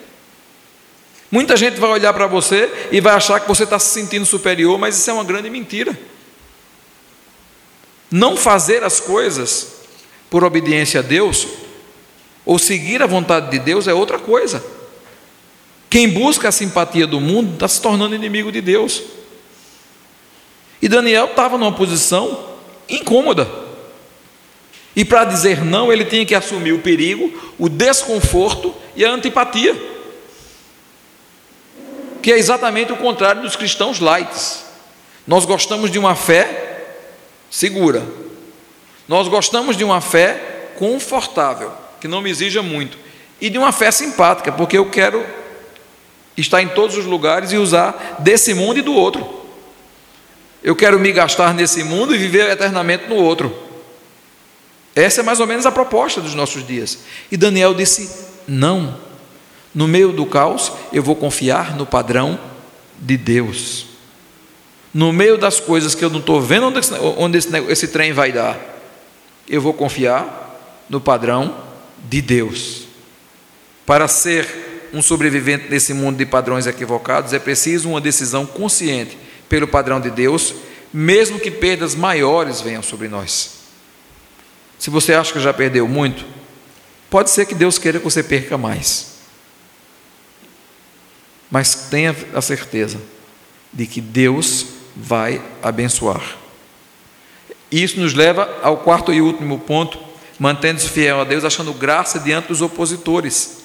Muita 1.31 1.57
gente 1.57 1.81
vai 1.81 1.91
olhar 1.91 2.13
para 2.13 2.27
você 2.27 2.89
e 2.93 3.01
vai 3.01 3.15
achar 3.15 3.41
que 3.41 3.49
você 3.49 3.65
está 3.65 3.79
se 3.79 3.93
sentindo 3.93 4.25
superior, 4.25 4.79
mas 4.79 4.97
isso 4.97 5.11
é 5.11 5.13
uma 5.13 5.25
grande 5.25 5.51
mentira. 5.51 5.99
Não 8.11 8.37
fazer 8.37 8.85
as 8.85 9.01
coisas 9.01 9.73
por 10.31 10.45
obediência 10.45 11.01
a 11.01 11.03
Deus, 11.03 11.47
ou 12.45 12.59
seguir 12.59 13.03
a 13.03 13.07
vontade 13.07 13.51
de 13.51 13.59
Deus, 13.59 13.89
é 13.89 13.95
outra 13.95 14.19
coisa. 14.19 14.65
Quem 15.89 16.09
busca 16.09 16.49
a 16.49 16.53
simpatia 16.53 17.07
do 17.07 17.21
mundo 17.21 17.55
está 17.55 17.69
se 17.69 17.81
tornando 17.81 18.15
inimigo 18.15 18.53
de 18.53 18.61
Deus. 18.61 19.03
E 20.83 20.89
Daniel 20.89 21.27
estava 21.27 21.57
numa 21.57 21.73
posição 21.73 22.51
incômoda. 22.89 23.49
E 24.95 25.05
para 25.05 25.25
dizer 25.25 25.65
não, 25.65 25.93
ele 25.93 26.05
tinha 26.05 26.27
que 26.27 26.35
assumir 26.35 26.73
o 26.73 26.81
perigo, 26.81 27.33
o 27.59 27.69
desconforto 27.69 28.75
e 28.95 29.05
a 29.05 29.11
antipatia 29.11 29.94
que 32.25 32.33
é 32.33 32.39
exatamente 32.39 32.91
o 32.91 32.97
contrário 32.97 33.43
dos 33.43 33.55
cristãos 33.55 34.01
lights. 34.01 34.65
Nós 35.27 35.45
gostamos 35.45 35.91
de 35.91 35.99
uma 35.99 36.15
fé 36.15 36.87
segura. 37.51 38.03
Nós 39.07 39.29
gostamos 39.29 39.77
de 39.77 39.85
uma 39.85 40.01
fé 40.01 40.71
confortável, 40.79 41.71
que 42.01 42.09
não 42.09 42.23
me 42.23 42.31
exija 42.31 42.63
muito, 42.63 42.97
e 43.39 43.51
de 43.51 43.59
uma 43.59 43.73
fé 43.73 43.91
simpática, 43.91 44.51
porque 44.51 44.79
eu 44.79 44.89
quero 44.89 45.23
estar 46.35 46.63
em 46.63 46.69
todos 46.69 46.97
os 46.97 47.05
lugares 47.05 47.53
e 47.53 47.59
usar 47.59 48.17
desse 48.21 48.55
mundo 48.55 48.79
e 48.79 48.83
do 48.83 48.95
outro. 48.95 49.45
Eu 50.63 50.75
quero 50.75 50.99
me 50.99 51.13
gastar 51.13 51.53
nesse 51.53 51.85
mundo 51.85 52.15
e 52.15 52.19
viver 52.19 52.49
eternamente 52.51 53.07
no 53.07 53.17
outro. 53.17 53.55
Essa 54.97 55.21
é 55.21 55.23
mais 55.23 55.41
ou 55.41 55.47
menos 55.47 55.67
a 55.67 55.71
proposta 55.71 56.23
dos 56.23 56.35
nossos 56.35 56.67
dias. 56.67 57.01
E 57.31 57.37
Daniel 57.37 57.75
disse: 57.75 58.25
não. 58.49 59.13
No 59.75 59.89
meio 59.89 60.13
do 60.13 60.25
caos, 60.25 60.73
eu 60.93 61.03
vou 61.03 61.17
confiar 61.17 61.77
no 61.77 61.85
padrão 61.85 62.39
de 62.99 63.17
Deus. 63.17 63.87
No 64.93 65.13
meio 65.13 65.37
das 65.37 65.59
coisas 65.59 65.95
que 65.95 66.05
eu 66.05 66.11
não 66.11 66.21
estou 66.21 66.41
vendo 66.41 66.67
onde, 66.67 66.79
esse, 66.79 66.95
onde 67.19 67.39
esse, 67.39 67.57
esse 67.69 67.89
trem 67.89 68.13
vai 68.13 68.31
dar, 68.31 68.57
eu 69.49 69.61
vou 69.61 69.75
confiar 69.75 70.85
no 70.89 71.01
padrão 71.01 71.57
de 72.09 72.23
Deus. 72.23 72.85
Para 73.85 74.07
ser 74.07 74.89
um 74.93 75.03
sobrevivente 75.03 75.69
nesse 75.69 75.93
mundo 75.93 76.17
de 76.17 76.25
padrões 76.25 76.69
equivocados, 76.69 77.33
é 77.33 77.39
preciso 77.41 77.89
uma 77.89 78.01
decisão 78.01 78.47
consciente 78.47 79.19
pelo 79.49 79.67
padrão 79.67 80.01
de 80.01 80.11
Deus, 80.11 80.55
mesmo 80.93 81.41
que 81.41 81.51
perdas 81.51 81.97
maiores 81.97 82.61
venham 82.61 82.83
sobre 82.83 83.09
nós. 83.09 83.55
Se 84.79 84.91
você 84.91 85.13
acha 85.13 85.33
que 85.33 85.41
já 85.41 85.53
perdeu 85.53 85.89
muito, 85.89 86.25
pode 87.11 87.31
ser 87.31 87.47
que 87.47 87.55
Deus 87.55 87.79
queira 87.79 87.99
que 87.99 88.05
você 88.05 88.23
perca 88.23 88.57
mais. 88.57 89.14
Mas 91.55 91.87
tenha 91.89 92.17
a 92.35 92.43
certeza 92.43 93.01
de 93.73 93.87
que 93.87 94.01
Deus 94.01 94.67
vai 94.97 95.41
abençoar. 95.63 96.37
Isso 97.71 98.01
nos 98.01 98.13
leva 98.13 98.59
ao 98.61 98.79
quarto 98.79 99.13
e 99.13 99.21
último 99.21 99.61
ponto, 99.61 99.97
mantendo-se 100.37 100.89
fiel 100.89 101.21
a 101.21 101.25
Deus, 101.25 101.45
achando 101.45 101.73
graça 101.73 102.19
diante 102.19 102.49
dos 102.49 102.61
opositores. 102.61 103.59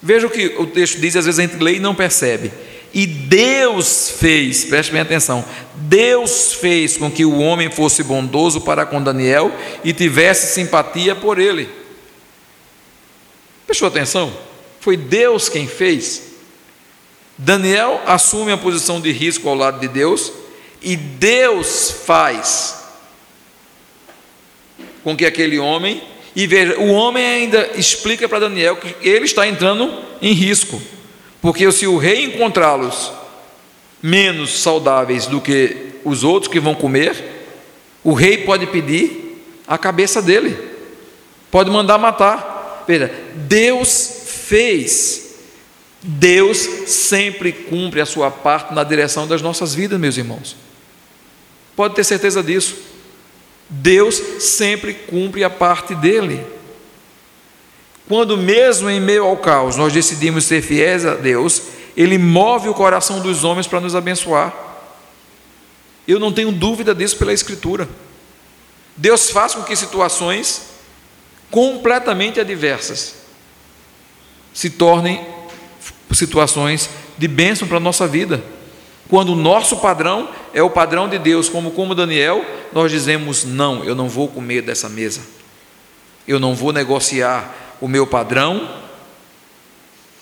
Veja 0.00 0.28
o 0.28 0.30
que 0.30 0.54
o 0.56 0.68
texto 0.68 1.00
diz, 1.00 1.16
às 1.16 1.26
vezes 1.26 1.40
a 1.40 1.42
gente 1.42 1.60
lê 1.60 1.74
e 1.74 1.80
não 1.80 1.96
percebe. 1.96 2.52
E 2.94 3.08
Deus 3.08 4.10
fez, 4.10 4.64
preste 4.66 4.92
bem 4.92 5.00
atenção, 5.00 5.44
Deus 5.74 6.52
fez 6.52 6.96
com 6.96 7.10
que 7.10 7.24
o 7.24 7.40
homem 7.40 7.72
fosse 7.72 8.04
bondoso 8.04 8.60
para 8.60 8.86
com 8.86 9.02
Daniel 9.02 9.52
e 9.82 9.92
tivesse 9.92 10.54
simpatia 10.54 11.16
por 11.16 11.40
ele. 11.40 11.68
Prestou 13.66 13.88
atenção? 13.88 14.32
Foi 14.78 14.96
Deus 14.96 15.48
quem 15.48 15.66
fez. 15.66 16.29
Daniel 17.42 18.02
assume 18.06 18.52
a 18.52 18.58
posição 18.58 19.00
de 19.00 19.10
risco 19.10 19.48
ao 19.48 19.54
lado 19.54 19.80
de 19.80 19.88
Deus 19.88 20.30
e 20.82 20.94
Deus 20.94 21.90
faz 22.04 22.84
com 25.02 25.16
que 25.16 25.24
aquele 25.24 25.58
homem, 25.58 26.02
e 26.36 26.46
veja, 26.46 26.78
o 26.78 26.90
homem 26.90 27.24
ainda 27.24 27.70
explica 27.76 28.28
para 28.28 28.40
Daniel 28.40 28.76
que 28.76 28.94
ele 29.00 29.24
está 29.24 29.48
entrando 29.48 29.90
em 30.20 30.34
risco, 30.34 30.80
porque 31.40 31.72
se 31.72 31.86
o 31.86 31.96
rei 31.96 32.26
encontrá-los 32.26 33.10
menos 34.02 34.60
saudáveis 34.60 35.26
do 35.26 35.40
que 35.40 35.94
os 36.04 36.22
outros 36.22 36.52
que 36.52 36.60
vão 36.60 36.74
comer, 36.74 37.16
o 38.04 38.12
rei 38.12 38.44
pode 38.44 38.66
pedir 38.66 39.42
a 39.66 39.78
cabeça 39.78 40.20
dele, 40.20 40.58
pode 41.50 41.70
mandar 41.70 41.96
matar. 41.96 42.84
Veja, 42.86 43.10
Deus 43.34 44.24
fez, 44.26 45.29
Deus 46.02 46.58
sempre 46.86 47.52
cumpre 47.52 48.00
a 48.00 48.06
sua 48.06 48.30
parte 48.30 48.72
na 48.72 48.82
direção 48.82 49.26
das 49.26 49.42
nossas 49.42 49.74
vidas, 49.74 50.00
meus 50.00 50.16
irmãos. 50.16 50.56
Pode 51.76 51.94
ter 51.94 52.04
certeza 52.04 52.42
disso. 52.42 52.76
Deus 53.68 54.16
sempre 54.40 54.94
cumpre 54.94 55.44
a 55.44 55.50
parte 55.50 55.94
dele. 55.94 56.44
Quando, 58.08 58.36
mesmo 58.36 58.90
em 58.90 59.00
meio 59.00 59.24
ao 59.24 59.36
caos, 59.36 59.76
nós 59.76 59.92
decidimos 59.92 60.44
ser 60.44 60.62
fiéis 60.62 61.06
a 61.06 61.14
Deus, 61.14 61.62
Ele 61.96 62.18
move 62.18 62.68
o 62.68 62.74
coração 62.74 63.20
dos 63.20 63.44
homens 63.44 63.66
para 63.66 63.80
nos 63.80 63.94
abençoar. 63.94 64.52
Eu 66.08 66.18
não 66.18 66.32
tenho 66.32 66.50
dúvida 66.50 66.94
disso 66.94 67.16
pela 67.16 67.32
Escritura. 67.32 67.88
Deus 68.96 69.30
faz 69.30 69.54
com 69.54 69.62
que 69.62 69.76
situações 69.76 70.62
completamente 71.50 72.40
adversas 72.40 73.14
se 74.52 74.70
tornem 74.70 75.24
situações 76.18 76.90
de 77.16 77.28
bênção 77.28 77.68
para 77.68 77.76
a 77.76 77.80
nossa 77.80 78.06
vida. 78.06 78.42
Quando 79.08 79.32
o 79.32 79.36
nosso 79.36 79.76
padrão 79.78 80.28
é 80.54 80.62
o 80.62 80.70
padrão 80.70 81.08
de 81.08 81.18
Deus, 81.18 81.48
como 81.48 81.72
como 81.72 81.94
Daniel, 81.94 82.44
nós 82.72 82.92
dizemos: 82.92 83.44
não, 83.44 83.84
eu 83.84 83.94
não 83.94 84.08
vou 84.08 84.28
comer 84.28 84.62
dessa 84.62 84.88
mesa, 84.88 85.20
eu 86.26 86.38
não 86.38 86.54
vou 86.54 86.72
negociar 86.72 87.76
o 87.80 87.88
meu 87.88 88.06
padrão, 88.06 88.68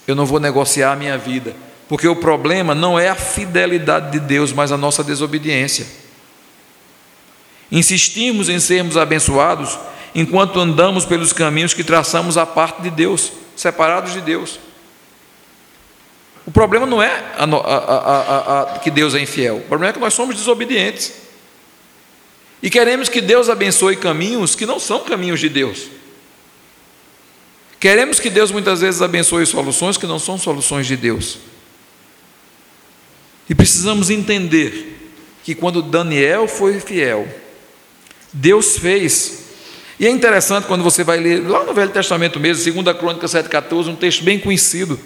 eu 0.06 0.14
não 0.14 0.24
vou 0.24 0.40
negociar 0.40 0.92
a 0.92 0.96
minha 0.96 1.18
vida, 1.18 1.54
porque 1.86 2.08
o 2.08 2.16
problema 2.16 2.74
não 2.74 2.98
é 2.98 3.08
a 3.08 3.14
fidelidade 3.14 4.12
de 4.12 4.20
Deus, 4.20 4.52
mas 4.52 4.72
a 4.72 4.76
nossa 4.76 5.04
desobediência. 5.04 5.86
Insistimos 7.70 8.48
em 8.48 8.58
sermos 8.58 8.96
abençoados 8.96 9.78
enquanto 10.14 10.58
andamos 10.58 11.04
pelos 11.04 11.32
caminhos 11.34 11.74
que 11.74 11.84
traçamos 11.84 12.38
à 12.38 12.46
parte 12.46 12.80
de 12.80 12.90
Deus, 12.90 13.32
separados 13.54 14.14
de 14.14 14.22
Deus. 14.22 14.58
O 16.48 16.50
problema 16.50 16.86
não 16.86 17.02
é 17.02 17.12
a, 17.36 17.44
a, 17.44 18.62
a, 18.62 18.78
que 18.78 18.90
Deus 18.90 19.14
é 19.14 19.20
infiel, 19.20 19.58
o 19.58 19.64
problema 19.64 19.90
é 19.90 19.92
que 19.92 20.00
nós 20.00 20.14
somos 20.14 20.34
desobedientes. 20.34 21.12
E 22.62 22.70
queremos 22.70 23.10
que 23.10 23.20
Deus 23.20 23.50
abençoe 23.50 23.96
caminhos 23.96 24.54
que 24.54 24.64
não 24.64 24.80
são 24.80 25.00
caminhos 25.00 25.40
de 25.40 25.50
Deus. 25.50 25.88
Queremos 27.78 28.18
que 28.18 28.30
Deus 28.30 28.50
muitas 28.50 28.80
vezes 28.80 29.02
abençoe 29.02 29.44
soluções 29.44 29.98
que 29.98 30.06
não 30.06 30.18
são 30.18 30.38
soluções 30.38 30.86
de 30.86 30.96
Deus. 30.96 31.36
E 33.46 33.54
precisamos 33.54 34.08
entender 34.08 35.12
que 35.44 35.54
quando 35.54 35.82
Daniel 35.82 36.48
foi 36.48 36.80
fiel, 36.80 37.28
Deus 38.32 38.78
fez. 38.78 39.50
E 40.00 40.06
é 40.06 40.10
interessante 40.10 40.66
quando 40.66 40.82
você 40.82 41.04
vai 41.04 41.20
ler, 41.20 41.46
lá 41.46 41.62
no 41.62 41.74
Velho 41.74 41.90
Testamento 41.90 42.40
mesmo, 42.40 42.82
2 42.82 42.96
Crônica 42.96 43.26
7,14, 43.26 43.88
um 43.88 43.96
texto 43.96 44.24
bem 44.24 44.38
conhecido. 44.38 44.98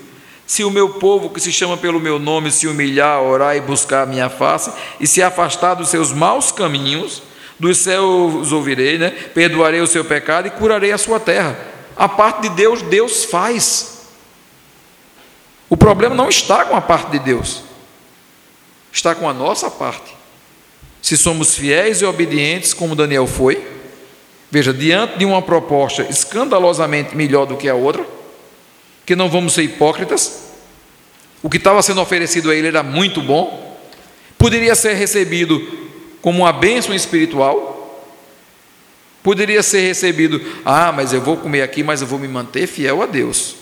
Se 0.52 0.62
o 0.64 0.70
meu 0.70 0.90
povo, 0.90 1.30
que 1.30 1.40
se 1.40 1.50
chama 1.50 1.78
pelo 1.78 1.98
meu 1.98 2.18
nome, 2.18 2.50
se 2.50 2.68
humilhar, 2.68 3.22
orar 3.22 3.56
e 3.56 3.60
buscar 3.62 4.02
a 4.02 4.06
minha 4.06 4.28
face, 4.28 4.70
e 5.00 5.06
se 5.06 5.22
afastar 5.22 5.72
dos 5.72 5.88
seus 5.88 6.12
maus 6.12 6.52
caminhos, 6.52 7.22
dos 7.58 7.78
céus 7.78 8.52
ouvirei, 8.52 8.98
né? 8.98 9.12
perdoarei 9.32 9.80
o 9.80 9.86
seu 9.86 10.04
pecado 10.04 10.48
e 10.48 10.50
curarei 10.50 10.92
a 10.92 10.98
sua 10.98 11.18
terra. 11.18 11.58
A 11.96 12.06
parte 12.06 12.42
de 12.42 12.50
Deus, 12.50 12.82
Deus 12.82 13.24
faz. 13.24 14.02
O 15.70 15.76
problema 15.78 16.14
não 16.14 16.28
está 16.28 16.66
com 16.66 16.76
a 16.76 16.82
parte 16.82 17.12
de 17.12 17.20
Deus, 17.20 17.62
está 18.92 19.14
com 19.14 19.26
a 19.26 19.32
nossa 19.32 19.70
parte. 19.70 20.14
Se 21.00 21.16
somos 21.16 21.54
fiéis 21.54 22.02
e 22.02 22.04
obedientes, 22.04 22.74
como 22.74 22.94
Daniel 22.94 23.26
foi, 23.26 23.66
veja, 24.50 24.74
diante 24.74 25.16
de 25.16 25.24
uma 25.24 25.40
proposta 25.40 26.02
escandalosamente 26.02 27.16
melhor 27.16 27.46
do 27.46 27.56
que 27.56 27.70
a 27.70 27.74
outra, 27.74 28.04
que 29.04 29.16
não 29.16 29.28
vamos 29.28 29.54
ser 29.54 29.62
hipócritas. 29.62 30.52
O 31.42 31.50
que 31.50 31.56
estava 31.56 31.82
sendo 31.82 32.00
oferecido 32.00 32.50
a 32.50 32.54
ele 32.54 32.68
era 32.68 32.82
muito 32.82 33.20
bom, 33.20 33.80
poderia 34.38 34.74
ser 34.74 34.94
recebido 34.94 35.60
como 36.20 36.40
uma 36.40 36.52
bênção 36.52 36.94
espiritual, 36.94 38.12
poderia 39.22 39.62
ser 39.62 39.80
recebido, 39.80 40.40
ah, 40.64 40.92
mas 40.92 41.12
eu 41.12 41.20
vou 41.20 41.36
comer 41.36 41.62
aqui, 41.62 41.82
mas 41.82 42.00
eu 42.00 42.06
vou 42.06 42.18
me 42.18 42.28
manter 42.28 42.66
fiel 42.66 43.02
a 43.02 43.06
Deus. 43.06 43.56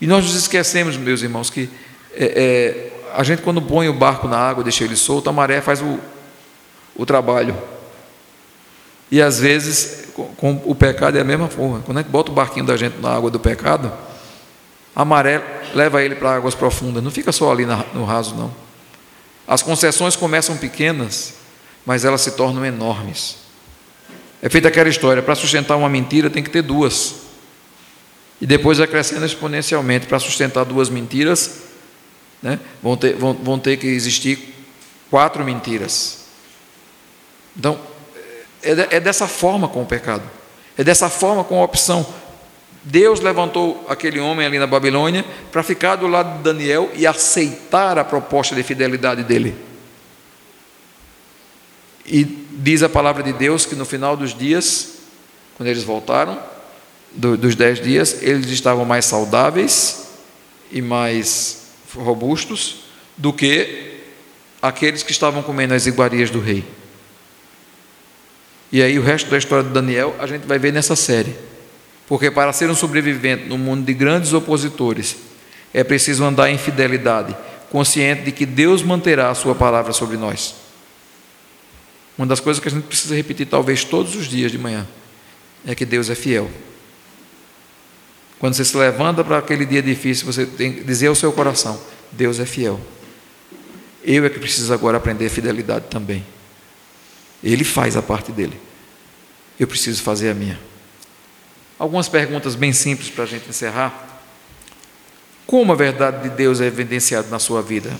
E 0.00 0.06
nós 0.06 0.24
nos 0.24 0.34
esquecemos, 0.34 0.96
meus 0.96 1.22
irmãos, 1.22 1.50
que 1.50 1.68
é, 2.14 2.24
é, 2.24 2.92
a 3.14 3.22
gente, 3.22 3.42
quando 3.42 3.60
põe 3.60 3.88
o 3.88 3.92
barco 3.92 4.26
na 4.26 4.38
água, 4.38 4.64
deixa 4.64 4.84
ele 4.84 4.96
solto, 4.96 5.28
a 5.30 5.32
maré 5.32 5.60
faz 5.60 5.80
o, 5.80 6.00
o 6.96 7.06
trabalho. 7.06 7.56
E 9.10 9.20
às 9.20 9.38
vezes, 9.38 10.01
com, 10.14 10.62
o 10.64 10.74
pecado 10.74 11.16
é 11.16 11.20
a 11.20 11.24
mesma 11.24 11.48
forma. 11.48 11.80
Quando 11.80 11.98
a 11.98 12.02
gente 12.02 12.10
bota 12.10 12.30
o 12.30 12.34
barquinho 12.34 12.66
da 12.66 12.76
gente 12.76 13.00
na 13.00 13.14
água 13.14 13.30
do 13.30 13.40
pecado, 13.40 13.92
a 14.94 15.04
maré 15.04 15.42
leva 15.74 16.02
ele 16.02 16.14
para 16.14 16.34
águas 16.34 16.54
profundas. 16.54 17.02
Não 17.02 17.10
fica 17.10 17.32
só 17.32 17.50
ali 17.50 17.66
no 17.94 18.04
raso, 18.04 18.34
não. 18.34 18.52
As 19.46 19.62
concessões 19.62 20.16
começam 20.16 20.56
pequenas, 20.56 21.34
mas 21.84 22.04
elas 22.04 22.20
se 22.20 22.32
tornam 22.32 22.64
enormes. 22.64 23.36
É 24.40 24.48
feita 24.48 24.68
aquela 24.68 24.88
história: 24.88 25.22
para 25.22 25.34
sustentar 25.34 25.76
uma 25.76 25.88
mentira 25.88 26.28
tem 26.28 26.42
que 26.42 26.50
ter 26.50 26.62
duas. 26.62 27.16
E 28.40 28.46
depois 28.46 28.78
vai 28.78 28.86
crescendo 28.86 29.24
exponencialmente. 29.24 30.06
Para 30.06 30.18
sustentar 30.18 30.64
duas 30.64 30.88
mentiras, 30.88 31.62
né, 32.42 32.58
vão, 32.82 32.96
ter, 32.96 33.14
vão, 33.14 33.34
vão 33.34 33.58
ter 33.58 33.76
que 33.76 33.86
existir 33.86 34.52
quatro 35.10 35.44
mentiras. 35.44 36.22
Então, 37.56 37.78
é, 38.62 38.96
é 38.96 39.00
dessa 39.00 39.26
forma 39.26 39.68
com 39.68 39.82
o 39.82 39.86
pecado, 39.86 40.22
é 40.76 40.84
dessa 40.84 41.08
forma 41.08 41.44
com 41.44 41.60
a 41.60 41.64
opção. 41.64 42.06
Deus 42.84 43.20
levantou 43.20 43.84
aquele 43.88 44.18
homem 44.18 44.44
ali 44.44 44.58
na 44.58 44.66
Babilônia 44.66 45.24
para 45.52 45.62
ficar 45.62 45.96
do 45.96 46.08
lado 46.08 46.38
de 46.38 46.42
Daniel 46.42 46.90
e 46.94 47.06
aceitar 47.06 47.96
a 47.98 48.04
proposta 48.04 48.54
de 48.54 48.62
fidelidade 48.62 49.22
dele. 49.22 49.54
E 52.04 52.24
diz 52.24 52.82
a 52.82 52.88
palavra 52.88 53.22
de 53.22 53.32
Deus 53.32 53.64
que 53.64 53.76
no 53.76 53.84
final 53.84 54.16
dos 54.16 54.36
dias, 54.36 54.94
quando 55.56 55.68
eles 55.68 55.84
voltaram, 55.84 56.40
do, 57.12 57.36
dos 57.36 57.54
dez 57.54 57.80
dias, 57.80 58.22
eles 58.22 58.48
estavam 58.50 58.84
mais 58.84 59.04
saudáveis 59.04 60.08
e 60.70 60.82
mais 60.82 61.66
robustos 61.94 62.84
do 63.16 63.32
que 63.32 64.00
aqueles 64.60 65.02
que 65.02 65.12
estavam 65.12 65.42
comendo 65.42 65.74
as 65.74 65.86
iguarias 65.86 66.30
do 66.30 66.40
rei. 66.40 66.64
E 68.72 68.82
aí 68.82 68.98
o 68.98 69.02
resto 69.02 69.30
da 69.30 69.36
história 69.36 69.62
de 69.62 69.70
Daniel 69.70 70.16
a 70.18 70.26
gente 70.26 70.46
vai 70.46 70.58
ver 70.58 70.72
nessa 70.72 70.96
série. 70.96 71.36
Porque 72.08 72.30
para 72.30 72.52
ser 72.52 72.70
um 72.70 72.74
sobrevivente 72.74 73.44
no 73.44 73.58
mundo 73.58 73.84
de 73.84 73.92
grandes 73.92 74.32
opositores, 74.32 75.16
é 75.72 75.84
preciso 75.84 76.24
andar 76.24 76.50
em 76.50 76.58
fidelidade, 76.58 77.36
consciente 77.70 78.22
de 78.22 78.32
que 78.32 78.46
Deus 78.46 78.82
manterá 78.82 79.30
a 79.30 79.34
sua 79.34 79.54
palavra 79.54 79.92
sobre 79.92 80.16
nós. 80.16 80.54
Uma 82.16 82.26
das 82.26 82.40
coisas 82.40 82.60
que 82.62 82.68
a 82.68 82.70
gente 82.70 82.84
precisa 82.84 83.14
repetir 83.14 83.46
talvez 83.46 83.84
todos 83.84 84.16
os 84.16 84.26
dias 84.26 84.50
de 84.50 84.58
manhã 84.58 84.86
é 85.66 85.74
que 85.74 85.84
Deus 85.84 86.10
é 86.10 86.14
fiel. 86.14 86.50
Quando 88.38 88.54
você 88.54 88.64
se 88.64 88.76
levanta 88.76 89.22
para 89.22 89.38
aquele 89.38 89.64
dia 89.64 89.80
difícil, 89.80 90.26
você 90.26 90.44
tem 90.44 90.72
que 90.72 90.84
dizer 90.84 91.06
ao 91.06 91.14
seu 91.14 91.32
coração: 91.32 91.80
Deus 92.10 92.40
é 92.40 92.44
fiel. 92.44 92.80
Eu 94.02 94.24
é 94.24 94.30
que 94.30 94.38
preciso 94.38 94.72
agora 94.74 94.96
aprender 94.96 95.28
fidelidade 95.28 95.86
também. 95.88 96.26
Ele 97.42 97.64
faz 97.64 97.96
a 97.96 98.02
parte 98.02 98.30
dele. 98.30 98.58
Eu 99.58 99.66
preciso 99.66 100.02
fazer 100.02 100.30
a 100.30 100.34
minha. 100.34 100.58
Algumas 101.78 102.08
perguntas 102.08 102.54
bem 102.54 102.72
simples 102.72 103.10
para 103.10 103.24
a 103.24 103.26
gente 103.26 103.48
encerrar. 103.48 104.20
Como 105.46 105.72
a 105.72 105.74
verdade 105.74 106.28
de 106.28 106.34
Deus 106.34 106.60
é 106.60 106.66
evidenciada 106.66 107.28
na 107.28 107.38
sua 107.38 107.60
vida? 107.60 107.98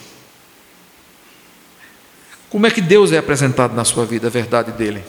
Como 2.48 2.66
é 2.66 2.70
que 2.70 2.80
Deus 2.80 3.12
é 3.12 3.18
apresentado 3.18 3.74
na 3.74 3.84
sua 3.84 4.04
vida, 4.04 4.26
a 4.28 4.30
verdade 4.30 4.72
dele? 4.72 5.02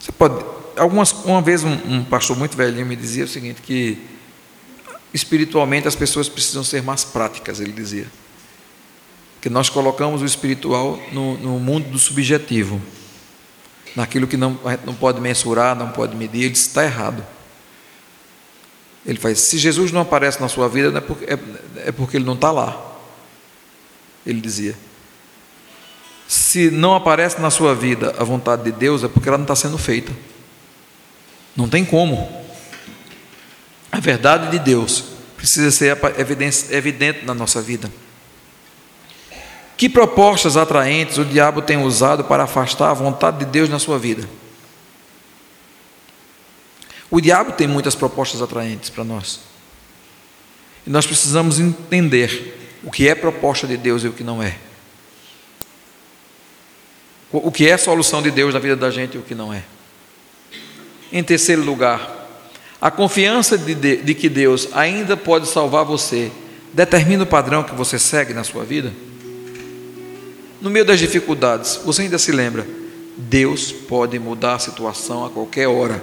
Você 0.00 0.12
pode. 0.12 0.44
Algumas, 0.76 1.12
uma 1.12 1.42
vez 1.42 1.62
um, 1.62 1.72
um 1.72 2.04
pastor 2.04 2.36
muito 2.36 2.56
velhinho 2.56 2.86
me 2.86 2.96
dizia 2.96 3.24
o 3.24 3.28
seguinte: 3.28 3.60
que 3.60 3.98
espiritualmente 5.12 5.86
as 5.86 5.94
pessoas 5.94 6.28
precisam 6.28 6.64
ser 6.64 6.82
mais 6.82 7.04
práticas, 7.04 7.60
ele 7.60 7.72
dizia. 7.72 8.06
Que 9.44 9.50
nós 9.50 9.68
colocamos 9.68 10.22
o 10.22 10.24
espiritual 10.24 10.98
no, 11.12 11.36
no 11.36 11.60
mundo 11.60 11.90
do 11.90 11.98
subjetivo, 11.98 12.80
naquilo 13.94 14.26
que 14.26 14.38
não, 14.38 14.58
a 14.64 14.70
gente 14.70 14.86
não 14.86 14.94
pode 14.94 15.20
mensurar, 15.20 15.76
não 15.76 15.90
pode 15.90 16.16
medir, 16.16 16.44
ele 16.44 16.54
está 16.54 16.82
errado. 16.82 17.22
Ele 19.04 19.18
faz: 19.18 19.38
se 19.40 19.58
Jesus 19.58 19.92
não 19.92 20.00
aparece 20.00 20.40
na 20.40 20.48
sua 20.48 20.66
vida, 20.66 20.96
é 20.96 21.00
porque, 21.00 21.24
é, 21.26 21.38
é 21.88 21.92
porque 21.92 22.16
ele 22.16 22.24
não 22.24 22.32
está 22.32 22.50
lá. 22.50 22.96
Ele 24.24 24.40
dizia 24.40 24.74
se 26.26 26.70
não 26.70 26.94
aparece 26.94 27.40
na 27.40 27.50
sua 27.50 27.74
vida 27.74 28.14
a 28.18 28.24
vontade 28.24 28.64
de 28.64 28.72
Deus, 28.72 29.04
é 29.04 29.08
porque 29.08 29.28
ela 29.28 29.38
não 29.38 29.44
está 29.44 29.54
sendo 29.54 29.78
feita. 29.78 30.12
Não 31.54 31.68
tem 31.68 31.84
como. 31.84 32.44
A 33.92 34.00
verdade 34.00 34.50
de 34.50 34.58
Deus 34.58 35.04
precisa 35.36 35.70
ser 35.70 35.96
evidente 36.70 37.24
na 37.24 37.34
nossa 37.34 37.60
vida. 37.60 37.90
Que 39.76 39.88
propostas 39.88 40.56
atraentes 40.56 41.18
o 41.18 41.24
diabo 41.24 41.60
tem 41.60 41.76
usado 41.76 42.24
para 42.24 42.44
afastar 42.44 42.90
a 42.90 42.94
vontade 42.94 43.38
de 43.38 43.44
Deus 43.46 43.68
na 43.68 43.78
sua 43.78 43.98
vida? 43.98 44.28
O 47.10 47.20
diabo 47.20 47.52
tem 47.52 47.66
muitas 47.66 47.94
propostas 47.94 48.40
atraentes 48.40 48.90
para 48.90 49.04
nós. 49.04 49.40
E 50.86 50.90
nós 50.90 51.06
precisamos 51.06 51.58
entender 51.58 52.78
o 52.82 52.90
que 52.90 53.08
é 53.08 53.14
proposta 53.14 53.66
de 53.66 53.76
Deus 53.76 54.04
e 54.04 54.08
o 54.08 54.12
que 54.12 54.22
não 54.22 54.42
é 54.42 54.56
o 57.42 57.50
que 57.50 57.68
é 57.68 57.76
solução 57.76 58.22
de 58.22 58.30
Deus 58.30 58.54
na 58.54 58.60
vida 58.60 58.76
da 58.76 58.90
gente 58.90 59.16
e 59.16 59.18
o 59.18 59.22
que 59.22 59.34
não 59.34 59.52
é. 59.52 59.64
Em 61.12 61.22
terceiro 61.22 61.62
lugar, 61.62 62.28
a 62.80 62.90
confiança 62.90 63.58
de, 63.58 63.74
de, 63.74 63.96
de, 63.96 64.14
que 64.14 64.28
Deus 64.28 64.68
ainda 64.72 65.16
pode 65.16 65.48
salvar 65.48 65.84
você 65.84 66.30
determina 66.72 67.22
o 67.22 67.26
padrão 67.26 67.62
que 67.62 67.74
você 67.74 67.98
segue 67.98 68.32
na 68.32 68.44
sua 68.44 68.64
vida? 68.64 68.92
No 70.64 70.70
meio 70.70 70.86
das 70.86 70.98
dificuldades, 70.98 71.78
você 71.84 72.00
ainda 72.00 72.18
se 72.18 72.32
lembra? 72.32 72.66
Deus 73.18 73.70
pode 73.70 74.18
mudar 74.18 74.54
a 74.54 74.58
situação 74.58 75.22
a 75.22 75.28
qualquer 75.28 75.68
hora. 75.68 76.02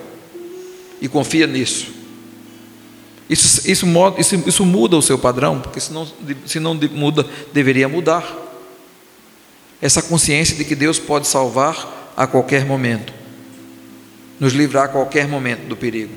E 1.01 1.07
confia 1.07 1.47
nisso. 1.47 1.88
Isso, 3.28 3.68
isso, 3.68 3.88
isso, 4.20 4.43
isso 4.45 4.64
muda 4.64 4.95
o 4.95 5.01
seu 5.01 5.18
padrão, 5.18 5.59
porque 5.59 5.80
se 5.80 5.91
não, 5.91 6.07
se 6.45 6.59
não 6.59 6.76
muda, 6.76 7.26
deveria 7.51 7.89
mudar 7.89 8.24
essa 9.82 9.99
consciência 9.99 10.55
de 10.55 10.64
que 10.64 10.76
Deus 10.76 10.99
pode 10.99 11.28
salvar 11.28 12.14
a 12.16 12.28
qualquer 12.28 12.64
momento, 12.64 13.12
nos 14.39 14.53
livrar 14.53 14.86
a 14.86 14.89
qualquer 14.89 15.28
momento 15.28 15.66
do 15.66 15.76
perigo. 15.76 16.14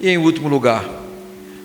E 0.00 0.08
em 0.08 0.18
último 0.18 0.46
lugar, 0.46 0.88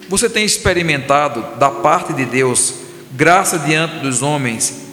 você 0.09 0.28
tem 0.28 0.43
experimentado 0.43 1.45
da 1.59 1.70
parte 1.70 2.11
de 2.11 2.26
Deus 2.26 2.74
graça 3.11 3.59
diante 3.59 3.99
dos 3.99 4.24
homens, 4.24 4.86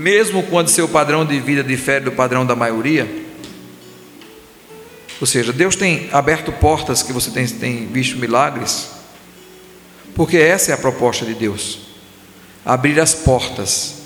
mesmo 0.00 0.42
quando 0.44 0.68
seu 0.68 0.88
padrão 0.88 1.24
de 1.26 1.38
vida 1.38 1.62
difere 1.62 2.06
do 2.06 2.12
padrão 2.12 2.46
da 2.46 2.56
maioria? 2.56 3.08
Ou 5.20 5.26
seja, 5.26 5.52
Deus 5.52 5.76
tem 5.76 6.08
aberto 6.10 6.50
portas 6.50 7.02
que 7.02 7.12
você 7.12 7.30
tem, 7.30 7.46
tem 7.46 7.86
visto 7.86 8.16
milagres, 8.16 8.88
porque 10.14 10.38
essa 10.38 10.70
é 10.70 10.74
a 10.74 10.78
proposta 10.78 11.26
de 11.26 11.34
Deus: 11.34 11.80
abrir 12.64 12.98
as 12.98 13.14
portas 13.14 13.96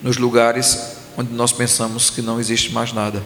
nos 0.00 0.16
lugares 0.16 0.94
onde 1.16 1.32
nós 1.32 1.52
pensamos 1.52 2.10
que 2.10 2.22
não 2.22 2.38
existe 2.38 2.72
mais 2.72 2.92
nada. 2.92 3.24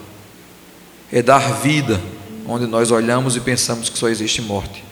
É 1.13 1.21
dar 1.21 1.61
vida 1.61 2.01
onde 2.47 2.67
nós 2.67 2.91
olhamos 2.91 3.37
e 3.37 3.41
pensamos 3.41 3.91
que 3.91 3.99
só 3.99 4.09
existe 4.09 4.41
morte. 4.41 4.83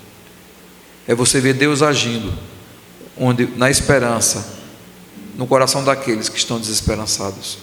É 1.08 1.14
você 1.14 1.40
ver 1.40 1.54
Deus 1.54 1.80
agindo, 1.82 2.32
onde 3.16 3.46
na 3.56 3.70
esperança, 3.70 4.56
no 5.36 5.46
coração 5.46 5.84
daqueles 5.84 6.28
que 6.28 6.38
estão 6.38 6.58
desesperançados. 6.58 7.58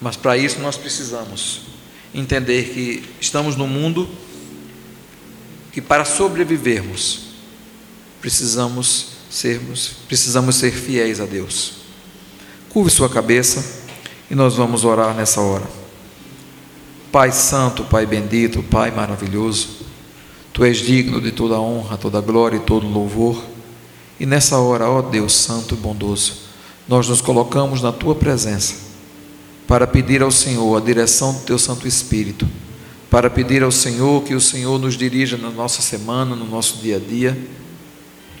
Mas 0.00 0.16
para 0.16 0.36
isso 0.36 0.58
nós 0.60 0.76
precisamos 0.76 1.62
entender 2.14 2.72
que 2.72 3.04
estamos 3.20 3.56
no 3.56 3.66
mundo 3.66 4.08
que 5.72 5.80
para 5.80 6.04
sobrevivermos 6.04 7.34
precisamos 8.20 9.08
sermos, 9.28 9.96
precisamos 10.06 10.56
ser 10.56 10.72
fiéis 10.72 11.20
a 11.20 11.26
Deus. 11.26 11.72
Curve 12.70 12.90
sua 12.90 13.08
cabeça 13.08 13.82
e 14.30 14.34
nós 14.34 14.54
vamos 14.54 14.84
orar 14.84 15.14
nessa 15.14 15.40
hora. 15.40 15.68
Pai 17.10 17.32
Santo, 17.32 17.84
Pai 17.84 18.06
bendito, 18.06 18.62
Pai 18.62 18.90
maravilhoso, 18.90 19.84
Tu 20.54 20.64
és 20.64 20.78
digno 20.78 21.20
de 21.20 21.32
toda 21.32 21.58
honra, 21.58 21.96
toda 21.96 22.20
glória 22.20 22.56
e 22.58 22.60
todo 22.60 22.86
louvor. 22.86 23.42
E 24.18 24.26
nessa 24.26 24.58
hora, 24.58 24.88
ó 24.88 25.02
Deus 25.02 25.34
Santo 25.34 25.74
e 25.74 25.76
bondoso, 25.76 26.34
nós 26.88 27.08
nos 27.08 27.20
colocamos 27.20 27.82
na 27.82 27.92
Tua 27.92 28.14
presença 28.14 28.74
para 29.66 29.86
pedir 29.86 30.22
ao 30.22 30.30
Senhor 30.30 30.76
a 30.76 30.80
direção 30.80 31.32
do 31.32 31.40
Teu 31.40 31.58
Santo 31.58 31.88
Espírito, 31.88 32.46
para 33.10 33.30
pedir 33.30 33.62
ao 33.62 33.72
Senhor 33.72 34.22
que 34.22 34.34
o 34.34 34.40
Senhor 34.40 34.78
nos 34.78 34.96
dirija 34.96 35.36
na 35.36 35.50
nossa 35.50 35.80
semana, 35.80 36.36
no 36.36 36.44
nosso 36.44 36.78
dia 36.78 36.96
a 36.96 36.98
dia, 36.98 37.36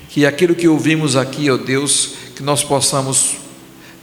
que 0.08 0.26
aquilo 0.26 0.54
que 0.54 0.68
ouvimos 0.68 1.16
aqui, 1.16 1.50
ó 1.50 1.56
Deus, 1.56 2.12
que 2.36 2.42
nós 2.42 2.62
possamos 2.62 3.36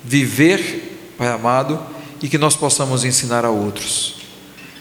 viver, 0.04 1.14
Pai 1.18 1.28
amado, 1.28 1.80
e 2.22 2.28
que 2.28 2.38
nós 2.38 2.56
possamos 2.56 3.04
ensinar 3.04 3.46
a 3.46 3.50
outros. 3.50 4.16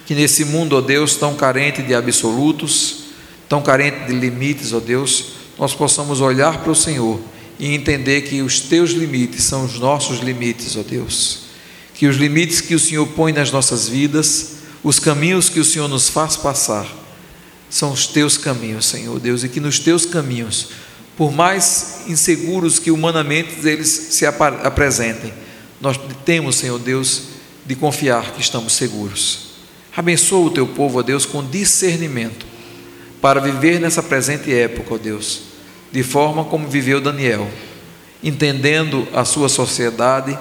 Que 0.06 0.14
nesse 0.14 0.44
mundo, 0.44 0.76
ó 0.76 0.80
Deus, 0.80 1.16
tão 1.16 1.34
carente 1.34 1.82
de 1.82 1.94
absolutos, 1.94 3.04
tão 3.48 3.62
carente 3.62 4.06
de 4.06 4.12
limites, 4.12 4.72
ó 4.72 4.80
Deus, 4.80 5.39
nós 5.60 5.74
possamos 5.74 6.22
olhar 6.22 6.62
para 6.62 6.72
o 6.72 6.74
Senhor 6.74 7.20
e 7.58 7.74
entender 7.74 8.22
que 8.22 8.40
os 8.40 8.60
teus 8.60 8.92
limites 8.92 9.44
são 9.44 9.66
os 9.66 9.78
nossos 9.78 10.20
limites, 10.20 10.74
ó 10.74 10.82
Deus. 10.82 11.40
Que 11.94 12.06
os 12.06 12.16
limites 12.16 12.62
que 12.62 12.74
o 12.74 12.78
Senhor 12.80 13.06
põe 13.08 13.30
nas 13.30 13.52
nossas 13.52 13.86
vidas, 13.86 14.52
os 14.82 14.98
caminhos 14.98 15.50
que 15.50 15.60
o 15.60 15.64
Senhor 15.64 15.86
nos 15.86 16.08
faz 16.08 16.34
passar, 16.34 16.86
são 17.68 17.92
os 17.92 18.06
teus 18.06 18.38
caminhos, 18.38 18.86
Senhor 18.86 19.20
Deus, 19.20 19.44
e 19.44 19.50
que 19.50 19.60
nos 19.60 19.78
teus 19.78 20.06
caminhos 20.06 20.68
por 21.14 21.30
mais 21.30 22.04
inseguros 22.08 22.78
que 22.78 22.90
humanamente 22.90 23.56
eles 23.68 23.88
se 23.88 24.24
apresentem, 24.24 25.30
nós 25.78 26.00
temos, 26.24 26.56
Senhor 26.56 26.78
Deus, 26.78 27.24
de 27.66 27.74
confiar 27.74 28.32
que 28.32 28.40
estamos 28.40 28.72
seguros. 28.72 29.50
Abençoa 29.94 30.46
o 30.46 30.50
teu 30.50 30.66
povo, 30.66 31.00
ó 31.00 31.02
Deus, 31.02 31.26
com 31.26 31.44
discernimento, 31.44 32.46
para 33.20 33.38
viver 33.38 33.78
nessa 33.78 34.02
presente 34.02 34.50
época, 34.50 34.94
ó 34.94 34.96
Deus, 34.96 35.49
de 35.92 36.02
forma 36.02 36.44
como 36.44 36.68
viveu 36.68 37.00
Daniel, 37.00 37.48
entendendo 38.22 39.06
a 39.12 39.24
sua 39.24 39.48
sociedade, 39.48 40.38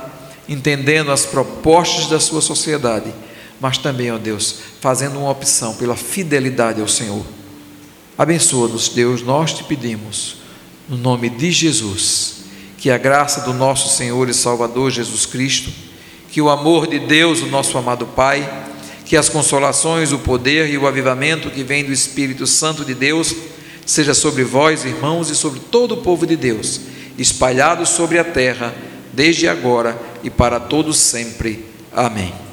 entendendo 0.47 1.11
as 1.11 1.25
propostas 1.25 2.07
da 2.07 2.19
sua 2.19 2.41
sociedade, 2.41 3.13
mas 3.59 3.77
também, 3.77 4.11
ó 4.11 4.17
Deus, 4.17 4.55
fazendo 4.79 5.19
uma 5.19 5.31
opção 5.31 5.75
pela 5.75 5.95
fidelidade 5.95 6.81
ao 6.81 6.87
Senhor. 6.87 7.25
Abençoa-nos, 8.17 8.89
Deus, 8.89 9.21
nós 9.21 9.53
te 9.53 9.63
pedimos 9.63 10.37
no 10.87 10.97
nome 10.97 11.29
de 11.29 11.51
Jesus. 11.51 12.39
Que 12.77 12.89
a 12.89 12.97
graça 12.97 13.41
do 13.41 13.53
nosso 13.53 13.95
Senhor 13.95 14.29
e 14.29 14.33
Salvador 14.33 14.89
Jesus 14.89 15.25
Cristo, 15.25 15.69
que 16.31 16.41
o 16.41 16.49
amor 16.49 16.87
de 16.87 16.99
Deus, 16.99 17.41
o 17.41 17.47
nosso 17.47 17.77
amado 17.77 18.05
Pai, 18.07 18.67
que 19.05 19.17
as 19.17 19.27
consolações, 19.27 20.11
o 20.11 20.19
poder 20.19 20.69
e 20.69 20.77
o 20.77 20.87
avivamento 20.87 21.49
que 21.49 21.63
vem 21.63 21.83
do 21.83 21.91
Espírito 21.91 22.47
Santo 22.47 22.85
de 22.85 22.93
Deus 22.93 23.35
seja 23.89 24.13
sobre 24.13 24.43
vós, 24.43 24.85
irmãos, 24.85 25.31
e 25.31 25.35
sobre 25.35 25.59
todo 25.59 25.93
o 25.93 25.97
povo 25.97 26.27
de 26.27 26.35
Deus, 26.35 26.81
espalhados 27.17 27.89
sobre 27.89 28.19
a 28.19 28.23
terra, 28.23 28.73
desde 29.11 29.47
agora 29.47 29.99
e 30.23 30.29
para 30.29 30.59
todos 30.59 30.97
sempre. 30.97 31.65
Amém. 31.91 32.48